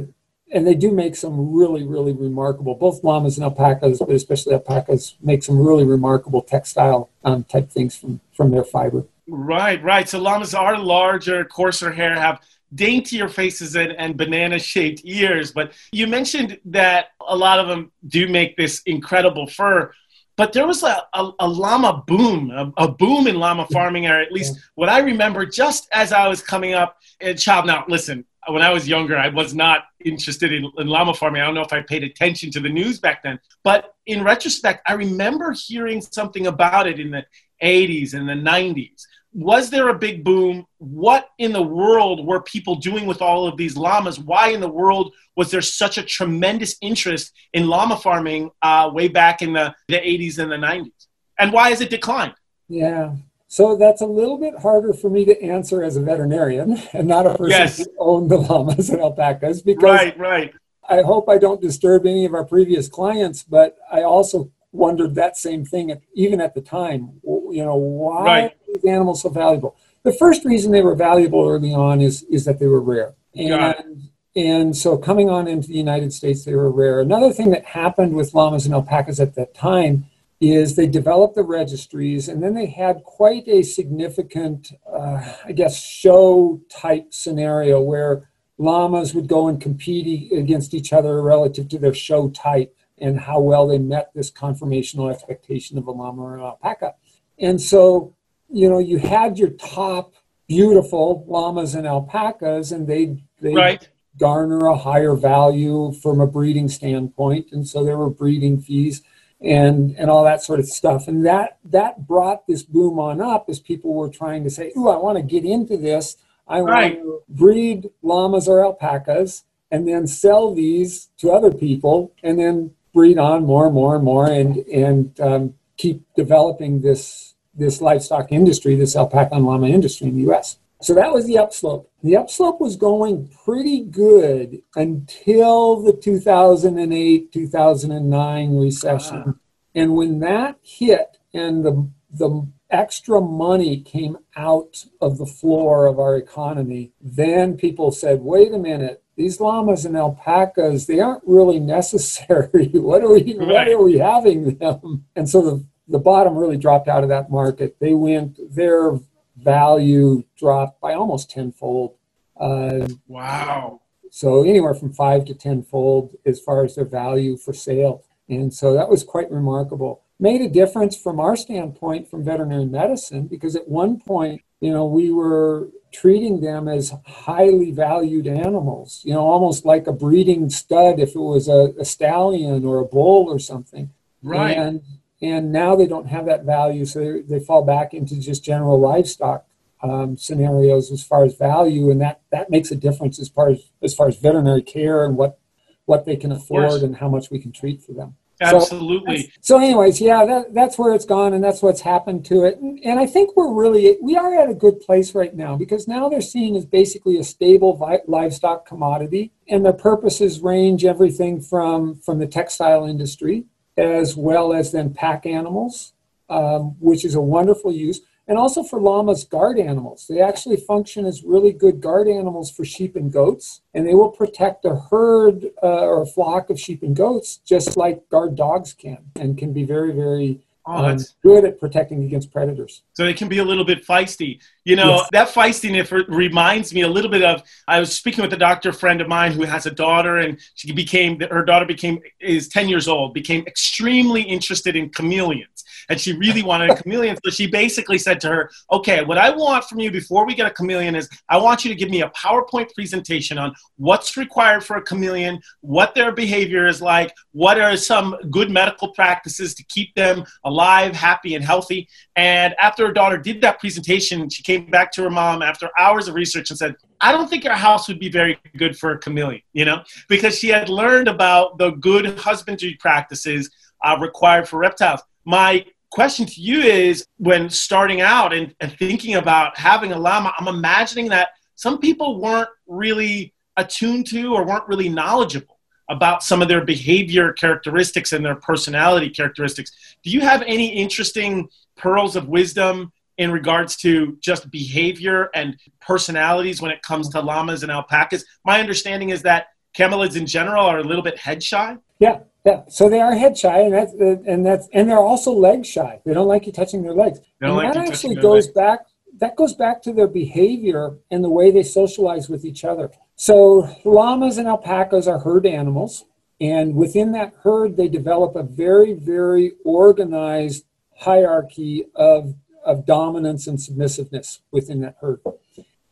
and 0.51 0.65
they 0.65 0.73
do 0.73 0.91
make 0.91 1.15
some 1.15 1.53
really, 1.53 1.84
really 1.84 2.13
remarkable, 2.13 2.75
both 2.75 3.03
llamas 3.03 3.38
and 3.38 3.43
alpacas, 3.43 3.99
but 3.99 4.10
especially 4.10 4.53
alpacas, 4.53 5.15
make 5.21 5.43
some 5.43 5.60
really 5.60 5.86
remarkable 5.86 6.41
textile 6.41 7.10
um, 7.23 7.43
type 7.43 7.69
things 7.69 7.95
from, 7.95 8.19
from 8.34 8.51
their 8.51 8.63
fiber. 8.63 9.05
Right, 9.27 9.82
right. 9.84 10.10
So 10.10 10.19
llamas 10.19 10.55
are 10.55 10.77
larger, 10.77 11.45
coarser 11.45 11.91
hair, 11.91 12.15
have 12.15 12.41
daintier 12.73 13.29
faces 13.29 13.75
and, 13.75 13.91
and 13.93 14.17
banana 14.17 14.60
shaped 14.60 15.01
ears. 15.03 15.51
But 15.51 15.73
you 15.91 16.08
mentioned 16.08 16.60
that 16.65 17.10
a 17.27 17.36
lot 17.36 17.60
of 17.60 17.67
them 17.67 17.91
do 18.08 18.27
make 18.27 18.58
this 18.58 18.82
incredible 18.86 19.47
fur. 19.47 19.91
But 20.39 20.54
there 20.54 20.65
was 20.65 20.84
a, 20.84 21.04
a, 21.13 21.32
a 21.41 21.47
llama 21.49 22.02
boom, 22.08 22.49
a, 22.49 22.71
a, 22.78 22.88
boom 22.88 23.28
in 23.28 23.36
llama 23.36 23.67
farming, 23.73 24.08
or 24.08 24.21
at 24.21 24.32
least 24.32 24.58
what 24.75 24.88
I 24.88 24.99
remember 24.99 25.45
just 25.45 25.89
as 25.91 26.13
I 26.13 26.30
was 26.30 26.41
coming 26.41 26.73
up 26.73 26.95
in 27.19 27.36
child. 27.36 27.67
Now, 27.67 27.84
listen, 27.89 28.23
when 28.47 28.62
I 28.62 28.71
was 28.71 28.88
younger, 28.88 29.17
I 29.17 29.28
was 29.28 29.54
not 29.54 29.84
interested 30.06 30.54
in, 30.54 30.71
in, 30.78 30.88
llama 30.88 31.13
farming. 31.13 31.41
I 31.41 31.45
don't 31.45 31.56
know 31.56 31.62
if 31.62 31.73
I 31.73 31.82
paid 31.82 32.06
attention 32.06 32.52
to 32.52 32.62
the 32.62 32.69
news 32.69 33.02
back 33.02 33.21
then. 33.21 33.38
But 33.65 33.93
in 34.06 34.23
retrospect, 34.23 34.82
I 34.88 34.93
remember 34.93 35.52
hearing 35.52 36.02
something 36.02 36.47
about 36.47 36.88
it 36.88 37.02
in 37.02 37.12
the 37.12 37.25
80s 37.62 38.13
and 38.13 38.30
the 38.30 38.34
90s 38.34 39.04
was 39.34 39.70
there 39.70 39.89
a 39.89 39.98
big 39.98 40.24
boom? 40.24 40.65
What 40.78 41.30
in 41.38 41.52
the 41.52 41.62
world 41.62 42.26
were 42.26 42.42
people 42.42 42.76
doing 42.76 43.06
with 43.06 43.22
all 43.22 43.48
of 43.48 43.58
these 43.58 43.78
llamas? 43.78 44.20
Why 44.20 44.50
in 44.50 44.60
the 44.60 44.70
world 44.70 45.13
was 45.36 45.52
there 45.52 45.62
such 45.62 45.98
a 45.98 46.04
tremendous 46.04 46.76
interest 46.82 47.34
in 47.54 47.68
llama 47.68 47.98
farming 47.98 48.50
uh, 48.62 48.89
way 48.94 49.08
back 49.08 49.42
in 49.42 49.54
the, 49.54 49.74
the 49.88 49.98
80s 49.98 50.39
and 50.39 50.52
the 50.52 50.56
90s? 50.56 51.08
And 51.38 51.54
why 51.54 51.70
has 51.70 51.82
it 51.82 51.89
declined? 51.89 52.34
Yeah. 52.68 53.15
So 53.48 53.76
that's 53.76 54.02
a 54.02 54.06
little 54.06 54.38
bit 54.38 54.58
harder 54.60 54.94
for 54.94 55.10
me 55.10 55.26
to 55.26 55.42
answer 55.42 55.84
as 55.84 55.98
a 55.98 56.02
veterinarian 56.02 56.78
and 56.94 57.08
not 57.08 57.26
a 57.26 57.32
person 57.32 57.50
yes. 57.50 57.78
who 57.78 57.86
owned 57.98 58.30
the 58.30 58.38
llamas 58.38 58.89
and 58.89 59.02
alpacas 59.02 59.62
because 59.62 59.84
right, 59.84 60.18
right. 60.20 60.54
I 60.88 61.02
hope 61.02 61.30
I 61.30 61.38
don't 61.38 61.62
disturb 61.62 62.06
any 62.06 62.26
of 62.26 62.34
our 62.34 62.46
previous 62.46 62.88
clients, 62.88 63.44
but 63.44 63.78
I 63.92 64.04
also 64.04 64.52
wondered 64.72 65.15
that 65.15 65.38
same 65.38 65.65
thing 65.65 66.00
even 66.13 66.42
at 66.42 66.54
the 66.54 66.62
time. 66.62 67.20
You 67.24 67.65
know, 67.65 67.76
why 67.76 68.24
right. 68.24 68.58
These 68.73 68.86
animals 68.86 69.21
so 69.21 69.29
valuable? 69.29 69.75
The 70.03 70.13
first 70.13 70.45
reason 70.45 70.71
they 70.71 70.82
were 70.82 70.95
valuable 70.95 71.47
early 71.47 71.73
on 71.73 72.01
is 72.01 72.23
is 72.23 72.45
that 72.45 72.60
they 72.60 72.67
were 72.67 72.82
rare, 72.82 73.13
and 73.36 74.10
and 74.36 74.75
so 74.75 74.97
coming 74.97 75.29
on 75.29 75.47
into 75.47 75.67
the 75.67 75.73
United 75.73 76.13
States, 76.13 76.45
they 76.45 76.55
were 76.55 76.71
rare. 76.71 76.99
Another 76.99 77.34
thing 77.34 77.51
that 77.51 77.65
happened 77.65 78.15
with 78.15 78.34
llamas 78.34 78.65
and 78.65 78.73
alpacas 78.73 79.19
at 79.19 79.36
that 79.36 79.53
time 79.53 80.05
is 80.39 80.75
they 80.75 80.88
developed 80.88 81.36
the 81.36 81.43
registries, 81.43 82.29
and 82.29 82.41
then 82.41 82.53
they 82.53 82.67
had 82.67 83.03
quite 83.03 83.47
a 83.47 83.62
significant, 83.62 84.71
uh, 84.89 85.34
I 85.43 85.51
guess, 85.51 85.84
show 85.84 86.62
type 86.69 87.13
scenario 87.13 87.82
where 87.82 88.29
llamas 88.58 89.13
would 89.13 89.27
go 89.27 89.47
and 89.47 89.60
compete 89.60 90.32
against 90.32 90.73
each 90.73 90.93
other 90.93 91.21
relative 91.21 91.67
to 91.69 91.79
their 91.79 91.93
show 91.93 92.29
type 92.29 92.75
and 92.97 93.19
how 93.19 93.39
well 93.39 93.67
they 93.67 93.79
met 93.79 94.12
this 94.13 94.32
conformational 94.32 95.12
expectation 95.12 95.77
of 95.77 95.88
a 95.88 95.91
llama 95.91 96.21
or 96.21 96.36
an 96.36 96.41
alpaca. 96.41 96.93
And 97.38 97.62
so, 97.62 98.13
you 98.51 98.69
know, 98.69 98.79
you 98.79 98.97
had 98.97 99.38
your 99.38 99.49
top 99.49 100.13
beautiful 100.47 101.23
llamas 101.27 101.75
and 101.75 101.88
alpacas, 101.88 102.71
and 102.71 102.88
they 102.88 103.17
they 103.41 103.53
right. 103.53 103.88
garner 104.17 104.65
a 104.65 104.77
higher 104.77 105.15
value 105.15 105.93
from 106.01 106.19
a 106.19 106.27
breeding 106.27 106.67
standpoint, 106.67 107.47
and 107.51 107.67
so 107.67 107.83
there 107.83 107.97
were 107.97 108.09
breeding 108.09 108.59
fees 108.59 109.01
and 109.41 109.95
and 109.97 110.09
all 110.09 110.23
that 110.23 110.43
sort 110.43 110.59
of 110.59 110.65
stuff. 110.65 111.07
And 111.07 111.25
that 111.25 111.59
that 111.65 112.07
brought 112.07 112.47
this 112.47 112.63
boom 112.63 112.99
on 112.99 113.21
up 113.21 113.45
as 113.49 113.59
people 113.59 113.93
were 113.93 114.09
trying 114.09 114.43
to 114.43 114.49
say, 114.49 114.71
"Ooh, 114.75 114.89
I 114.89 114.97
want 114.97 115.17
to 115.17 115.23
get 115.23 115.45
into 115.45 115.77
this. 115.77 116.17
I 116.47 116.59
right. 116.62 116.97
want 116.97 117.05
to 117.05 117.33
breed 117.33 117.89
llamas 118.01 118.47
or 118.47 118.63
alpacas." 118.63 119.43
And 119.71 119.88
then 119.88 120.07
sell 120.07 120.55
these 120.55 121.09
to 121.19 121.29
other 121.29 121.51
people, 121.51 122.12
and 122.23 122.39
then 122.39 122.71
breed 122.91 123.19
on 123.19 123.45
more 123.45 123.65
and 123.65 123.75
more 123.75 123.95
and 123.95 124.03
more 124.03 124.27
and 124.27 124.57
and 124.67 125.19
um, 125.19 125.53
keep 125.77 126.03
developing 126.15 126.81
this 126.81 127.35
this 127.60 127.82
livestock 127.82 128.32
industry, 128.32 128.76
this 128.76 128.95
alpaca 128.95 129.36
and 129.36 129.45
llama 129.45 129.67
industry 129.67 130.08
in 130.08 130.15
the 130.15 130.22
U.S. 130.22 130.58
So 130.82 130.93
that 130.93 131.12
was 131.12 131.26
the 131.26 131.38
upslope. 131.38 131.91
The 132.04 132.15
upslope 132.15 132.62
was 132.62 132.78
going 132.78 133.30
pretty 133.43 133.82
good 133.84 134.62
until 134.76 135.82
the 135.82 135.93
2008 135.93 137.32
2009 137.32 138.58
recession, 138.58 139.24
ah. 139.28 139.34
and 139.76 139.95
when 139.95 140.19
that 140.19 140.58
hit 140.63 141.17
and 141.34 141.65
the 141.65 141.89
the 142.12 142.48
extra 142.72 143.19
money 143.22 143.82
came 143.82 144.17
out 144.36 144.86
of 145.02 145.17
the 145.17 145.26
floor 145.26 145.86
of 145.86 146.00
our 146.00 146.15
economy, 146.15 146.91
then 147.02 147.58
people 147.58 147.91
said, 147.91 148.22
"Wait 148.22 148.54
a 148.54 148.58
minute." 148.58 149.04
these 149.19 149.41
llamas 149.41 149.84
and 149.84 149.98
alpacas 149.98 150.88
they 150.88 151.02
aren't 151.02 151.22
really 151.28 151.60
necessary 151.78 152.69
what 152.74 153.04
are 153.04 153.12
we 153.12 153.36
right. 153.38 153.48
what 153.48 153.67
are 153.67 153.84
we 153.84 153.98
having 153.98 154.56
them 154.56 155.06
and 155.15 155.30
so 155.30 155.41
the 155.41 155.65
the 155.89 155.99
bottom 155.99 156.36
really 156.36 156.58
dropped 156.58 156.88
out 156.88 157.04
of 157.04 157.10
that 157.10 157.30
market. 157.30 157.78
They 157.80 157.93
went 157.93 158.38
their 158.56 158.99
value 159.36 160.23
dropped 160.38 160.80
by 160.80 160.93
almost 160.93 161.30
tenfold. 161.30 161.95
Uh, 162.39 162.88
wow. 163.08 163.82
so 164.12 164.43
anywhere 164.43 164.73
from 164.73 164.93
five 164.93 165.25
to 165.25 165.34
tenfold 165.34 166.15
as 166.25 166.39
far 166.39 166.63
as 166.63 166.75
their 166.75 166.86
value 166.86 167.36
for 167.36 167.52
sale. 167.52 168.04
And 168.30 168.54
so 168.54 168.73
that 168.73 168.88
was 168.88 169.04
quite 169.04 169.30
remarkable. 169.30 170.04
Made 170.21 170.41
a 170.41 170.49
difference 170.49 170.95
from 170.95 171.19
our 171.19 171.36
standpoint 171.36 172.10
from 172.10 172.23
veterinary 172.23 172.65
medicine 172.65 173.28
because 173.28 173.56
at 173.56 173.67
one 173.67 173.99
point 173.99 174.41
you 174.62 174.71
know 174.71 174.86
we 174.86 175.12
were 175.12 175.69
treating 175.91 176.41
them 176.41 176.67
as 176.67 176.93
highly 177.06 177.71
valued 177.71 178.28
animals, 178.28 179.02
you 179.04 179.13
know, 179.13 179.21
almost 179.21 179.65
like 179.65 179.88
a 179.88 179.91
breeding 179.91 180.49
stud 180.49 180.99
if 180.99 181.10
it 181.10 181.19
was 181.19 181.47
a, 181.47 181.73
a 181.80 181.86
stallion 181.86 182.63
or 182.65 182.80
a 182.80 182.86
bull 182.86 183.25
or 183.28 183.39
something. 183.39 183.89
Right. 184.21 184.58
And 184.58 184.82
and 185.21 185.51
now 185.51 185.75
they 185.75 185.88
don't 185.88 186.08
have 186.08 186.25
that 186.25 186.43
value, 186.43 186.86
so 186.86 186.99
they, 186.99 187.21
they 187.21 187.39
fall 187.39 187.63
back 187.63 187.93
into 187.93 188.19
just 188.19 188.43
general 188.43 188.79
livestock 188.79 189.45
um, 189.82 190.17
scenarios 190.17 190.91
as 190.91 191.03
far 191.03 191.23
as 191.23 191.36
value, 191.36 191.89
and 191.89 192.01
that 192.01 192.21
that 192.32 192.49
makes 192.49 192.71
a 192.71 192.75
difference 192.75 193.19
as 193.19 193.29
far 193.29 193.49
as 193.49 193.71
as 193.82 193.93
far 193.93 194.08
as 194.08 194.17
veterinary 194.17 194.62
care 194.62 195.05
and 195.05 195.17
what 195.17 195.39
what 195.86 196.05
they 196.05 196.15
can 196.15 196.32
afford 196.32 196.84
and 196.84 196.97
how 196.97 197.10
much 197.10 197.32
we 197.32 197.39
can 197.39 197.51
treat 197.51 197.82
for 197.82 197.93
them. 197.93 198.15
Absolutely. 198.41 199.23
So, 199.23 199.29
so, 199.41 199.58
anyways, 199.58 199.99
yeah, 199.99 200.23
that, 200.23 200.53
that's 200.53 200.77
where 200.77 200.93
it's 200.93 201.03
gone, 201.03 201.34
and 201.34 201.43
that's 201.43 201.62
what's 201.62 201.82
happened 201.82 202.23
to 202.25 202.45
it. 202.45 202.58
And, 202.58 202.79
and, 202.86 202.97
I 202.97 203.05
think 203.05 203.36
we're 203.36 203.53
really 203.53 203.97
we 204.01 204.15
are 204.15 204.34
at 204.34 204.49
a 204.49 204.53
good 204.53 204.79
place 204.79 205.13
right 205.13 205.36
now 205.36 205.58
because 205.58 205.89
now 205.89 206.08
they're 206.08 206.21
seen 206.21 206.55
as 206.55 206.65
basically 206.65 207.17
a 207.17 207.23
stable 207.23 207.75
vi- 207.75 207.99
livestock 208.08 208.65
commodity, 208.65 209.34
and 209.49 209.65
their 209.65 209.73
purposes 209.73 210.39
range 210.39 210.86
everything 210.86 211.41
from 211.41 211.95
from 211.95 212.19
the 212.19 212.27
textile 212.27 212.86
industry 212.86 213.45
as 213.80 214.15
well 214.15 214.54
as 214.54 214.72
then 214.72 214.94
pack 214.94 215.26
animals, 215.26 215.94
um, 216.30 216.76
which 216.80 217.06
is 217.06 217.15
a 217.15 217.22
wonderful 217.22 217.72
use 217.72 218.02
and 218.30 218.38
also 218.38 218.62
for 218.62 218.80
llamas 218.80 219.24
guard 219.24 219.58
animals. 219.58 220.06
They 220.08 220.22
actually 220.22 220.58
function 220.58 221.06
as 221.08 221.24
really 221.24 221.52
good 221.52 221.82
guard 221.82 222.08
animals 222.08 222.52
for 222.52 222.63
sheep 222.63 222.96
and 222.96 223.12
goats, 223.12 223.62
and 223.74 223.88
they 223.88 223.96
will 223.96 224.12
protect 224.12 224.65
a 224.65 224.76
herd 224.76 225.46
uh, 225.63 225.82
or 225.82 226.04
a 226.04 226.06
flock 226.06 226.52
of 226.52 226.60
sheep 226.60 226.84
and 226.84 226.96
goats 226.96 227.38
just 227.38 227.76
like 227.76 228.08
guard 228.10 228.36
dogs 228.36 228.72
can, 228.72 229.00
and 229.15 229.36
can 229.36 229.52
be 229.52 229.63
very, 229.63 229.92
very 229.92 230.39
Oh, 230.65 230.86
um, 230.86 231.00
good 231.24 231.46
at 231.46 231.60
protecting 231.60 232.04
against 232.04 232.32
predators. 232.32 232.84
So 232.94 233.06
it 233.06 233.18
can 233.18 233.28
be 233.28 233.39
a 233.39 233.44
little 233.44 233.65
bit 233.65 233.84
feisty. 233.84 234.39
You 234.69 234.75
know, 234.75 234.97
yes. 234.97 235.10
that 235.13 235.27
feistiness 235.29 235.89
reminds 236.08 236.75
me 236.75 236.82
a 236.82 236.88
little 236.88 237.10
bit 237.10 237.23
of 237.23 237.41
I 237.67 237.79
was 237.79 237.91
speaking 237.91 238.21
with 238.21 238.32
a 238.34 238.38
doctor 238.38 238.71
friend 238.71 239.01
of 239.01 239.08
mine 239.08 239.32
who 239.32 239.43
has 239.43 239.65
a 239.65 239.71
daughter 239.71 240.17
and 240.17 240.39
she 240.53 240.71
became 240.73 241.19
her 241.21 241.43
daughter 241.43 241.65
became 241.65 241.99
is 242.19 242.47
10 242.49 242.69
years 242.69 242.88
old, 242.88 243.15
became 243.15 243.43
extremely 243.47 244.21
interested 244.21 244.75
in 244.75 244.91
chameleons 244.91 245.60
and 245.89 245.99
she 245.99 246.13
really 246.13 246.43
wanted 246.43 246.69
a 246.69 246.75
chameleon. 246.75 247.17
So 247.23 247.32
she 247.32 247.47
basically 247.47 247.97
said 247.97 248.21
to 248.21 248.27
her, 248.27 248.51
"Okay, 248.71 249.03
what 249.03 249.17
I 249.17 249.32
want 249.32 249.65
from 249.65 249.79
you 249.79 249.91
before 249.91 250.25
we 250.25 250.36
get 250.36 250.45
a 250.45 250.51
chameleon 250.51 250.95
is 250.95 251.10
I 251.27 251.38
want 251.38 251.65
you 251.65 251.69
to 251.69 251.75
give 251.75 251.89
me 251.89 252.03
a 252.03 252.10
PowerPoint 252.10 252.73
presentation 252.73 253.38
on 253.38 253.55
what's 253.77 254.15
required 254.15 254.63
for 254.63 254.77
a 254.77 254.82
chameleon, 254.82 255.41
what 255.62 255.95
their 255.95 256.12
behavior 256.12 256.67
is 256.67 256.82
like, 256.82 257.12
what 257.32 257.60
are 257.60 257.75
some 257.75 258.15
good 258.29 258.51
medical 258.51 258.89
practices 258.93 259.55
to 259.55 259.63
keep 259.63 259.93
them 259.95 260.23
alive, 260.45 260.95
happy, 260.95 261.36
and 261.36 261.43
healthy." 261.43 261.89
And 262.15 262.53
after 262.60 262.86
her 262.88 262.93
daughter 262.93 263.17
did 263.17 263.41
that 263.41 263.60
presentation, 263.60 264.29
she 264.29 264.43
came 264.43 264.59
back 264.65 264.91
to 264.93 265.04
her 265.04 265.10
mom 265.10 265.41
after 265.41 265.69
hours 265.78 266.08
of 266.08 266.15
research 266.15 266.50
and 266.50 266.58
said, 266.58 266.76
I 267.02 267.12
don't 267.12 267.30
think 267.30 267.45
our 267.45 267.56
house 267.56 267.88
would 267.88 268.00
be 268.00 268.10
very 268.10 268.39
good 268.58 268.78
for 268.78 268.91
a 268.91 268.98
chameleon, 268.98 269.41
you 269.54 269.65
know, 269.65 269.84
because 270.08 270.38
she 270.38 270.50
had 270.50 270.69
learned 270.69 271.08
about 271.08 271.58
the 271.58 271.72
good 271.72 272.17
husbandry 272.19 272.76
practices 272.80 273.50
uh, 273.84 273.98
required 274.00 274.48
for 274.48 274.60
reptiles. 274.60 275.02
My 275.26 275.65
question 275.91 276.26
to 276.26 276.41
you 276.41 276.62
is 276.62 277.06
when 277.17 277.50
starting 277.50 278.02
out 278.02 278.34
and, 278.34 278.56
and 278.60 278.72
thinking 278.78 279.15
about 279.15 279.58
having 279.58 279.91
a 279.91 279.98
llama, 279.98 280.34
I'm 280.38 280.48
imagining 280.48 281.10
that 281.10 281.30
some 281.56 281.80
people 281.80 282.22
weren't 282.22 282.50
really 282.67 283.34
attuned 283.58 284.08
to 284.08 284.34
or 284.34 284.45
weren't 284.45 284.67
really 284.67 284.89
knowledgeable 284.89 285.60
about 285.89 286.24
some 286.24 286.41
of 286.41 286.48
their 286.48 286.63
behavior 286.63 287.34
characteristics 287.34 288.13
and 288.13 288.24
their 288.24 288.36
personality 288.36 289.10
characteristics. 289.10 289.98
Do 290.04 290.12
you 290.12 290.22
have 290.22 290.43
any 290.43 290.67
interesting 290.67 291.50
pearls 291.76 292.15
of 292.15 292.30
wisdom 292.30 292.91
in 293.19 293.32
regards 293.32 293.75
to 293.77 294.17
just 294.19 294.49
behavior 294.49 295.29
and 295.36 295.55
personalities 295.79 296.62
when 296.62 296.71
it 296.71 296.81
comes 296.81 297.08
to 297.10 297.21
llamas 297.21 297.62
and 297.62 297.71
alpacas? 297.71 298.25
My 298.44 298.60
understanding 298.60 299.10
is 299.10 299.21
that 299.21 299.48
camelids 299.77 300.17
in 300.17 300.25
general 300.25 300.65
are 300.65 300.79
a 300.79 300.83
little 300.83 301.04
bit 301.04 301.17
head 301.17 301.44
shy. 301.44 301.77
Yeah, 302.00 302.19
yeah, 302.46 302.63
so 302.67 302.89
they 302.89 303.00
are 303.00 303.13
head 303.13 303.37
shy, 303.37 303.60
and 303.60 303.73
that's 303.73 303.94
and 303.94 304.46
that's 304.46 304.67
and 304.73 304.89
they're 304.89 304.98
also 304.98 305.31
leg 305.31 305.65
shy. 305.65 306.00
They 306.06 306.13
don't 306.13 306.27
like 306.27 306.48
you 306.48 306.52
touching 306.52 306.81
their 306.81 306.94
legs. 306.94 307.19
And 307.41 307.54
like 307.56 307.73
that 307.73 307.87
actually 307.87 308.15
goes 308.15 308.46
legs. 308.46 308.56
back 308.56 308.79
that 309.19 309.35
goes 309.35 309.54
back 309.54 309.81
to 309.83 309.94
their 309.94 310.08
behavior 310.08 310.98
and 311.12 311.23
the 311.23 311.29
way 311.29 311.52
they 311.52 311.63
socialize 311.63 312.29
with 312.29 312.46
each 312.46 312.63
other. 312.63 312.91
So, 313.15 313.69
llamas 313.83 314.37
and 314.37 314.48
alpacas 314.48 315.08
are 315.08 315.19
herd 315.19 315.46
animals. 315.46 316.06
And 316.41 316.75
within 316.75 317.12
that 317.13 317.33
herd, 317.44 317.75
they 317.75 317.89
develop 317.89 318.35
a 318.35 318.44
very, 318.44 318.94
very 318.94 319.54
organized 319.65 320.63
hierarchy 320.96 321.85
of, 321.96 322.33
of 322.70 322.86
dominance 322.86 323.48
and 323.48 323.60
submissiveness 323.60 324.40
within 324.52 324.80
that 324.82 324.98
herd. 325.02 325.22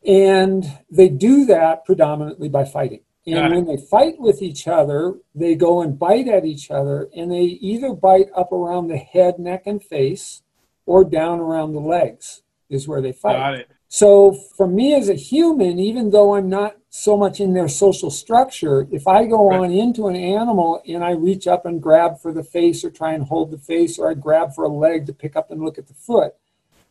And 0.05 0.79
they 0.89 1.09
do 1.09 1.45
that 1.45 1.83
predominantly 1.83 2.49
by 2.49 2.65
fighting. 2.65 3.01
And 3.25 3.53
when 3.53 3.65
they 3.65 3.75
fight 3.75 4.19
with 4.19 4.41
each 4.41 4.69
other, 4.69 5.15
they 5.35 5.55
go 5.55 5.81
and 5.81 5.99
bite 5.99 6.29
at 6.29 6.45
each 6.45 6.71
other, 6.71 7.09
and 7.13 7.29
they 7.29 7.41
either 7.41 7.91
bite 7.91 8.29
up 8.33 8.53
around 8.53 8.87
the 8.87 8.97
head, 8.97 9.37
neck, 9.37 9.63
and 9.65 9.83
face, 9.83 10.43
or 10.85 11.03
down 11.03 11.41
around 11.41 11.73
the 11.73 11.81
legs, 11.81 12.43
is 12.69 12.87
where 12.87 13.01
they 13.01 13.11
fight. 13.11 13.33
Got 13.33 13.55
it. 13.55 13.67
So, 13.89 14.31
for 14.31 14.67
me 14.67 14.93
as 14.93 15.09
a 15.09 15.13
human, 15.13 15.77
even 15.79 16.11
though 16.11 16.35
I'm 16.35 16.47
not 16.47 16.77
so 16.89 17.17
much 17.17 17.41
in 17.41 17.53
their 17.53 17.67
social 17.67 18.11
structure, 18.11 18.87
if 18.91 19.07
I 19.07 19.25
go 19.25 19.49
Right. 19.49 19.59
on 19.59 19.71
into 19.71 20.07
an 20.07 20.15
animal 20.15 20.81
and 20.87 21.03
I 21.03 21.11
reach 21.11 21.47
up 21.47 21.65
and 21.65 21.81
grab 21.81 22.19
for 22.19 22.31
the 22.31 22.43
face 22.43 22.83
or 22.85 22.89
try 22.89 23.13
and 23.13 23.23
hold 23.23 23.51
the 23.51 23.57
face, 23.57 23.99
or 23.99 24.09
I 24.09 24.13
grab 24.13 24.53
for 24.53 24.63
a 24.63 24.69
leg 24.69 25.05
to 25.07 25.13
pick 25.13 25.35
up 25.35 25.51
and 25.51 25.61
look 25.61 25.77
at 25.77 25.87
the 25.87 25.93
foot, 25.93 26.33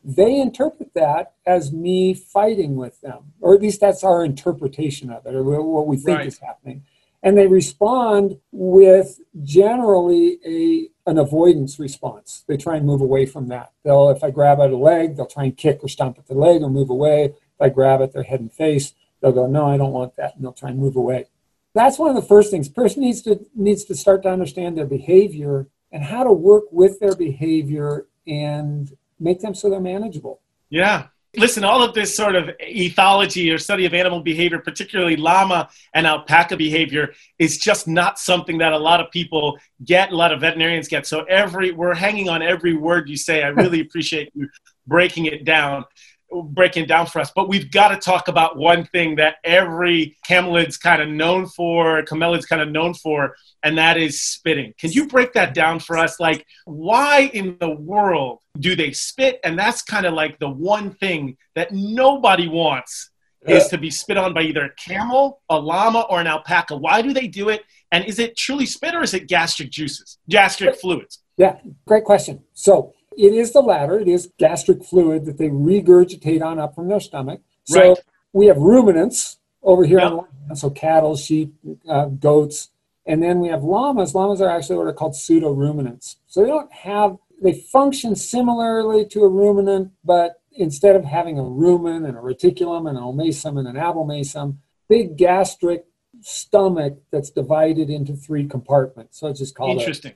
they 0.06 0.40
interpret 0.40 0.94
that 0.94 1.32
as 1.44 1.72
me 1.72 2.14
fighting 2.14 2.76
with 2.76 3.00
them, 3.00 3.32
or 3.40 3.54
at 3.54 3.60
least 3.60 3.80
that's 3.80 4.04
our 4.04 4.24
interpretation 4.24 5.10
of 5.10 5.26
it, 5.26 5.34
or 5.34 5.42
what 5.62 5.88
we 5.88 5.96
think 5.96 6.18
Right. 6.18 6.26
is 6.28 6.38
happening. 6.38 6.82
And 7.24 7.36
they 7.36 7.48
respond 7.48 8.38
with 8.52 9.20
generally 9.42 10.38
a 10.46 10.88
an 11.08 11.18
avoidance 11.18 11.78
response. 11.78 12.44
They 12.48 12.56
try 12.56 12.76
and 12.76 12.86
move 12.86 13.00
away 13.00 13.26
from 13.26 13.46
that. 13.48 13.72
They'll, 13.84 14.10
if 14.10 14.24
I 14.24 14.30
grab 14.32 14.58
at 14.58 14.72
a 14.72 14.76
leg, 14.76 15.16
they'll 15.16 15.26
try 15.26 15.44
and 15.44 15.56
kick 15.56 15.82
or 15.82 15.88
stomp 15.88 16.18
at 16.18 16.26
the 16.26 16.34
leg 16.34 16.62
or 16.62 16.70
move 16.70 16.90
away. 16.90 17.26
If 17.26 17.60
I 17.60 17.68
grab 17.68 18.00
at 18.02 18.12
their 18.12 18.24
head 18.24 18.40
and 18.40 18.52
face, 18.52 18.92
they'll 19.20 19.32
go, 19.32 19.46
"No, 19.46 19.66
I 19.66 19.76
don't 19.76 19.92
want 19.92 20.16
that," 20.16 20.34
and 20.36 20.44
they'll 20.44 20.52
try 20.52 20.70
and 20.70 20.78
move 20.78 20.96
away. 20.96 21.26
That's 21.74 21.98
one 21.98 22.10
of 22.10 22.16
the 22.16 22.22
first 22.22 22.50
things. 22.50 22.68
Person 22.68 23.02
needs 23.02 23.22
to 23.22 23.44
needs 23.56 23.84
to 23.86 23.94
start 23.96 24.22
to 24.22 24.30
understand 24.30 24.78
their 24.78 24.86
behavior 24.86 25.66
and 25.90 26.04
how 26.04 26.22
to 26.22 26.32
work 26.32 26.64
with 26.70 27.00
their 27.00 27.14
behavior 27.14 28.06
and 28.26 28.96
make 29.18 29.40
them 29.40 29.54
so 29.54 29.70
they're 29.70 29.80
manageable. 29.80 30.40
Yeah. 30.70 31.06
Listen, 31.36 31.64
all 31.64 31.82
of 31.82 31.92
this 31.94 32.16
sort 32.16 32.34
of 32.34 32.50
ethology 32.66 33.54
or 33.54 33.58
study 33.58 33.84
of 33.84 33.92
animal 33.92 34.20
behavior, 34.20 34.58
particularly 34.58 35.16
llama 35.16 35.68
and 35.92 36.06
alpaca 36.06 36.56
behavior, 36.56 37.12
is 37.38 37.58
just 37.58 37.86
not 37.86 38.18
something 38.18 38.58
that 38.58 38.72
a 38.72 38.78
lot 38.78 39.00
of 39.00 39.10
people 39.10 39.58
get, 39.84 40.12
a 40.12 40.16
lot 40.16 40.32
of 40.32 40.40
veterinarians 40.40 40.88
get. 40.88 41.06
So 41.06 41.24
every 41.24 41.72
we're 41.72 41.94
hanging 41.94 42.30
on 42.30 42.42
every 42.42 42.74
word 42.74 43.08
you 43.08 43.16
say. 43.16 43.42
I 43.42 43.48
really 43.48 43.80
appreciate 43.86 44.30
you 44.34 44.48
breaking 44.86 45.26
it 45.26 45.44
down, 45.44 45.84
breaking 46.30 46.86
down 46.86 47.06
for 47.06 47.20
us. 47.20 47.30
But 47.34 47.48
we've 47.48 47.70
got 47.70 47.88
to 47.88 47.96
talk 47.96 48.28
about 48.28 48.56
one 48.56 48.84
thing 48.86 49.16
that 49.16 49.36
every 49.44 50.16
camelid's 50.26 50.76
kind 50.76 51.00
of 51.00 51.08
known 51.08 51.46
for, 51.46 52.02
camelid's 52.02 52.46
kind 52.46 52.62
of 52.62 52.70
known 52.70 52.94
for, 52.94 53.34
and 53.62 53.78
that 53.78 53.96
is 53.96 54.22
spitting. 54.22 54.74
Can 54.78 54.92
you 54.92 55.06
break 55.06 55.32
that 55.34 55.54
down 55.54 55.80
for 55.80 55.96
us? 55.96 56.18
Like, 56.20 56.46
why 56.64 57.30
in 57.32 57.56
the 57.60 57.70
world 57.70 58.40
do 58.58 58.76
they 58.76 58.92
spit? 58.92 59.40
And 59.44 59.58
that's 59.58 59.82
kind 59.82 60.06
of 60.06 60.14
like 60.14 60.38
the 60.38 60.50
one 60.50 60.94
thing 60.94 61.36
that 61.54 61.72
nobody 61.72 62.48
wants 62.48 63.10
is 63.46 63.68
to 63.68 63.78
be 63.78 63.90
spit 63.90 64.16
on 64.16 64.34
by 64.34 64.42
either 64.42 64.64
a 64.64 64.74
camel, 64.74 65.40
a 65.48 65.56
llama, 65.58 66.00
or 66.10 66.20
an 66.20 66.26
alpaca. 66.26 66.76
Why 66.76 67.00
do 67.00 67.12
they 67.12 67.28
do 67.28 67.48
it? 67.48 67.62
And 67.92 68.04
is 68.04 68.18
it 68.18 68.36
truly 68.36 68.66
spit 68.66 68.94
or 68.94 69.02
is 69.02 69.14
it 69.14 69.28
gastric 69.28 69.70
juices, 69.70 70.18
gastric 70.28 70.74
fluids? 70.74 71.22
Yeah, 71.36 71.58
great 71.86 72.02
question. 72.02 72.42
So 72.54 72.92
it 73.16 73.32
is 73.32 73.52
the 73.52 73.60
latter. 73.60 73.98
It 73.98 74.08
is 74.08 74.32
gastric 74.38 74.84
fluid 74.84 75.24
that 75.24 75.38
they 75.38 75.48
regurgitate 75.48 76.42
on 76.42 76.58
up 76.58 76.74
from 76.74 76.88
their 76.88 77.00
stomach. 77.00 77.40
So 77.64 77.80
Right. 77.80 77.98
we 78.32 78.46
have 78.46 78.58
ruminants 78.58 79.38
over 79.62 79.84
here 79.84 79.98
Yep. 79.98 80.12
on 80.12 80.56
so 80.56 80.70
cattle, 80.70 81.16
sheep, 81.16 81.54
uh, 81.88 82.06
goats, 82.06 82.70
and 83.04 83.22
then 83.22 83.40
we 83.40 83.48
have 83.48 83.64
llamas. 83.64 84.14
Llamas 84.14 84.40
are 84.40 84.48
actually 84.48 84.76
what 84.76 84.86
are 84.86 84.92
called 84.92 85.16
pseudo 85.16 85.50
ruminants. 85.52 86.16
So 86.26 86.42
they 86.42 86.48
don't 86.48 86.72
have 86.72 87.16
they 87.42 87.52
function 87.52 88.16
similarly 88.16 89.04
to 89.04 89.22
a 89.22 89.28
ruminant, 89.28 89.92
but 90.02 90.40
instead 90.52 90.96
of 90.96 91.04
having 91.04 91.38
a 91.38 91.42
rumen 91.42 92.08
and 92.08 92.16
a 92.16 92.20
reticulum 92.20 92.88
and 92.88 92.96
an 92.96 93.04
omasum 93.04 93.58
and 93.58 93.68
an 93.68 93.76
abomasum, 93.76 94.56
big 94.88 95.18
gastric 95.18 95.84
stomach 96.22 96.94
that's 97.10 97.28
divided 97.30 97.90
into 97.90 98.14
three 98.14 98.46
compartments. 98.46 99.18
So 99.18 99.26
it's 99.28 99.40
just 99.40 99.54
called 99.54 99.76
a, 99.76 99.80
Interesting. 99.80 100.14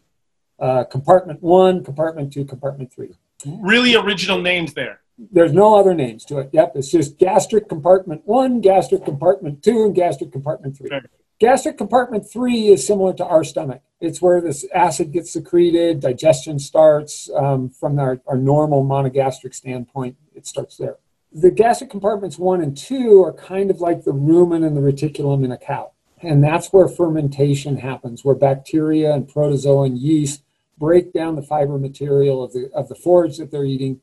Uh, 0.61 0.85
compartment 0.85 1.43
one, 1.43 1.83
compartment 1.83 2.33
two, 2.33 2.45
compartment 2.45 2.93
three. 2.93 3.15
Really 3.47 3.95
original 3.97 4.41
names 4.41 4.75
there. 4.75 5.01
There's 5.33 5.53
no 5.53 5.79
other 5.79 5.95
names 5.95 6.25
to 6.27 6.39
it. 6.39 6.51
Yep, 6.53 6.73
it's 6.77 6.91
just 6.91 7.19
gastric 7.19 7.69
compartment 7.69 8.23
one, 8.25 8.61
gastric 8.61 9.05
compartment 9.05 9.63
two, 9.63 9.85
and 9.85 9.95
gastric 9.95 10.33
compartment 10.33 10.77
three. 10.77 10.89
Sure. 10.89 11.03
Gastric 11.39 11.79
compartment 11.79 12.31
three 12.31 12.69
is 12.69 12.87
similar 12.87 13.15
to 13.15 13.25
our 13.25 13.45
stomach. 13.45 13.81
It's 14.01 14.21
where 14.21 14.41
this 14.41 14.67
acid 14.75 15.13
gets 15.13 15.33
secreted, 15.33 16.01
digestion 16.01 16.59
starts 16.59 17.31
um, 17.35 17.71
from 17.71 17.99
our, 17.99 18.21
our 18.27 18.37
normal 18.37 18.85
monogastric 18.85 19.55
standpoint. 19.55 20.17
It 20.35 20.47
starts 20.47 20.77
there. 20.77 20.97
The 21.33 21.51
gastric 21.51 21.91
compartments 21.91 22.39
one 22.39 22.61
and 22.61 22.77
two 22.77 23.23
are 23.25 23.33
kind 23.33 23.71
of 23.71 23.81
like 23.81 24.05
the 24.05 24.13
rumen 24.13 24.67
and 24.67 24.77
the 24.77 24.81
reticulum 24.81 25.45
in 25.45 25.53
a 25.53 25.59
cow. 25.59 25.93
And 26.23 26.45
that's 26.45 26.73
where 26.73 26.89
fermentation 26.89 27.79
happens, 27.79 28.25
where 28.25 28.35
bacteria 28.35 29.15
and 29.15 29.27
protozoa 29.27 29.85
and 29.85 29.97
yeast 29.97 30.43
break 30.81 31.13
down 31.13 31.37
the 31.37 31.43
fiber 31.43 31.79
material 31.79 32.43
of 32.43 32.53
the, 32.53 32.71
of 32.75 32.89
the 32.89 32.97
forage 32.97 33.37
that 33.37 33.53
they're 33.53 33.65
eating 33.65 34.01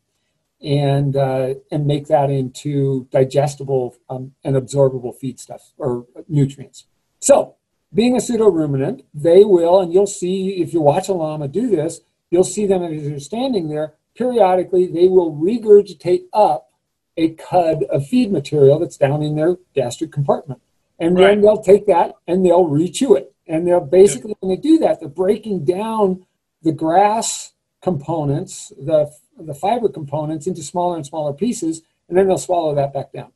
and 0.62 1.16
uh, 1.16 1.54
and 1.72 1.86
make 1.86 2.08
that 2.08 2.30
into 2.30 3.08
digestible 3.12 3.96
um, 4.10 4.34
and 4.44 4.56
absorbable 4.56 5.14
feedstuff 5.22 5.62
or 5.78 6.06
nutrients. 6.28 6.86
So, 7.20 7.56
being 7.94 8.16
a 8.16 8.22
pseudo 8.22 8.50
ruminant, 8.50 9.04
they 9.14 9.44
will, 9.44 9.80
and 9.82 9.94
you'll 9.94 10.08
see 10.08 10.62
if 10.62 10.74
you 10.74 10.82
watch 10.82 11.10
a 11.10 11.14
llama 11.14 11.48
do 11.48 11.70
this, 11.70 12.02
you'll 12.32 12.44
see 12.44 12.66
them 12.66 12.84
as 12.84 13.04
they're 13.04 13.20
standing 13.20 13.70
there. 13.70 13.96
Periodically, 14.16 14.88
they 14.88 15.08
will 15.08 15.36
regurgitate 15.36 16.24
up 16.34 16.72
a 17.18 17.30
cud 17.32 17.84
of 17.84 18.08
feed 18.08 18.32
material 18.32 18.80
that's 18.80 18.98
down 18.98 19.22
in 19.22 19.36
their 19.36 19.58
gastric 19.76 20.12
compartment, 20.12 20.62
and 21.00 21.18
then 21.18 21.42
they'll 21.42 21.62
take 21.62 21.86
that 21.86 22.16
and 22.28 22.46
they'll 22.46 22.66
rechew 22.66 23.18
it. 23.18 23.34
And 23.50 23.66
they're 23.66 23.80
basically, 23.80 24.36
when 24.40 24.50
they 24.50 24.62
do 24.62 24.78
that, 24.80 25.00
they're 25.00 25.08
breaking 25.08 25.64
down 25.64 26.26
the 26.62 26.72
grass 26.72 27.54
components, 27.82 28.72
the 28.78 29.12
the 29.40 29.54
fiber 29.54 29.88
components 29.88 30.48
into 30.48 30.64
smaller 30.64 30.96
and 30.96 31.06
smaller 31.06 31.34
pieces, 31.34 31.84
and 32.10 32.18
then 32.18 32.28
they'll 32.28 32.38
swallow 32.38 32.74
that 32.76 32.94
back 32.94 33.12
down. 33.12 33.32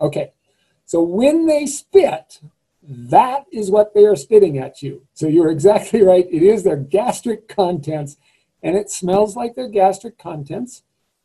Okay. 0.00 0.32
So 0.84 1.02
when 1.02 1.46
they 1.46 1.66
spit, 1.66 2.40
that 2.82 3.46
is 3.52 3.70
what 3.70 3.94
they 3.94 4.04
are 4.04 4.16
spitting 4.16 4.58
at 4.58 4.82
you. 4.82 5.06
So 5.14 5.26
you're 5.26 5.50
exactly 5.50 6.02
right. 6.12 6.26
It 6.30 6.42
is 6.42 6.62
their 6.62 6.76
gastric 6.76 7.48
contents, 7.48 8.16
and 8.62 8.76
it 8.76 8.90
smells 8.90 9.36
like 9.36 9.54
their 9.54 9.68
gastric 9.68 10.18
contents. 10.18 10.82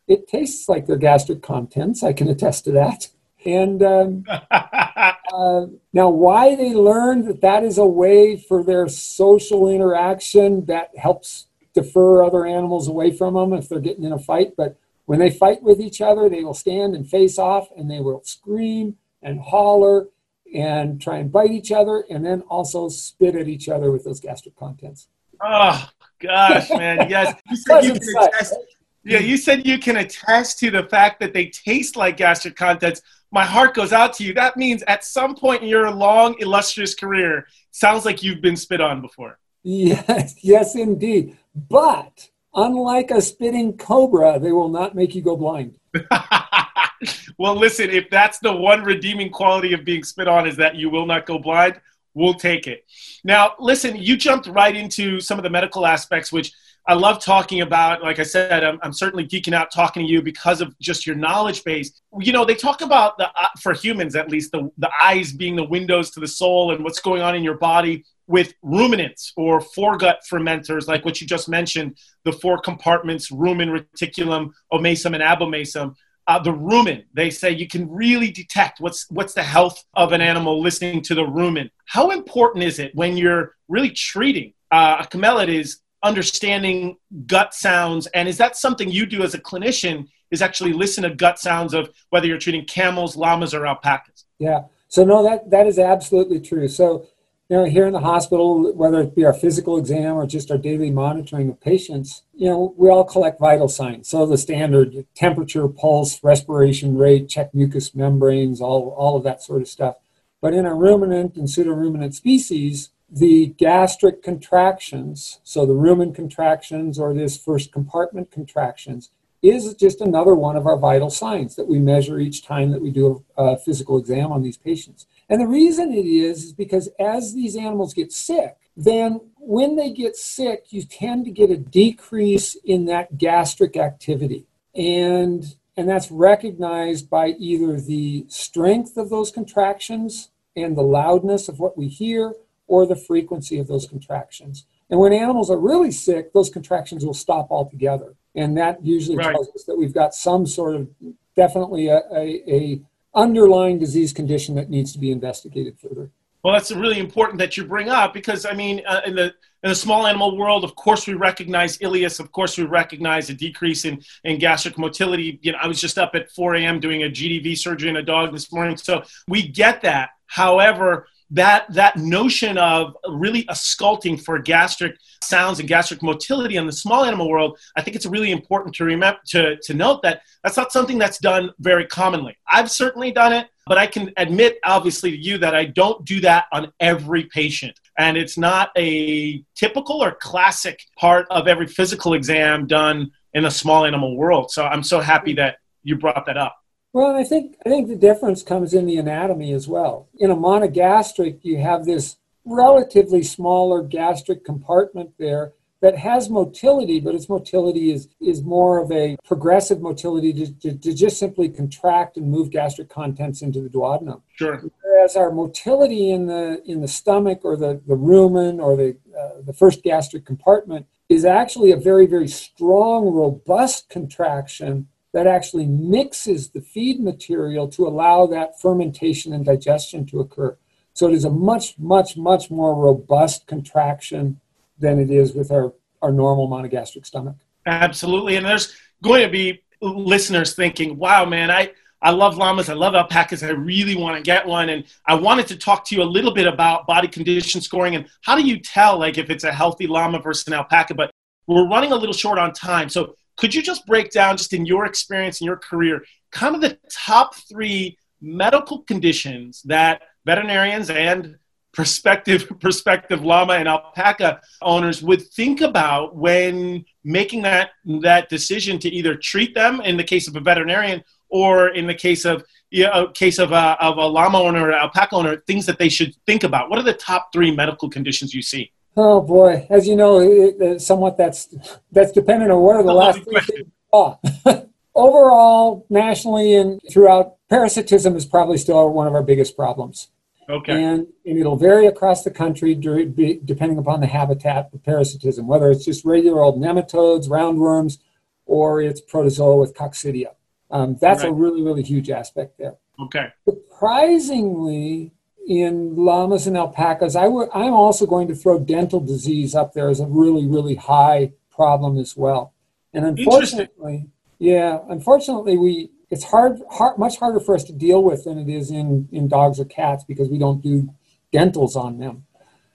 It 0.07 0.27
tastes 0.27 0.67
like 0.67 0.87
their 0.87 0.97
gastric 0.97 1.41
contents. 1.41 2.03
I 2.03 2.13
can 2.13 2.27
attest 2.27 2.63
to 2.65 2.71
that. 2.71 3.09
And 3.45 3.81
um, 3.83 4.25
uh, 4.51 5.67
now, 5.93 6.09
why 6.09 6.55
they 6.55 6.73
learned 6.73 7.27
that 7.27 7.41
that 7.41 7.63
is 7.63 7.77
a 7.77 7.85
way 7.85 8.37
for 8.37 8.63
their 8.63 8.87
social 8.87 9.69
interaction 9.69 10.65
that 10.65 10.95
helps 10.97 11.47
defer 11.73 12.23
other 12.23 12.45
animals 12.45 12.87
away 12.87 13.11
from 13.11 13.33
them 13.33 13.53
if 13.53 13.69
they're 13.69 13.79
getting 13.79 14.03
in 14.03 14.11
a 14.11 14.19
fight. 14.19 14.55
But 14.57 14.77
when 15.05 15.19
they 15.19 15.29
fight 15.29 15.63
with 15.63 15.79
each 15.79 16.01
other, 16.01 16.29
they 16.29 16.43
will 16.43 16.53
stand 16.53 16.95
and 16.95 17.09
face 17.09 17.37
off 17.37 17.69
and 17.75 17.89
they 17.89 17.99
will 17.99 18.23
scream 18.23 18.97
and 19.21 19.39
holler 19.39 20.07
and 20.53 21.01
try 21.01 21.17
and 21.17 21.31
bite 21.31 21.51
each 21.51 21.71
other 21.71 22.03
and 22.09 22.25
then 22.25 22.41
also 22.41 22.89
spit 22.89 23.35
at 23.35 23.47
each 23.47 23.69
other 23.69 23.91
with 23.91 24.03
those 24.03 24.19
gastric 24.19 24.55
contents. 24.55 25.07
Oh 25.41 25.89
gosh, 26.19 26.69
man. 26.69 27.09
Yes. 27.09 27.33
You 27.49 27.57
said 27.57 27.83
you 27.83 27.93
can 27.93 28.23
attest, 28.23 28.55
yeah, 29.03 29.19
you 29.19 29.37
said 29.37 29.65
you 29.65 29.79
can 29.79 29.97
attest 29.97 30.59
to 30.59 30.71
the 30.71 30.83
fact 30.83 31.19
that 31.19 31.33
they 31.33 31.47
taste 31.47 31.95
like 31.95 32.17
gastric 32.17 32.55
contents. 32.55 33.01
My 33.31 33.45
heart 33.45 33.73
goes 33.73 33.93
out 33.93 34.13
to 34.15 34.23
you. 34.23 34.33
That 34.33 34.57
means 34.57 34.83
at 34.83 35.05
some 35.05 35.35
point 35.35 35.63
in 35.63 35.69
your 35.69 35.89
long, 35.89 36.35
illustrious 36.39 36.93
career, 36.93 37.47
sounds 37.71 38.05
like 38.05 38.21
you've 38.21 38.41
been 38.41 38.57
spit 38.57 38.81
on 38.81 39.01
before. 39.01 39.39
Yes, 39.63 40.35
yes, 40.41 40.75
indeed. 40.75 41.37
But 41.55 42.29
unlike 42.53 43.11
a 43.11 43.21
spitting 43.21 43.77
cobra, 43.77 44.39
they 44.39 44.51
will 44.51 44.69
not 44.69 44.95
make 44.95 45.15
you 45.15 45.21
go 45.21 45.37
blind. 45.37 45.77
well, 47.37 47.55
listen, 47.55 47.89
if 47.89 48.09
that's 48.09 48.39
the 48.39 48.53
one 48.53 48.83
redeeming 48.83 49.29
quality 49.29 49.73
of 49.73 49.85
being 49.85 50.03
spit 50.03 50.27
on 50.27 50.47
is 50.47 50.57
that 50.57 50.75
you 50.75 50.89
will 50.89 51.05
not 51.05 51.25
go 51.25 51.39
blind, 51.39 51.79
we'll 52.13 52.33
take 52.33 52.67
it. 52.67 52.85
Now, 53.23 53.53
listen, 53.59 53.95
you 53.95 54.17
jumped 54.17 54.47
right 54.47 54.75
into 54.75 55.19
some 55.21 55.39
of 55.39 55.43
the 55.43 55.49
medical 55.49 55.85
aspects, 55.85 56.31
which 56.31 56.51
I 56.87 56.93
love 56.95 57.23
talking 57.23 57.61
about. 57.61 58.01
Like 58.01 58.19
I 58.19 58.23
said, 58.23 58.63
I'm, 58.63 58.79
I'm 58.81 58.93
certainly 58.93 59.27
geeking 59.27 59.53
out 59.53 59.71
talking 59.71 60.05
to 60.05 60.11
you 60.11 60.21
because 60.21 60.61
of 60.61 60.77
just 60.79 61.05
your 61.05 61.15
knowledge 61.15 61.63
base. 61.63 62.01
You 62.19 62.33
know, 62.33 62.43
they 62.45 62.55
talk 62.55 62.81
about 62.81 63.17
the 63.17 63.27
uh, 63.29 63.47
for 63.61 63.73
humans 63.73 64.15
at 64.15 64.29
least 64.29 64.51
the 64.51 64.71
the 64.77 64.89
eyes 65.01 65.31
being 65.31 65.55
the 65.55 65.63
windows 65.63 66.11
to 66.11 66.19
the 66.19 66.27
soul 66.27 66.71
and 66.73 66.83
what's 66.83 66.99
going 66.99 67.21
on 67.21 67.35
in 67.35 67.43
your 67.43 67.57
body 67.57 68.03
with 68.27 68.53
ruminants 68.61 69.33
or 69.35 69.59
foregut 69.59 70.17
fermenters, 70.31 70.87
like 70.87 71.03
what 71.05 71.19
you 71.21 71.27
just 71.27 71.49
mentioned, 71.49 71.97
the 72.25 72.31
four 72.31 72.59
compartments: 72.59 73.29
rumen, 73.29 73.69
reticulum, 73.77 74.51
omasum, 74.73 75.13
and 75.13 75.23
abomasum. 75.23 75.95
uh, 76.27 76.39
the 76.39 76.51
rumen. 76.51 77.03
They 77.13 77.29
say 77.29 77.51
you 77.51 77.67
can 77.67 77.89
really 77.89 78.31
detect 78.31 78.79
what's 78.79 79.09
what's 79.09 79.33
the 79.33 79.43
health 79.43 79.83
of 79.95 80.13
an 80.13 80.21
animal 80.21 80.61
listening 80.61 81.01
to 81.03 81.15
the 81.15 81.23
rumen. 81.23 81.69
How 81.85 82.11
important 82.11 82.63
is 82.63 82.79
it 82.79 82.95
when 82.95 83.17
you're 83.17 83.55
really 83.67 83.91
treating 83.91 84.53
uh, 84.71 84.97
a 85.03 85.07
camelid 85.07 85.49
is 85.49 85.79
understanding 86.03 86.97
gut 87.27 87.53
sounds, 87.53 88.07
and 88.07 88.27
is 88.27 88.37
that 88.37 88.57
something 88.57 88.89
you 88.89 89.05
do 89.05 89.23
as 89.23 89.33
a 89.33 89.39
clinician? 89.39 90.07
Is 90.31 90.41
actually 90.41 90.71
listen 90.71 91.03
to 91.03 91.13
gut 91.13 91.39
sounds 91.39 91.73
of 91.73 91.89
whether 92.09 92.25
you're 92.25 92.37
treating 92.37 92.63
camels, 92.63 93.17
llamas, 93.17 93.53
or 93.53 93.67
alpacas. 93.67 94.23
Yeah. 94.39 94.61
So 94.87 95.03
no, 95.03 95.23
that 95.23 95.49
that 95.49 95.67
is 95.67 95.77
absolutely 95.77 96.39
true. 96.39 96.69
So 96.69 97.05
you 97.51 97.57
know, 97.57 97.65
here 97.65 97.85
in 97.85 97.91
the 97.91 97.99
hospital, 97.99 98.73
whether 98.75 99.01
it 99.01 99.13
be 99.13 99.25
our 99.25 99.33
physical 99.33 99.77
exam 99.77 100.15
or 100.15 100.25
just 100.25 100.51
our 100.51 100.57
daily 100.57 100.89
monitoring 100.89 101.49
of 101.49 101.59
patients, 101.59 102.23
you 102.33 102.47
know, 102.47 102.73
we 102.77 102.89
all 102.89 103.03
collect 103.03 103.41
vital 103.41 103.67
signs. 103.67 104.07
So 104.07 104.25
the 104.25 104.37
standard 104.37 105.05
temperature, 105.15 105.67
pulse, 105.67 106.23
respiration 106.23 106.97
rate, 106.97 107.27
check 107.27 107.53
mucous 107.53 107.93
membranes, 107.93 108.61
all, 108.61 108.95
all 108.97 109.17
of 109.17 109.23
that 109.25 109.43
sort 109.43 109.61
of 109.61 109.67
stuff. 109.67 109.97
But 110.39 110.53
in 110.53 110.65
our 110.65 110.77
ruminant 110.77 111.35
and 111.35 111.49
pseudoruminant 111.49 112.13
species, 112.13 112.91
the 113.11 113.47
gastric 113.57 114.23
contractions, 114.23 115.39
so 115.43 115.65
the 115.65 115.73
rumen 115.73 116.15
contractions 116.15 116.97
or 116.97 117.13
this 117.13 117.37
first 117.37 117.71
compartment 117.71 118.31
contractions, 118.31 119.09
is 119.41 119.73
just 119.73 120.01
another 120.01 120.35
one 120.35 120.55
of 120.55 120.67
our 120.67 120.77
vital 120.77 121.09
signs 121.09 121.55
that 121.55 121.67
we 121.67 121.79
measure 121.79 122.19
each 122.19 122.45
time 122.45 122.71
that 122.71 122.81
we 122.81 122.91
do 122.91 123.23
a, 123.37 123.57
physical 123.57 123.97
exam 123.97 124.31
on 124.31 124.43
these 124.43 124.57
patients. 124.57 125.07
And 125.29 125.41
the 125.41 125.47
reason 125.47 125.91
it 125.91 126.05
is 126.05 126.45
is 126.45 126.53
because 126.53 126.89
as 126.99 127.33
these 127.33 127.55
animals 127.55 127.93
get 127.93 128.11
sick, 128.11 128.55
then 128.77 129.19
when 129.37 129.75
they 129.75 129.91
get 129.91 130.15
sick, 130.15 130.65
you 130.69 130.83
tend 130.83 131.25
to 131.25 131.31
get 131.31 131.49
a 131.49 131.57
decrease 131.57 132.55
in 132.63 132.85
that 132.85 133.17
gastric 133.17 133.75
activity. 133.75 134.45
And 134.75 135.55
and 135.77 135.89
that's 135.89 136.11
recognized 136.11 137.09
by 137.09 137.29
either 137.39 137.79
the 137.79 138.25
strength 138.27 138.97
of 138.97 139.09
those 139.09 139.31
contractions 139.31 140.29
and 140.55 140.75
the 140.75 140.83
loudness 140.83 141.47
of 141.47 141.59
what 141.59 141.77
we 141.77 141.87
hear 141.87 142.33
or 142.71 142.85
the 142.85 142.95
frequency 142.95 143.59
of 143.59 143.67
those 143.67 143.85
contractions. 143.85 144.65
And 144.89 144.97
when 144.97 145.11
animals 145.11 145.51
are 145.51 145.57
really 145.57 145.91
sick, 145.91 146.31
those 146.31 146.49
contractions 146.49 147.05
will 147.05 147.13
stop 147.13 147.51
altogether. 147.51 148.15
And 148.33 148.57
that 148.57 148.85
usually 148.85 149.17
right. 149.17 149.33
tells 149.33 149.49
us 149.49 149.65
that 149.65 149.75
we've 149.75 149.93
got 149.93 150.15
some 150.15 150.47
sort 150.47 150.77
of 150.77 150.87
definitely 151.35 151.89
a, 151.89 152.01
a, 152.15 152.43
a 152.49 152.81
underlying 153.13 153.77
disease 153.77 154.13
condition 154.13 154.55
that 154.55 154.69
needs 154.69 154.93
to 154.93 154.99
be 154.99 155.11
investigated 155.11 155.77
further. 155.81 156.11
Well, 156.43 156.53
that's 156.53 156.71
really 156.71 156.99
important 156.99 157.39
that 157.39 157.57
you 157.57 157.65
bring 157.65 157.89
up 157.89 158.13
because 158.13 158.45
I 158.45 158.53
mean, 158.53 158.81
uh, 158.87 159.01
in 159.05 159.15
the 159.15 159.33
in 159.63 159.69
the 159.69 159.75
small 159.75 160.07
animal 160.07 160.37
world, 160.37 160.63
of 160.63 160.73
course, 160.75 161.05
we 161.05 161.13
recognize 161.13 161.77
ileus. 161.79 162.21
Of 162.21 162.31
course, 162.31 162.57
we 162.57 162.63
recognize 162.63 163.29
a 163.29 163.33
decrease 163.33 163.83
in, 163.83 164.01
in 164.23 164.39
gastric 164.39 164.77
motility. 164.77 165.39
You 165.43 165.51
know, 165.51 165.59
I 165.61 165.67
was 165.67 165.79
just 165.79 165.99
up 165.99 166.15
at 166.15 166.31
4 166.31 166.55
a.m. 166.55 166.79
doing 166.79 167.03
a 167.03 167.09
GDV 167.09 167.57
surgery 167.57 167.89
in 167.89 167.97
a 167.97 168.01
dog 168.01 168.31
this 168.31 168.51
morning, 168.51 168.77
so 168.77 169.03
we 169.27 169.47
get 169.47 169.81
that. 169.81 170.11
However, 170.25 171.07
that 171.31 171.71
that 171.73 171.97
notion 171.97 172.57
of 172.57 172.95
really 173.07 173.45
ausculting 173.45 174.21
for 174.21 174.37
gastric 174.37 174.97
sounds 175.21 175.59
and 175.59 175.67
gastric 175.67 176.03
motility 176.03 176.57
in 176.57 176.65
the 176.65 176.71
small 176.71 177.05
animal 177.05 177.29
world, 177.29 177.57
I 177.75 177.81
think 177.81 177.95
it's 177.95 178.05
really 178.05 178.31
important 178.31 178.75
to 178.75 178.83
remember 178.83 179.19
to, 179.27 179.57
to 179.57 179.73
note 179.73 180.01
that 180.03 180.21
that's 180.43 180.57
not 180.57 180.71
something 180.71 180.97
that's 180.97 181.19
done 181.19 181.51
very 181.59 181.85
commonly. 181.85 182.37
I've 182.47 182.69
certainly 182.69 183.11
done 183.11 183.31
it, 183.31 183.47
but 183.65 183.77
I 183.77 183.87
can 183.87 184.11
admit 184.17 184.59
obviously 184.65 185.11
to 185.11 185.17
you 185.17 185.37
that 185.37 185.55
I 185.55 185.65
don't 185.65 186.03
do 186.05 186.19
that 186.21 186.45
on 186.51 186.71
every 186.79 187.25
patient. 187.25 187.79
And 187.97 188.17
it's 188.17 188.37
not 188.37 188.71
a 188.77 189.43
typical 189.55 190.03
or 190.03 190.15
classic 190.15 190.81
part 190.97 191.27
of 191.29 191.47
every 191.47 191.67
physical 191.67 192.13
exam 192.13 192.67
done 192.67 193.11
in 193.33 193.43
the 193.43 193.51
small 193.51 193.85
animal 193.85 194.17
world. 194.17 194.51
So 194.51 194.65
I'm 194.65 194.83
so 194.83 194.99
happy 194.99 195.33
that 195.35 195.57
you 195.83 195.95
brought 195.95 196.25
that 196.25 196.37
up. 196.37 196.60
Well, 196.93 197.15
I 197.15 197.23
think 197.23 197.55
I 197.65 197.69
think 197.69 197.87
the 197.87 197.95
difference 197.95 198.43
comes 198.43 198.73
in 198.73 198.85
the 198.85 198.97
anatomy 198.97 199.53
as 199.53 199.67
well. 199.67 200.07
In 200.19 200.29
a 200.29 200.35
monogastric, 200.35 201.39
you 201.41 201.57
have 201.57 201.85
this 201.85 202.17
relatively 202.43 203.23
smaller 203.23 203.81
gastric 203.83 204.43
compartment 204.43 205.11
there 205.17 205.53
that 205.81 205.97
has 205.97 206.29
motility, 206.29 206.99
but 206.99 207.15
its 207.15 207.29
motility 207.29 207.91
is 207.91 208.09
is 208.19 208.43
more 208.43 208.79
of 208.79 208.91
a 208.91 209.17
progressive 209.23 209.81
motility 209.81 210.33
to, 210.33 210.53
to, 210.59 210.77
to 210.77 210.93
just 210.93 211.17
simply 211.17 211.47
contract 211.47 212.17
and 212.17 212.29
move 212.29 212.49
gastric 212.49 212.89
contents 212.89 213.41
into 213.41 213.61
the 213.61 213.69
duodenum. 213.69 214.21
Sure. 214.35 214.61
Whereas 214.83 215.15
our 215.15 215.31
motility 215.31 216.11
in 216.11 216.27
the 216.27 216.61
in 216.65 216.81
the 216.81 216.87
stomach 216.87 217.41
or 217.43 217.55
the, 217.55 217.81
the 217.87 217.95
rumen 217.95 218.61
or 218.61 218.75
the 218.75 218.97
uh, 219.17 219.41
the 219.45 219.53
first 219.53 219.81
gastric 219.81 220.25
compartment 220.25 220.87
is 221.07 221.23
actually 221.23 221.71
a 221.71 221.77
very 221.77 222.05
very 222.05 222.27
strong, 222.27 223.05
robust 223.05 223.89
contraction 223.89 224.87
that 225.13 225.27
actually 225.27 225.65
mixes 225.65 226.49
the 226.49 226.61
feed 226.61 226.99
material 226.99 227.67
to 227.67 227.85
allow 227.85 228.25
that 228.27 228.59
fermentation 228.59 229.33
and 229.33 229.45
digestion 229.45 230.05
to 230.05 230.19
occur. 230.19 230.57
So 230.93 231.07
it 231.07 231.13
is 231.13 231.25
a 231.25 231.29
much, 231.29 231.77
much, 231.77 232.17
much 232.17 232.49
more 232.49 232.75
robust 232.75 233.47
contraction 233.47 234.39
than 234.79 234.99
it 234.99 235.09
is 235.09 235.33
with 235.33 235.51
our, 235.51 235.73
our 236.01 236.11
normal 236.11 236.47
monogastric 236.47 237.05
stomach. 237.05 237.35
Absolutely. 237.65 238.37
And 238.37 238.45
there's 238.45 238.75
going 239.03 239.21
to 239.21 239.29
be 239.29 239.61
listeners 239.81 240.55
thinking, 240.55 240.97
wow, 240.97 241.25
man, 241.25 241.51
I, 241.51 241.71
I 242.01 242.11
love 242.11 242.37
llamas. 242.37 242.69
I 242.69 242.73
love 242.73 242.95
alpacas. 242.95 243.43
I 243.43 243.49
really 243.49 243.95
want 243.95 244.17
to 244.17 244.23
get 244.23 244.45
one. 244.45 244.69
And 244.69 244.85
I 245.05 245.15
wanted 245.15 245.47
to 245.47 245.57
talk 245.57 245.85
to 245.85 245.95
you 245.95 246.01
a 246.01 246.03
little 246.03 246.33
bit 246.33 246.47
about 246.47 246.87
body 246.87 247.07
condition 247.07 247.61
scoring 247.61 247.95
and 247.95 248.07
how 248.21 248.35
do 248.35 248.43
you 248.43 248.59
tell 248.59 248.97
like 248.97 249.17
if 249.17 249.29
it's 249.29 249.43
a 249.43 249.51
healthy 249.51 249.87
llama 249.87 250.19
versus 250.19 250.47
an 250.47 250.53
alpaca? 250.53 250.95
But 250.95 251.11
we're 251.47 251.67
running 251.67 251.91
a 251.91 251.95
little 251.95 252.13
short 252.13 252.39
on 252.39 252.53
time. 252.53 252.89
So 252.89 253.15
could 253.41 253.55
you 253.55 253.63
just 253.63 253.87
break 253.87 254.11
down, 254.11 254.37
just 254.37 254.53
in 254.53 254.67
your 254.67 254.85
experience 254.85 255.41
in 255.41 255.45
your 255.45 255.57
career, 255.57 256.05
kind 256.31 256.53
of 256.53 256.61
the 256.61 256.77
top 256.91 257.35
three 257.49 257.97
medical 258.21 258.83
conditions 258.83 259.63
that 259.63 260.03
veterinarians 260.25 260.91
and 260.91 261.37
prospective 261.73 262.47
prospective 262.59 263.23
llama 263.23 263.53
and 263.53 263.67
alpaca 263.67 264.39
owners 264.61 265.01
would 265.01 265.23
think 265.29 265.61
about 265.61 266.15
when 266.15 266.85
making 267.03 267.41
that 267.41 267.71
that 268.01 268.29
decision 268.29 268.77
to 268.77 268.89
either 268.89 269.15
treat 269.15 269.55
them 269.55 269.81
in 269.81 269.97
the 269.97 270.03
case 270.03 270.27
of 270.27 270.35
a 270.35 270.39
veterinarian 270.39 271.03
or 271.29 271.69
in 271.69 271.87
the 271.87 271.95
case 271.95 272.25
of 272.25 272.43
you 272.69 272.83
know, 272.83 273.07
case 273.07 273.39
of 273.39 273.51
a, 273.51 273.75
of 273.81 273.97
a 273.97 274.05
llama 274.05 274.37
owner 274.37 274.67
or 274.67 274.73
alpaca 274.73 275.15
owner 275.15 275.37
things 275.47 275.65
that 275.65 275.79
they 275.79 275.89
should 275.89 276.13
think 276.27 276.43
about? 276.43 276.69
What 276.69 276.77
are 276.77 276.83
the 276.83 276.93
top 276.93 277.33
three 277.33 277.53
medical 277.55 277.89
conditions 277.89 278.35
you 278.35 278.43
see 278.43 278.71
Oh 278.97 279.21
boy, 279.21 279.67
as 279.69 279.87
you 279.87 279.95
know, 279.95 280.19
it, 280.19 280.55
it, 280.59 280.81
somewhat 280.81 281.17
that's 281.17 281.53
that's 281.91 282.11
dependent 282.11 282.51
on 282.51 282.59
what 282.61 282.75
are 282.75 282.83
the 282.83 282.93
last 282.93 283.23
three 283.23 283.65
oh. 283.93 284.19
Overall, 284.93 285.85
nationally 285.89 286.53
and 286.53 286.81
throughout, 286.91 287.37
parasitism 287.49 288.17
is 288.17 288.25
probably 288.25 288.57
still 288.57 288.91
one 288.91 289.07
of 289.07 289.13
our 289.13 289.23
biggest 289.23 289.55
problems. 289.55 290.09
Okay. 290.49 290.83
And, 290.83 291.07
and 291.25 291.39
it'll 291.39 291.55
vary 291.55 291.87
across 291.87 292.25
the 292.25 292.31
country 292.31 292.75
depending 292.75 293.77
upon 293.77 294.01
the 294.01 294.07
habitat 294.07 294.69
of 294.73 294.83
parasitism, 294.83 295.47
whether 295.47 295.71
it's 295.71 295.85
just 295.85 296.03
regular 296.03 296.41
old 296.41 296.61
nematodes, 296.61 297.29
roundworms, 297.29 297.99
or 298.45 298.81
it's 298.81 298.99
protozoa 298.99 299.55
with 299.55 299.73
coccidia. 299.73 300.35
Um, 300.69 300.97
that's 300.99 301.23
right. 301.23 301.29
a 301.29 301.33
really, 301.33 301.61
really 301.61 301.83
huge 301.83 302.09
aspect 302.09 302.57
there. 302.57 302.75
Okay. 302.99 303.29
Surprisingly, 303.45 305.13
in 305.47 305.95
llamas 305.95 306.47
and 306.47 306.57
alpacas, 306.57 307.15
i 307.15 307.23
w- 307.23 307.49
I'm 307.53 307.73
also 307.73 308.05
going 308.05 308.27
to 308.27 308.35
throw 308.35 308.59
dental 308.59 308.99
disease 308.99 309.55
up 309.55 309.73
there 309.73 309.89
as 309.89 309.99
a 309.99 310.05
really, 310.05 310.45
really 310.45 310.75
high 310.75 311.33
problem 311.49 311.97
as 311.97 312.15
well. 312.15 312.53
And 312.93 313.05
unfortunately, 313.05 314.07
yeah, 314.39 314.79
unfortunately, 314.89 315.57
we 315.57 315.91
it's 316.09 316.25
hard, 316.25 316.61
hard, 316.69 316.97
much 316.97 317.17
harder 317.17 317.39
for 317.39 317.55
us 317.55 317.63
to 317.65 317.73
deal 317.73 318.03
with 318.03 318.25
than 318.25 318.37
it 318.37 318.49
is 318.49 318.69
in 318.69 319.07
in 319.11 319.27
dogs 319.27 319.59
or 319.59 319.65
cats 319.65 320.03
because 320.03 320.29
we 320.29 320.37
don't 320.37 320.61
do 320.61 320.93
dentals 321.31 321.75
on 321.75 321.99
them. 321.99 322.25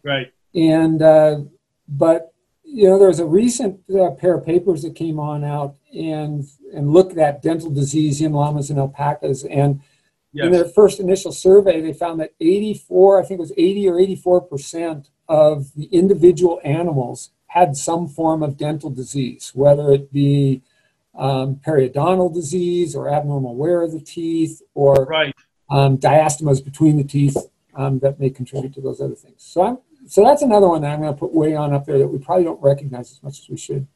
Right. 0.03 0.33
And 0.55 1.03
uh, 1.03 1.41
but 1.89 2.33
you 2.65 2.89
know, 2.89 2.99
there 2.99 3.09
was 3.09 3.21
a 3.21 3.27
recent 3.27 3.81
uh, 3.95 4.11
pair 4.13 4.35
of 4.35 4.45
papers 4.45 4.83
that 4.83 4.95
came 4.95 5.21
on 5.21 5.45
out 5.45 5.77
and 5.93 6.45
and 6.75 6.93
looked 6.93 7.17
at 7.19 7.43
dental 7.43 7.71
disease 7.71 8.21
in 8.21 8.33
llamas 8.33 8.71
and 8.71 8.79
alpacas 8.79 9.45
and 9.45 9.81
Yes. 10.33 10.47
In 10.47 10.53
their 10.53 10.65
first 10.67 11.01
initial 11.01 11.33
survey, 11.33 11.81
they 11.81 11.93
found 11.93 12.21
that 12.21 12.35
84, 12.41 13.21
I 13.21 13.25
think 13.25 13.39
it 13.39 13.41
was 13.41 13.53
80 13.57 13.89
or 13.89 13.99
84 13.99 14.41
percent 14.43 15.11
of 15.29 15.75
the 15.75 15.87
individual 15.87 16.61
animals 16.65 17.31
had 17.47 17.77
some 17.77 18.07
form 18.07 18.43
of 18.43 18.57
dental 18.57 18.91
disease, 18.91 19.51
whether 19.55 19.91
it 19.93 20.13
be 20.13 20.63
um, 21.15 21.57
periodontal 21.57 22.35
disease 22.35 22.95
or 22.95 23.09
abnormal 23.09 23.55
wear 23.55 23.83
of 23.83 23.93
the 23.93 24.01
teeth 24.01 24.61
or 24.75 25.07
right. 25.07 25.35
um, 25.71 25.97
diastemas 25.97 26.63
between 26.63 26.97
the 26.97 27.05
teeth 27.05 27.37
um, 27.75 27.99
that 28.01 28.21
may 28.21 28.29
contribute 28.29 28.75
to 28.75 28.81
those 28.81 29.01
other 29.01 29.15
things. 29.15 29.43
So, 29.43 29.63
I'm, 29.63 29.79
so 30.07 30.23
that's 30.23 30.43
another 30.43 30.69
one 30.69 30.83
that 30.83 30.93
I'm 30.93 31.01
going 31.01 31.15
to 31.15 31.19
put 31.19 31.33
way 31.33 31.55
on 31.55 31.73
up 31.73 31.87
there 31.87 31.99
that 31.99 32.09
we 32.09 32.19
probably 32.19 32.45
don't 32.45 32.63
recognize 32.63 33.11
as 33.11 33.23
much 33.23 33.41
as 33.41 33.49
we 33.49 33.57
should. 33.57 33.87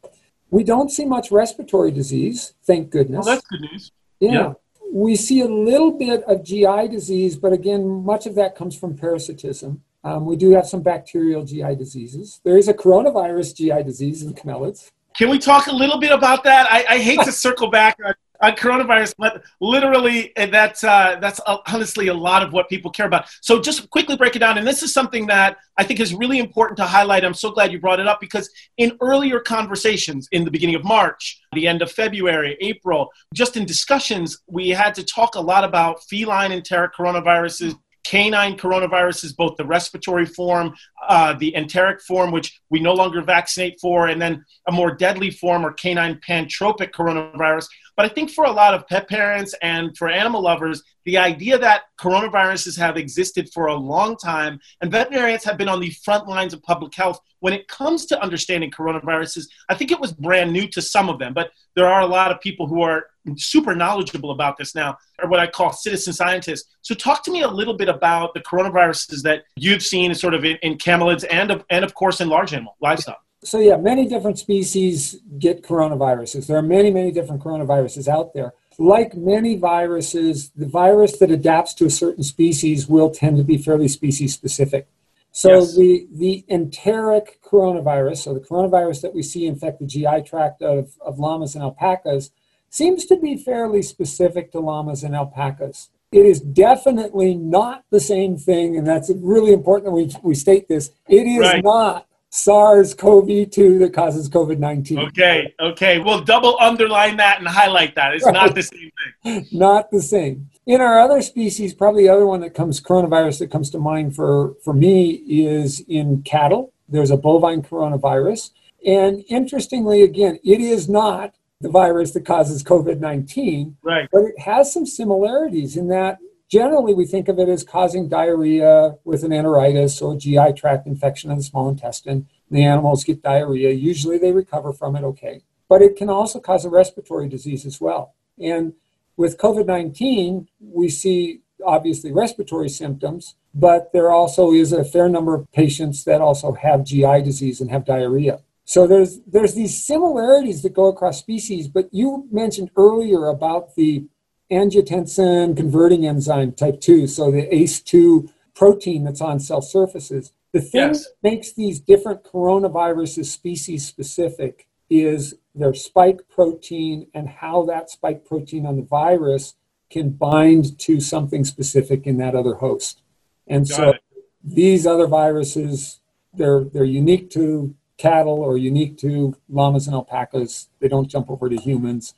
We 0.48 0.64
don't 0.64 0.90
see 0.90 1.04
much 1.04 1.30
respiratory 1.30 1.90
disease, 1.90 2.54
thank 2.64 2.90
goodness. 2.90 3.26
Well, 3.26 3.36
that's 3.36 3.46
good 3.46 3.60
news. 3.60 3.92
Yeah. 4.18 4.32
yeah 4.32 4.52
we 4.92 5.16
see 5.16 5.40
a 5.40 5.48
little 5.48 5.92
bit 5.92 6.22
of 6.24 6.42
GI 6.42 6.88
disease, 6.88 7.36
but 7.36 7.52
again, 7.52 7.86
much 8.04 8.26
of 8.26 8.34
that 8.34 8.54
comes 8.54 8.76
from 8.76 8.96
parasitism. 8.96 9.82
Um, 10.02 10.24
we 10.24 10.36
do 10.36 10.50
have 10.52 10.66
some 10.66 10.82
bacterial 10.82 11.44
GI 11.44 11.76
diseases. 11.76 12.40
There 12.44 12.56
is 12.56 12.68
a 12.68 12.74
coronavirus 12.74 13.56
GI 13.56 13.82
disease 13.84 14.22
in 14.22 14.34
camelids. 14.34 14.90
Can 15.16 15.28
we 15.28 15.38
talk 15.38 15.66
a 15.66 15.72
little 15.72 15.98
bit 15.98 16.12
about 16.12 16.44
that? 16.44 16.70
I, 16.70 16.94
I 16.94 16.98
hate 16.98 17.20
to 17.22 17.32
circle 17.32 17.70
back 17.70 17.98
on 18.40 18.52
coronavirus, 18.52 19.14
but 19.18 19.42
literally 19.60 20.32
that's 20.36 20.82
uh, 20.82 21.16
that's 21.20 21.40
uh, 21.46 21.58
honestly 21.66 22.08
a 22.08 22.14
lot 22.14 22.42
of 22.42 22.52
what 22.52 22.68
people 22.68 22.90
care 22.90 23.06
about. 23.06 23.26
So 23.40 23.60
just 23.60 23.88
quickly 23.90 24.16
break 24.16 24.36
it 24.36 24.38
down, 24.38 24.58
and 24.58 24.66
this 24.66 24.82
is 24.82 24.92
something 24.92 25.26
that 25.26 25.58
I 25.76 25.84
think 25.84 26.00
is 26.00 26.14
really 26.14 26.38
important 26.38 26.76
to 26.78 26.84
highlight. 26.84 27.24
I'm 27.24 27.34
so 27.34 27.50
glad 27.50 27.72
you 27.72 27.80
brought 27.80 28.00
it 28.00 28.06
up 28.06 28.20
because 28.20 28.50
in 28.76 28.96
earlier 29.00 29.40
conversations, 29.40 30.28
in 30.32 30.44
the 30.44 30.50
beginning 30.50 30.74
of 30.74 30.84
March, 30.84 31.40
the 31.52 31.66
end 31.66 31.82
of 31.82 31.90
February, 31.92 32.56
April, 32.60 33.10
just 33.34 33.56
in 33.56 33.66
discussions, 33.66 34.38
we 34.46 34.70
had 34.70 34.94
to 34.94 35.04
talk 35.04 35.34
a 35.34 35.40
lot 35.40 35.64
about 35.64 36.02
feline 36.04 36.52
enteric 36.52 36.94
coronaviruses 36.94 37.74
canine 38.04 38.56
coronaviruses, 38.56 39.36
both 39.36 39.56
the 39.56 39.64
respiratory 39.64 40.26
form, 40.26 40.74
uh, 41.08 41.34
the 41.34 41.54
enteric 41.54 42.00
form, 42.00 42.30
which 42.30 42.60
we 42.70 42.80
no 42.80 42.92
longer 42.92 43.22
vaccinate 43.22 43.78
for, 43.80 44.08
and 44.08 44.20
then 44.20 44.44
a 44.68 44.72
more 44.72 44.94
deadly 44.94 45.30
form 45.30 45.64
or 45.64 45.72
canine 45.72 46.18
pantropic 46.26 46.90
coronavirus. 46.90 47.66
But 48.00 48.10
I 48.10 48.14
think 48.14 48.30
for 48.30 48.46
a 48.46 48.50
lot 48.50 48.72
of 48.72 48.88
pet 48.88 49.10
parents 49.10 49.54
and 49.60 49.94
for 49.94 50.08
animal 50.08 50.40
lovers, 50.40 50.82
the 51.04 51.18
idea 51.18 51.58
that 51.58 51.82
coronaviruses 52.00 52.78
have 52.78 52.96
existed 52.96 53.50
for 53.52 53.66
a 53.66 53.74
long 53.74 54.16
time 54.16 54.58
and 54.80 54.90
veterinarians 54.90 55.44
have 55.44 55.58
been 55.58 55.68
on 55.68 55.80
the 55.80 55.90
front 55.90 56.26
lines 56.26 56.54
of 56.54 56.62
public 56.62 56.94
health 56.94 57.20
when 57.40 57.52
it 57.52 57.68
comes 57.68 58.06
to 58.06 58.22
understanding 58.22 58.70
coronaviruses, 58.70 59.48
I 59.68 59.74
think 59.74 59.90
it 59.90 60.00
was 60.00 60.12
brand 60.12 60.50
new 60.50 60.66
to 60.68 60.80
some 60.80 61.10
of 61.10 61.18
them, 61.18 61.34
but 61.34 61.50
there 61.76 61.86
are 61.86 62.00
a 62.00 62.06
lot 62.06 62.30
of 62.30 62.40
people 62.40 62.66
who 62.66 62.80
are 62.80 63.04
super 63.36 63.74
knowledgeable 63.74 64.30
about 64.30 64.56
this 64.56 64.74
now, 64.74 64.96
or 65.22 65.28
what 65.28 65.40
I 65.40 65.46
call 65.46 65.70
citizen 65.70 66.14
scientists. 66.14 66.74
So, 66.80 66.94
talk 66.94 67.22
to 67.24 67.30
me 67.30 67.42
a 67.42 67.48
little 67.48 67.76
bit 67.76 67.90
about 67.90 68.32
the 68.32 68.40
coronaviruses 68.40 69.20
that 69.24 69.44
you've 69.56 69.82
seen 69.82 70.14
sort 70.14 70.32
of 70.32 70.46
in, 70.46 70.56
in 70.62 70.78
camelids 70.78 71.26
and, 71.30 71.50
of, 71.50 71.66
and, 71.68 71.84
of 71.84 71.92
course, 71.92 72.22
in 72.22 72.30
large 72.30 72.54
animal 72.54 72.76
livestock. 72.80 73.22
So, 73.42 73.58
yeah, 73.58 73.76
many 73.76 74.06
different 74.06 74.38
species 74.38 75.16
get 75.38 75.62
coronaviruses. 75.62 76.46
There 76.46 76.58
are 76.58 76.62
many, 76.62 76.90
many 76.90 77.10
different 77.10 77.42
coronaviruses 77.42 78.06
out 78.06 78.34
there. 78.34 78.52
Like 78.78 79.14
many 79.14 79.56
viruses, 79.56 80.50
the 80.50 80.66
virus 80.66 81.18
that 81.18 81.30
adapts 81.30 81.74
to 81.74 81.86
a 81.86 81.90
certain 81.90 82.22
species 82.22 82.86
will 82.86 83.10
tend 83.10 83.38
to 83.38 83.44
be 83.44 83.58
fairly 83.58 83.88
species 83.88 84.34
specific. 84.34 84.88
So 85.32 85.60
yes. 85.60 85.76
the, 85.76 86.06
the 86.12 86.44
enteric 86.48 87.40
coronavirus, 87.42 88.18
so 88.18 88.34
the 88.34 88.40
coronavirus 88.40 89.02
that 89.02 89.14
we 89.14 89.22
see 89.22 89.46
infect 89.46 89.78
the 89.78 89.86
GI 89.86 90.22
tract 90.26 90.60
of, 90.60 90.96
of 91.00 91.18
llamas 91.18 91.54
and 91.54 91.62
alpacas, 91.62 92.30
seems 92.68 93.04
to 93.06 93.16
be 93.16 93.36
fairly 93.36 93.82
specific 93.82 94.52
to 94.52 94.60
llamas 94.60 95.02
and 95.02 95.14
alpacas. 95.14 95.90
It 96.12 96.26
is 96.26 96.40
definitely 96.40 97.34
not 97.36 97.84
the 97.90 98.00
same 98.00 98.36
thing, 98.36 98.76
and 98.76 98.86
that's 98.86 99.10
really 99.16 99.52
important 99.52 99.86
that 99.86 99.92
we, 99.92 100.10
we 100.22 100.34
state 100.34 100.68
this. 100.68 100.90
It 101.08 101.26
is 101.26 101.40
right. 101.40 101.62
not 101.62 102.06
SARS 102.30 102.94
CoV 102.94 103.50
2 103.50 103.80
that 103.80 103.92
causes 103.92 104.28
COVID 104.28 104.58
19. 104.58 104.98
Okay, 104.98 105.52
okay. 105.60 105.98
We'll 105.98 106.22
double 106.22 106.56
underline 106.60 107.16
that 107.16 107.38
and 107.38 107.48
highlight 107.48 107.94
that. 107.96 108.14
It's 108.14 108.24
right. 108.24 108.32
not 108.32 108.54
the 108.54 108.62
same 108.62 108.90
thing. 109.24 109.46
not 109.52 109.90
the 109.90 110.00
same. 110.00 110.48
In 110.66 110.80
our 110.80 111.00
other 111.00 111.22
species, 111.22 111.74
probably 111.74 112.04
the 112.04 112.12
other 112.12 112.26
one 112.26 112.40
that 112.40 112.54
comes, 112.54 112.80
coronavirus 112.80 113.40
that 113.40 113.50
comes 113.50 113.70
to 113.70 113.78
mind 113.78 114.14
for, 114.14 114.54
for 114.62 114.72
me 114.72 115.10
is 115.26 115.80
in 115.88 116.22
cattle. 116.22 116.72
There's 116.88 117.10
a 117.10 117.16
bovine 117.16 117.62
coronavirus. 117.62 118.50
And 118.86 119.24
interestingly, 119.28 120.02
again, 120.02 120.38
it 120.44 120.60
is 120.60 120.88
not 120.88 121.34
the 121.60 121.68
virus 121.68 122.12
that 122.12 122.24
causes 122.24 122.62
COVID 122.62 123.00
19. 123.00 123.76
Right. 123.82 124.08
But 124.12 124.22
it 124.22 124.38
has 124.38 124.72
some 124.72 124.86
similarities 124.86 125.76
in 125.76 125.88
that 125.88 126.18
generally 126.50 126.92
we 126.92 127.06
think 127.06 127.28
of 127.28 127.38
it 127.38 127.48
as 127.48 127.62
causing 127.64 128.08
diarrhea 128.08 128.96
with 129.04 129.22
an 129.22 129.30
enteritis 129.30 130.02
or 130.02 130.16
GI 130.16 130.58
tract 130.58 130.86
infection 130.86 131.30
of 131.30 131.38
the 131.38 131.44
small 131.44 131.68
intestine. 131.68 132.26
The 132.50 132.64
animals 132.64 133.04
get 133.04 133.22
diarrhea. 133.22 133.70
Usually 133.70 134.18
they 134.18 134.32
recover 134.32 134.72
from 134.72 134.96
it 134.96 135.04
okay. 135.04 135.42
But 135.68 135.82
it 135.82 135.96
can 135.96 136.10
also 136.10 136.40
cause 136.40 136.64
a 136.64 136.70
respiratory 136.70 137.28
disease 137.28 137.64
as 137.64 137.80
well. 137.80 138.14
And 138.38 138.74
with 139.16 139.38
COVID 139.38 139.66
19, 139.66 140.48
we 140.60 140.88
see 140.88 141.40
obviously 141.64 142.10
respiratory 142.10 142.68
symptoms, 142.68 143.36
but 143.54 143.92
there 143.92 144.10
also 144.10 144.52
is 144.52 144.72
a 144.72 144.84
fair 144.84 145.08
number 145.08 145.34
of 145.34 145.50
patients 145.52 146.04
that 146.04 146.20
also 146.20 146.52
have 146.52 146.84
GI 146.84 147.22
disease 147.22 147.60
and 147.60 147.70
have 147.70 147.84
diarrhea. 147.84 148.40
So 148.64 148.86
there's 148.86 149.20
there's 149.26 149.54
these 149.54 149.84
similarities 149.84 150.62
that 150.62 150.74
go 150.74 150.86
across 150.86 151.18
species, 151.18 151.68
but 151.68 151.88
you 151.92 152.26
mentioned 152.32 152.70
earlier 152.76 153.26
about 153.26 153.74
the 153.76 154.04
angiotensin 154.50 155.56
converting 155.56 156.06
enzyme 156.06 156.52
type 156.52 156.80
2, 156.80 157.06
so 157.06 157.30
the 157.30 157.46
ACE2 157.48 158.30
protein 158.54 159.04
that's 159.04 159.20
on 159.20 159.40
cell 159.40 159.62
surfaces. 159.62 160.32
The 160.52 160.60
thing 160.60 160.88
yes. 160.88 161.04
that 161.04 161.12
makes 161.22 161.52
these 161.52 161.80
different 161.80 162.24
coronaviruses 162.24 163.26
species 163.26 163.86
specific 163.86 164.66
is 164.88 165.34
their 165.54 165.74
spike 165.74 166.28
protein 166.28 167.06
and 167.14 167.28
how 167.28 167.64
that 167.66 167.90
spike 167.90 168.24
protein 168.24 168.66
on 168.66 168.76
the 168.76 168.82
virus 168.82 169.54
can 169.88 170.10
bind 170.10 170.78
to 170.78 171.00
something 171.00 171.44
specific 171.44 172.06
in 172.06 172.18
that 172.18 172.34
other 172.34 172.54
host. 172.54 173.02
And 173.46 173.68
Got 173.68 173.76
so 173.76 173.88
it. 173.90 174.02
these 174.42 174.86
other 174.86 175.06
viruses, 175.06 176.00
they're 176.34 176.64
they're 176.64 176.84
unique 176.84 177.30
to 177.30 177.74
cattle 177.98 178.40
or 178.40 178.56
unique 178.56 178.96
to 178.98 179.36
llamas 179.48 179.86
and 179.86 179.94
alpacas. 179.94 180.68
They 180.80 180.88
don't 180.88 181.08
jump 181.08 181.30
over 181.30 181.48
to 181.48 181.56
humans. 181.56 182.14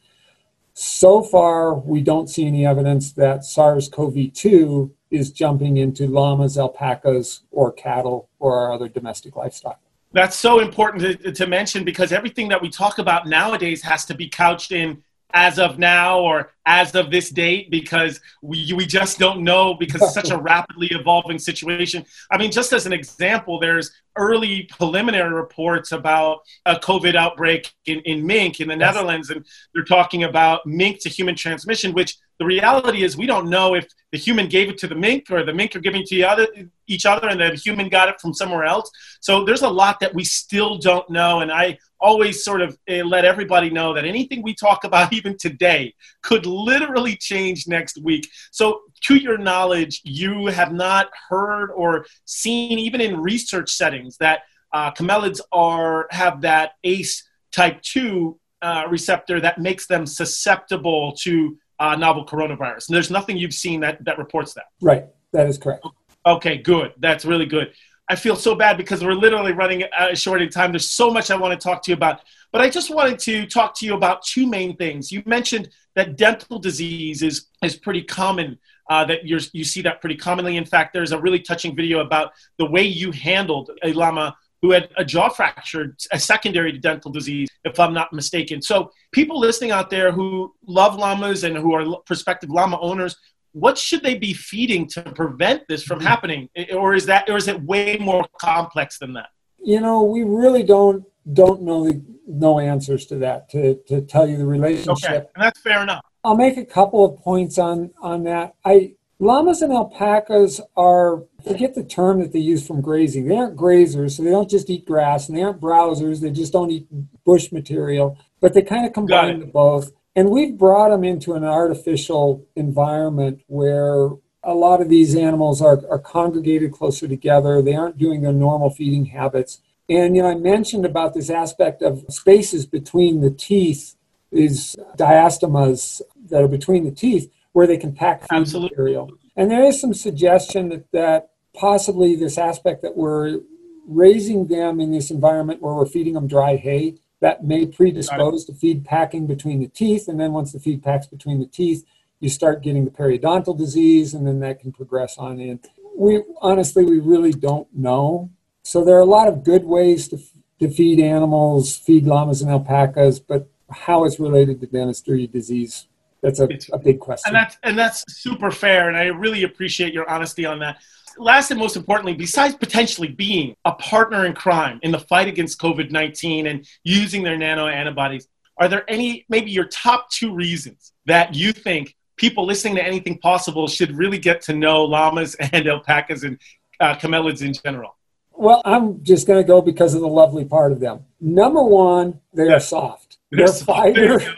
So 0.74 1.22
far, 1.22 1.74
we 1.74 2.00
don't 2.00 2.28
see 2.28 2.46
any 2.46 2.66
evidence 2.66 3.12
that 3.12 3.44
SARS 3.44 3.88
CoV 3.88 4.32
2 4.32 4.92
is 5.10 5.30
jumping 5.30 5.76
into 5.76 6.06
llamas, 6.06 6.56
alpacas, 6.56 7.42
or 7.50 7.72
cattle 7.72 8.30
or 8.38 8.58
our 8.58 8.72
other 8.72 8.88
domestic 8.88 9.36
livestock. 9.36 9.78
That's 10.12 10.36
so 10.36 10.60
important 10.60 11.22
to, 11.22 11.32
to 11.32 11.46
mention 11.46 11.84
because 11.84 12.12
everything 12.12 12.48
that 12.48 12.60
we 12.60 12.68
talk 12.68 12.98
about 12.98 13.26
nowadays 13.26 13.82
has 13.82 14.04
to 14.06 14.14
be 14.14 14.28
couched 14.28 14.72
in 14.72 15.02
as 15.34 15.58
of 15.58 15.78
now 15.78 16.20
or 16.20 16.50
as 16.66 16.94
of 16.94 17.10
this 17.10 17.30
date 17.30 17.70
because 17.70 18.20
we, 18.42 18.72
we 18.72 18.86
just 18.86 19.18
don't 19.18 19.42
know 19.42 19.74
because 19.74 20.02
it's 20.02 20.14
such 20.14 20.30
a 20.30 20.38
rapidly 20.52 20.88
evolving 20.88 21.38
situation. 21.38 22.04
I 22.30 22.38
mean, 22.38 22.52
just 22.52 22.72
as 22.72 22.86
an 22.86 22.92
example, 22.92 23.58
there's 23.58 23.90
early 24.16 24.64
preliminary 24.64 25.32
reports 25.32 25.92
about 25.92 26.40
a 26.66 26.76
COVID 26.76 27.14
outbreak 27.14 27.72
in, 27.86 28.00
in 28.00 28.26
mink 28.26 28.60
in 28.60 28.68
the 28.68 28.76
yes. 28.76 28.94
Netherlands, 28.94 29.30
and 29.30 29.44
they're 29.74 29.84
talking 29.84 30.24
about 30.24 30.66
mink 30.66 31.00
to 31.02 31.08
human 31.08 31.34
transmission, 31.34 31.92
which 31.92 32.16
the 32.42 32.46
reality 32.46 33.04
is 33.04 33.16
we 33.16 33.26
don't 33.26 33.48
know 33.48 33.76
if 33.76 33.86
the 34.10 34.18
human 34.18 34.48
gave 34.48 34.68
it 34.68 34.76
to 34.78 34.88
the 34.88 34.96
mink 34.96 35.30
or 35.30 35.44
the 35.44 35.54
mink 35.54 35.76
are 35.76 35.80
giving 35.80 36.02
to 36.04 36.22
other, 36.22 36.48
each 36.88 37.06
other 37.06 37.28
and 37.28 37.40
the 37.40 37.54
human 37.54 37.88
got 37.88 38.08
it 38.08 38.20
from 38.20 38.34
somewhere 38.34 38.64
else. 38.64 38.90
So 39.20 39.44
there's 39.44 39.62
a 39.62 39.68
lot 39.68 40.00
that 40.00 40.12
we 40.12 40.24
still 40.24 40.76
don't 40.76 41.08
know. 41.08 41.38
And 41.38 41.52
I 41.52 41.78
always 42.00 42.42
sort 42.42 42.60
of 42.60 42.76
uh, 42.90 43.04
let 43.04 43.24
everybody 43.24 43.70
know 43.70 43.94
that 43.94 44.04
anything 44.04 44.42
we 44.42 44.56
talk 44.56 44.82
about 44.88 45.12
even 45.12 45.36
today 45.38 45.94
could 46.22 46.44
literally 46.44 47.14
change 47.14 47.68
next 47.68 48.02
week. 48.02 48.28
So 48.50 48.80
to 49.02 49.14
your 49.14 49.38
knowledge, 49.38 50.00
you 50.02 50.46
have 50.46 50.72
not 50.72 51.10
heard 51.28 51.70
or 51.70 52.06
seen, 52.24 52.76
even 52.80 53.00
in 53.00 53.20
research 53.20 53.70
settings, 53.70 54.16
that 54.16 54.40
uh, 54.72 54.90
camelids 54.90 55.38
are 55.52 56.08
have 56.10 56.40
that 56.40 56.72
ACE 56.82 57.22
type 57.52 57.80
2 57.82 58.36
uh, 58.62 58.84
receptor 58.88 59.40
that 59.40 59.58
makes 59.58 59.86
them 59.86 60.06
susceptible 60.06 61.12
to 61.12 61.56
uh, 61.82 61.96
novel 61.96 62.24
coronavirus. 62.24 62.88
And 62.88 62.94
there's 62.94 63.10
nothing 63.10 63.36
you've 63.36 63.58
seen 63.66 63.80
that, 63.80 64.04
that 64.04 64.16
reports 64.16 64.54
that. 64.54 64.66
Right. 64.80 65.04
That 65.32 65.48
is 65.48 65.58
correct. 65.58 65.84
Okay, 66.24 66.56
good. 66.58 66.92
That's 66.98 67.24
really 67.24 67.46
good. 67.46 67.72
I 68.08 68.14
feel 68.14 68.36
so 68.36 68.54
bad 68.54 68.76
because 68.76 69.02
we're 69.02 69.14
literally 69.14 69.52
running 69.52 69.82
uh, 69.98 70.14
short 70.14 70.40
in 70.42 70.48
time. 70.48 70.70
There's 70.70 70.90
so 70.90 71.10
much 71.10 71.30
I 71.30 71.36
want 71.36 71.58
to 71.58 71.62
talk 71.68 71.82
to 71.84 71.90
you 71.90 71.96
about. 71.96 72.20
But 72.52 72.60
I 72.60 72.70
just 72.70 72.94
wanted 72.94 73.18
to 73.20 73.46
talk 73.46 73.74
to 73.78 73.86
you 73.86 73.94
about 73.94 74.22
two 74.22 74.46
main 74.46 74.76
things. 74.76 75.10
You 75.10 75.22
mentioned 75.26 75.70
that 75.96 76.16
dental 76.16 76.58
disease 76.60 77.22
is, 77.22 77.46
is 77.64 77.74
pretty 77.76 78.02
common, 78.02 78.58
uh, 78.88 79.04
that 79.06 79.24
you 79.24 79.38
you 79.52 79.64
see 79.64 79.82
that 79.82 80.00
pretty 80.00 80.16
commonly. 80.16 80.56
In 80.56 80.64
fact, 80.64 80.92
there's 80.92 81.12
a 81.12 81.20
really 81.20 81.40
touching 81.40 81.74
video 81.74 82.00
about 82.00 82.32
the 82.58 82.66
way 82.66 82.82
you 82.82 83.10
handled 83.10 83.70
a 83.82 83.92
llama 83.92 84.36
who 84.62 84.70
had 84.70 84.88
a 84.96 85.04
jaw 85.04 85.28
fracture, 85.28 85.96
a 86.12 86.18
secondary 86.18 86.72
to 86.72 86.78
dental 86.78 87.10
disease, 87.10 87.48
if 87.64 87.78
I'm 87.78 87.92
not 87.92 88.12
mistaken. 88.12 88.62
So, 88.62 88.90
people 89.10 89.38
listening 89.38 89.72
out 89.72 89.90
there 89.90 90.12
who 90.12 90.54
love 90.66 90.96
llamas 90.96 91.44
and 91.44 91.56
who 91.56 91.74
are 91.74 92.00
prospective 92.06 92.48
llama 92.48 92.78
owners, 92.80 93.16
what 93.52 93.76
should 93.76 94.02
they 94.02 94.14
be 94.14 94.32
feeding 94.32 94.86
to 94.88 95.02
prevent 95.02 95.62
this 95.68 95.82
from 95.82 95.98
mm-hmm. 95.98 96.08
happening, 96.08 96.48
or 96.72 96.94
is 96.94 97.04
that, 97.06 97.28
or 97.28 97.36
is 97.36 97.48
it 97.48 97.60
way 97.62 97.98
more 97.98 98.24
complex 98.40 98.98
than 98.98 99.12
that? 99.14 99.28
You 99.62 99.80
know, 99.80 100.04
we 100.04 100.22
really 100.22 100.62
don't 100.62 101.04
don't 101.32 101.62
know 101.62 101.84
the 101.84 102.02
no 102.26 102.58
answers 102.58 103.06
to 103.06 103.16
that 103.16 103.48
to 103.50 103.80
to 103.88 104.00
tell 104.00 104.28
you 104.28 104.36
the 104.36 104.46
relationship. 104.46 105.10
Okay, 105.10 105.26
and 105.34 105.44
that's 105.44 105.60
fair 105.60 105.82
enough. 105.82 106.04
I'll 106.24 106.36
make 106.36 106.56
a 106.56 106.64
couple 106.64 107.04
of 107.04 107.20
points 107.20 107.58
on 107.58 107.90
on 108.00 108.24
that. 108.24 108.54
I 108.64 108.94
llamas 109.22 109.62
and 109.62 109.72
alpacas 109.72 110.60
are 110.76 111.22
forget 111.46 111.74
the 111.74 111.84
term 111.84 112.20
that 112.20 112.32
they 112.32 112.40
use 112.40 112.66
from 112.66 112.80
grazing. 112.80 113.26
They 113.26 113.36
aren't 113.36 113.56
grazers, 113.56 114.12
so 114.12 114.22
they 114.22 114.30
don't 114.30 114.50
just 114.50 114.68
eat 114.68 114.84
grass, 114.84 115.28
and 115.28 115.38
they 115.38 115.42
aren't 115.42 115.60
browsers. 115.60 116.20
They 116.20 116.30
just 116.30 116.52
don't 116.52 116.70
eat 116.70 116.86
bush 117.24 117.52
material, 117.52 118.18
but 118.40 118.52
they 118.52 118.62
kind 118.62 118.84
of 118.84 118.92
combine 118.92 119.40
the 119.40 119.46
both. 119.46 119.92
And 120.14 120.30
we've 120.30 120.58
brought 120.58 120.90
them 120.90 121.04
into 121.04 121.34
an 121.34 121.44
artificial 121.44 122.44
environment 122.56 123.42
where 123.46 124.10
a 124.42 124.54
lot 124.54 124.82
of 124.82 124.88
these 124.88 125.14
animals 125.14 125.62
are, 125.62 125.80
are 125.88 126.00
congregated 126.00 126.72
closer 126.72 127.06
together. 127.06 127.62
They 127.62 127.76
aren't 127.76 127.96
doing 127.96 128.22
their 128.22 128.32
normal 128.32 128.70
feeding 128.70 129.06
habits. 129.06 129.62
And 129.88 130.16
you 130.16 130.22
know, 130.22 130.30
I 130.30 130.34
mentioned 130.34 130.84
about 130.84 131.14
this 131.14 131.30
aspect 131.30 131.80
of 131.80 132.04
spaces 132.08 132.66
between 132.66 133.20
the 133.20 133.30
teeth, 133.30 133.94
these 134.32 134.74
diastemas. 134.96 136.02
that 136.28 136.42
are 136.42 136.48
between 136.48 136.84
the 136.84 136.90
teeth 136.90 137.30
where 137.52 137.66
they 137.66 137.76
can 137.76 137.94
pack 137.94 138.20
food 138.22 138.28
Absolutely. 138.32 138.70
material. 138.70 139.10
And 139.36 139.50
there 139.50 139.64
is 139.64 139.80
some 139.80 139.94
suggestion 139.94 140.68
that, 140.70 140.90
that 140.92 141.30
possibly 141.54 142.16
this 142.16 142.38
aspect 142.38 142.82
that 142.82 142.96
we're 142.96 143.40
raising 143.86 144.46
them 144.46 144.80
in 144.80 144.92
this 144.92 145.10
environment 145.10 145.60
where 145.60 145.74
we're 145.74 145.86
feeding 145.86 146.14
them 146.14 146.26
dry 146.26 146.56
hay 146.56 146.96
that 147.20 147.44
may 147.44 147.66
predispose 147.66 148.44
to 148.44 148.52
feed 148.52 148.84
packing 148.84 149.26
between 149.26 149.60
the 149.60 149.68
teeth. 149.68 150.08
And 150.08 150.18
then 150.18 150.32
once 150.32 150.52
the 150.52 150.58
feed 150.58 150.82
packs 150.82 151.06
between 151.06 151.38
the 151.38 151.46
teeth, 151.46 151.84
you 152.18 152.28
start 152.28 152.62
getting 152.62 152.84
the 152.84 152.90
periodontal 152.90 153.58
disease, 153.58 154.14
and 154.14 154.26
then 154.26 154.40
that 154.40 154.60
can 154.60 154.72
progress 154.72 155.18
on 155.18 155.40
in. 155.40 155.60
We 155.96 156.22
honestly, 156.40 156.84
we 156.84 157.00
really 157.00 157.32
don't 157.32 157.68
know. 157.74 158.30
So 158.62 158.84
there 158.84 158.96
are 158.96 159.00
a 159.00 159.04
lot 159.04 159.28
of 159.28 159.44
good 159.44 159.64
ways 159.64 160.08
to, 160.08 160.18
to 160.60 160.70
feed 160.70 161.00
animals, 161.00 161.76
feed 161.76 162.06
llamas 162.06 162.42
and 162.42 162.50
alpacas, 162.50 163.18
but 163.18 163.48
how 163.70 164.04
it's 164.04 164.20
related 164.20 164.60
to 164.60 164.66
dentistry 164.66 165.26
disease, 165.26 165.88
that's 166.22 166.40
a, 166.40 166.48
a 166.72 166.78
big 166.78 167.00
question. 167.00 167.28
And 167.28 167.36
that's 167.36 167.58
and 167.62 167.78
that's 167.78 168.04
super 168.08 168.50
fair, 168.50 168.88
and 168.88 168.96
I 168.96 169.06
really 169.06 169.42
appreciate 169.42 169.92
your 169.92 170.08
honesty 170.08 170.46
on 170.46 170.58
that. 170.60 170.78
Last 171.18 171.50
and 171.50 171.60
most 171.60 171.76
importantly, 171.76 172.14
besides 172.14 172.54
potentially 172.54 173.08
being 173.08 173.54
a 173.64 173.72
partner 173.72 174.24
in 174.24 174.32
crime 174.32 174.80
in 174.82 174.92
the 174.92 174.98
fight 174.98 175.28
against 175.28 175.60
COVID 175.60 175.90
19 175.90 176.46
and 176.46 176.66
using 176.84 177.22
their 177.22 177.36
nano 177.36 177.66
antibodies, 177.66 178.28
are 178.56 178.68
there 178.68 178.88
any, 178.88 179.26
maybe 179.28 179.50
your 179.50 179.66
top 179.66 180.10
two 180.10 180.34
reasons 180.34 180.92
that 181.06 181.34
you 181.34 181.52
think 181.52 181.96
people 182.16 182.46
listening 182.46 182.76
to 182.76 182.82
anything 182.82 183.18
possible 183.18 183.66
should 183.66 183.94
really 183.96 184.18
get 184.18 184.40
to 184.42 184.54
know 184.54 184.84
llamas 184.84 185.34
and 185.52 185.66
alpacas 185.66 186.22
and 186.24 186.38
uh, 186.80 186.94
camelids 186.94 187.42
in 187.42 187.52
general? 187.52 187.96
Well, 188.30 188.62
I'm 188.64 189.02
just 189.04 189.26
going 189.26 189.42
to 189.42 189.46
go 189.46 189.60
because 189.60 189.94
of 189.94 190.00
the 190.00 190.08
lovely 190.08 190.44
part 190.44 190.72
of 190.72 190.80
them. 190.80 191.04
Number 191.20 191.62
one, 191.62 192.20
they 192.32 192.48
are 192.48 192.60
soft. 192.60 193.18
They're 193.30 193.46
Their 193.46 193.54
soft. 193.54 193.66
Fiber, 193.66 194.34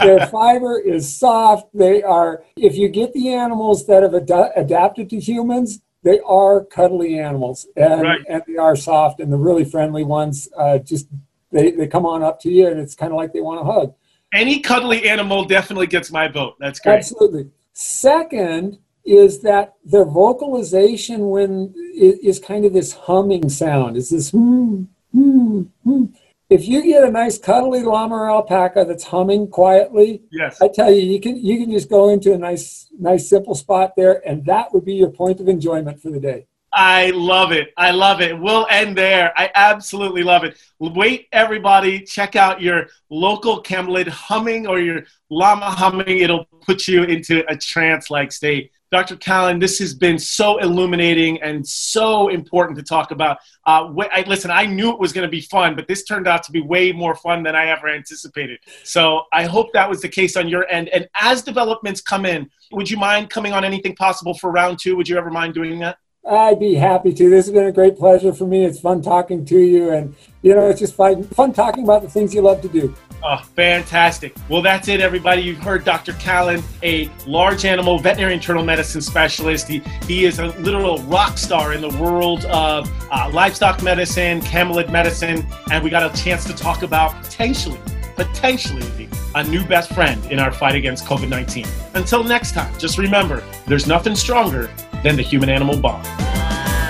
their 0.00 0.26
fiber 0.26 0.78
is 0.78 1.14
soft. 1.14 1.68
They 1.74 2.02
are. 2.02 2.42
If 2.56 2.76
you 2.76 2.88
get 2.88 3.12
the 3.12 3.32
animals 3.34 3.86
that 3.86 4.02
have 4.02 4.14
ad- 4.14 4.52
adapted 4.56 5.10
to 5.10 5.20
humans, 5.20 5.80
they 6.02 6.20
are 6.20 6.64
cuddly 6.64 7.18
animals, 7.18 7.66
and 7.76 8.02
Right. 8.02 8.20
and 8.28 8.42
they 8.46 8.56
are 8.56 8.76
soft. 8.76 9.20
And 9.20 9.32
the 9.32 9.36
really 9.36 9.64
friendly 9.64 10.04
ones, 10.04 10.48
uh, 10.56 10.78
just 10.78 11.06
they 11.52 11.72
they 11.72 11.86
come 11.86 12.06
on 12.06 12.22
up 12.22 12.40
to 12.40 12.50
you, 12.50 12.68
and 12.68 12.80
it's 12.80 12.94
kind 12.94 13.12
of 13.12 13.16
like 13.16 13.32
they 13.32 13.40
want 13.40 13.60
to 13.60 13.64
hug. 13.64 13.94
Any 14.32 14.60
cuddly 14.60 15.08
animal 15.08 15.44
definitely 15.44 15.88
gets 15.88 16.10
my 16.12 16.28
vote. 16.28 16.54
That's 16.60 16.78
great. 16.78 16.98
Absolutely. 16.98 17.50
Second 17.72 18.78
is 19.04 19.40
that 19.40 19.74
their 19.84 20.04
vocalization 20.04 21.30
when 21.30 21.74
is, 21.96 22.18
is 22.18 22.38
kind 22.38 22.64
of 22.64 22.72
this 22.72 22.92
humming 22.92 23.48
sound. 23.48 23.96
Is 23.96 24.10
this 24.10 24.30
hmm, 24.30 24.84
hmm, 25.12 25.62
hmm. 25.84 26.04
If 26.50 26.66
you 26.66 26.82
get 26.82 27.04
a 27.04 27.10
nice 27.10 27.38
cuddly 27.38 27.84
llama 27.84 28.16
or 28.16 28.28
alpaca 28.30 28.84
that's 28.84 29.04
humming 29.04 29.46
quietly, 29.46 30.22
Yes. 30.32 30.60
I 30.60 30.66
tell 30.66 30.90
you, 30.90 31.00
you 31.00 31.20
can 31.20 31.36
you 31.36 31.58
can 31.58 31.70
just 31.70 31.88
go 31.88 32.08
into 32.08 32.32
a 32.34 32.38
nice 32.38 32.88
nice 32.98 33.28
simple 33.28 33.54
spot 33.54 33.92
there, 33.96 34.20
and 34.28 34.44
that 34.46 34.74
would 34.74 34.84
be 34.84 34.94
your 34.94 35.10
point 35.10 35.38
of 35.40 35.48
enjoyment 35.48 36.02
for 36.02 36.10
the 36.10 36.18
day. 36.18 36.46
I 36.72 37.10
love 37.10 37.52
it. 37.52 37.68
I 37.76 37.90
love 37.92 38.20
it. 38.20 38.38
We'll 38.38 38.66
end 38.70 38.96
there. 38.96 39.32
I 39.36 39.50
absolutely 39.54 40.22
love 40.22 40.44
it. 40.44 40.56
Wait, 40.78 41.26
everybody, 41.32 42.00
check 42.00 42.36
out 42.36 42.60
your 42.60 42.86
local 43.10 43.60
camelid 43.62 44.06
humming 44.08 44.66
or 44.68 44.80
your 44.80 45.02
llama 45.30 45.70
humming. 45.70 46.18
It'll 46.18 46.44
put 46.44 46.86
you 46.86 47.04
into 47.04 47.44
a 47.50 47.56
trance 47.56 48.10
like 48.10 48.30
state. 48.30 48.70
Dr. 48.90 49.16
Callan, 49.16 49.60
this 49.60 49.78
has 49.78 49.94
been 49.94 50.18
so 50.18 50.58
illuminating 50.58 51.40
and 51.42 51.66
so 51.66 52.28
important 52.28 52.76
to 52.78 52.82
talk 52.82 53.12
about. 53.12 53.38
Uh, 53.64 53.92
wh- 53.92 54.08
I, 54.12 54.24
listen, 54.26 54.50
I 54.50 54.66
knew 54.66 54.90
it 54.90 54.98
was 54.98 55.12
going 55.12 55.26
to 55.26 55.30
be 55.30 55.42
fun, 55.42 55.76
but 55.76 55.86
this 55.86 56.02
turned 56.02 56.26
out 56.26 56.42
to 56.44 56.52
be 56.52 56.60
way 56.60 56.90
more 56.90 57.14
fun 57.14 57.44
than 57.44 57.54
I 57.54 57.66
ever 57.66 57.88
anticipated. 57.88 58.58
So 58.82 59.22
I 59.32 59.44
hope 59.44 59.72
that 59.74 59.88
was 59.88 60.02
the 60.02 60.08
case 60.08 60.36
on 60.36 60.48
your 60.48 60.68
end. 60.68 60.88
And 60.88 61.08
as 61.20 61.42
developments 61.42 62.00
come 62.00 62.26
in, 62.26 62.50
would 62.72 62.90
you 62.90 62.96
mind 62.96 63.30
coming 63.30 63.52
on 63.52 63.64
anything 63.64 63.94
possible 63.94 64.34
for 64.34 64.50
round 64.50 64.80
two? 64.80 64.96
Would 64.96 65.08
you 65.08 65.16
ever 65.16 65.30
mind 65.30 65.54
doing 65.54 65.78
that? 65.80 65.98
I'd 66.28 66.58
be 66.58 66.74
happy 66.74 67.14
to. 67.14 67.30
This 67.30 67.46
has 67.46 67.54
been 67.54 67.66
a 67.66 67.72
great 67.72 67.96
pleasure 67.96 68.32
for 68.32 68.46
me. 68.46 68.64
It's 68.64 68.80
fun 68.80 69.00
talking 69.00 69.44
to 69.46 69.58
you, 69.58 69.90
and 69.90 70.14
you 70.42 70.54
know, 70.54 70.68
it's 70.68 70.80
just 70.80 70.94
fun, 70.94 71.24
fun 71.24 71.52
talking 71.52 71.84
about 71.84 72.02
the 72.02 72.10
things 72.10 72.34
you 72.34 72.42
love 72.42 72.60
to 72.60 72.68
do. 72.68 72.94
Oh, 73.22 73.42
fantastic. 73.54 74.34
Well, 74.48 74.62
that's 74.62 74.88
it, 74.88 75.00
everybody. 75.00 75.42
You've 75.42 75.58
heard 75.58 75.84
Dr. 75.84 76.14
Callan, 76.14 76.62
a 76.82 77.10
large 77.26 77.64
animal 77.64 77.98
veterinary 77.98 78.34
internal 78.34 78.64
medicine 78.64 79.02
specialist. 79.02 79.68
He, 79.68 79.80
he 80.06 80.24
is 80.24 80.38
a 80.38 80.46
literal 80.58 80.98
rock 81.02 81.36
star 81.36 81.74
in 81.74 81.82
the 81.82 81.96
world 82.00 82.46
of 82.46 82.90
uh, 83.10 83.30
livestock 83.32 83.82
medicine, 83.82 84.40
camelid 84.40 84.90
medicine, 84.90 85.46
and 85.70 85.84
we 85.84 85.90
got 85.90 86.02
a 86.02 86.22
chance 86.22 86.44
to 86.44 86.54
talk 86.54 86.82
about 86.82 87.22
potentially, 87.22 87.78
potentially 88.16 89.08
a 89.34 89.44
new 89.44 89.64
best 89.64 89.92
friend 89.92 90.24
in 90.26 90.38
our 90.38 90.50
fight 90.50 90.74
against 90.74 91.04
COVID 91.04 91.28
19. 91.28 91.66
Until 91.94 92.24
next 92.24 92.52
time, 92.52 92.76
just 92.78 92.98
remember 92.98 93.42
there's 93.66 93.86
nothing 93.86 94.16
stronger 94.16 94.70
than 95.02 95.16
the 95.16 95.22
human 95.22 95.48
animal 95.48 95.78
bond. 95.78 96.06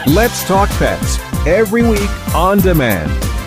Let's 0.06 0.46
Talk 0.46 0.68
Pets 0.70 1.18
every 1.46 1.82
week 1.82 2.34
on 2.34 2.58
demand, 2.58 3.10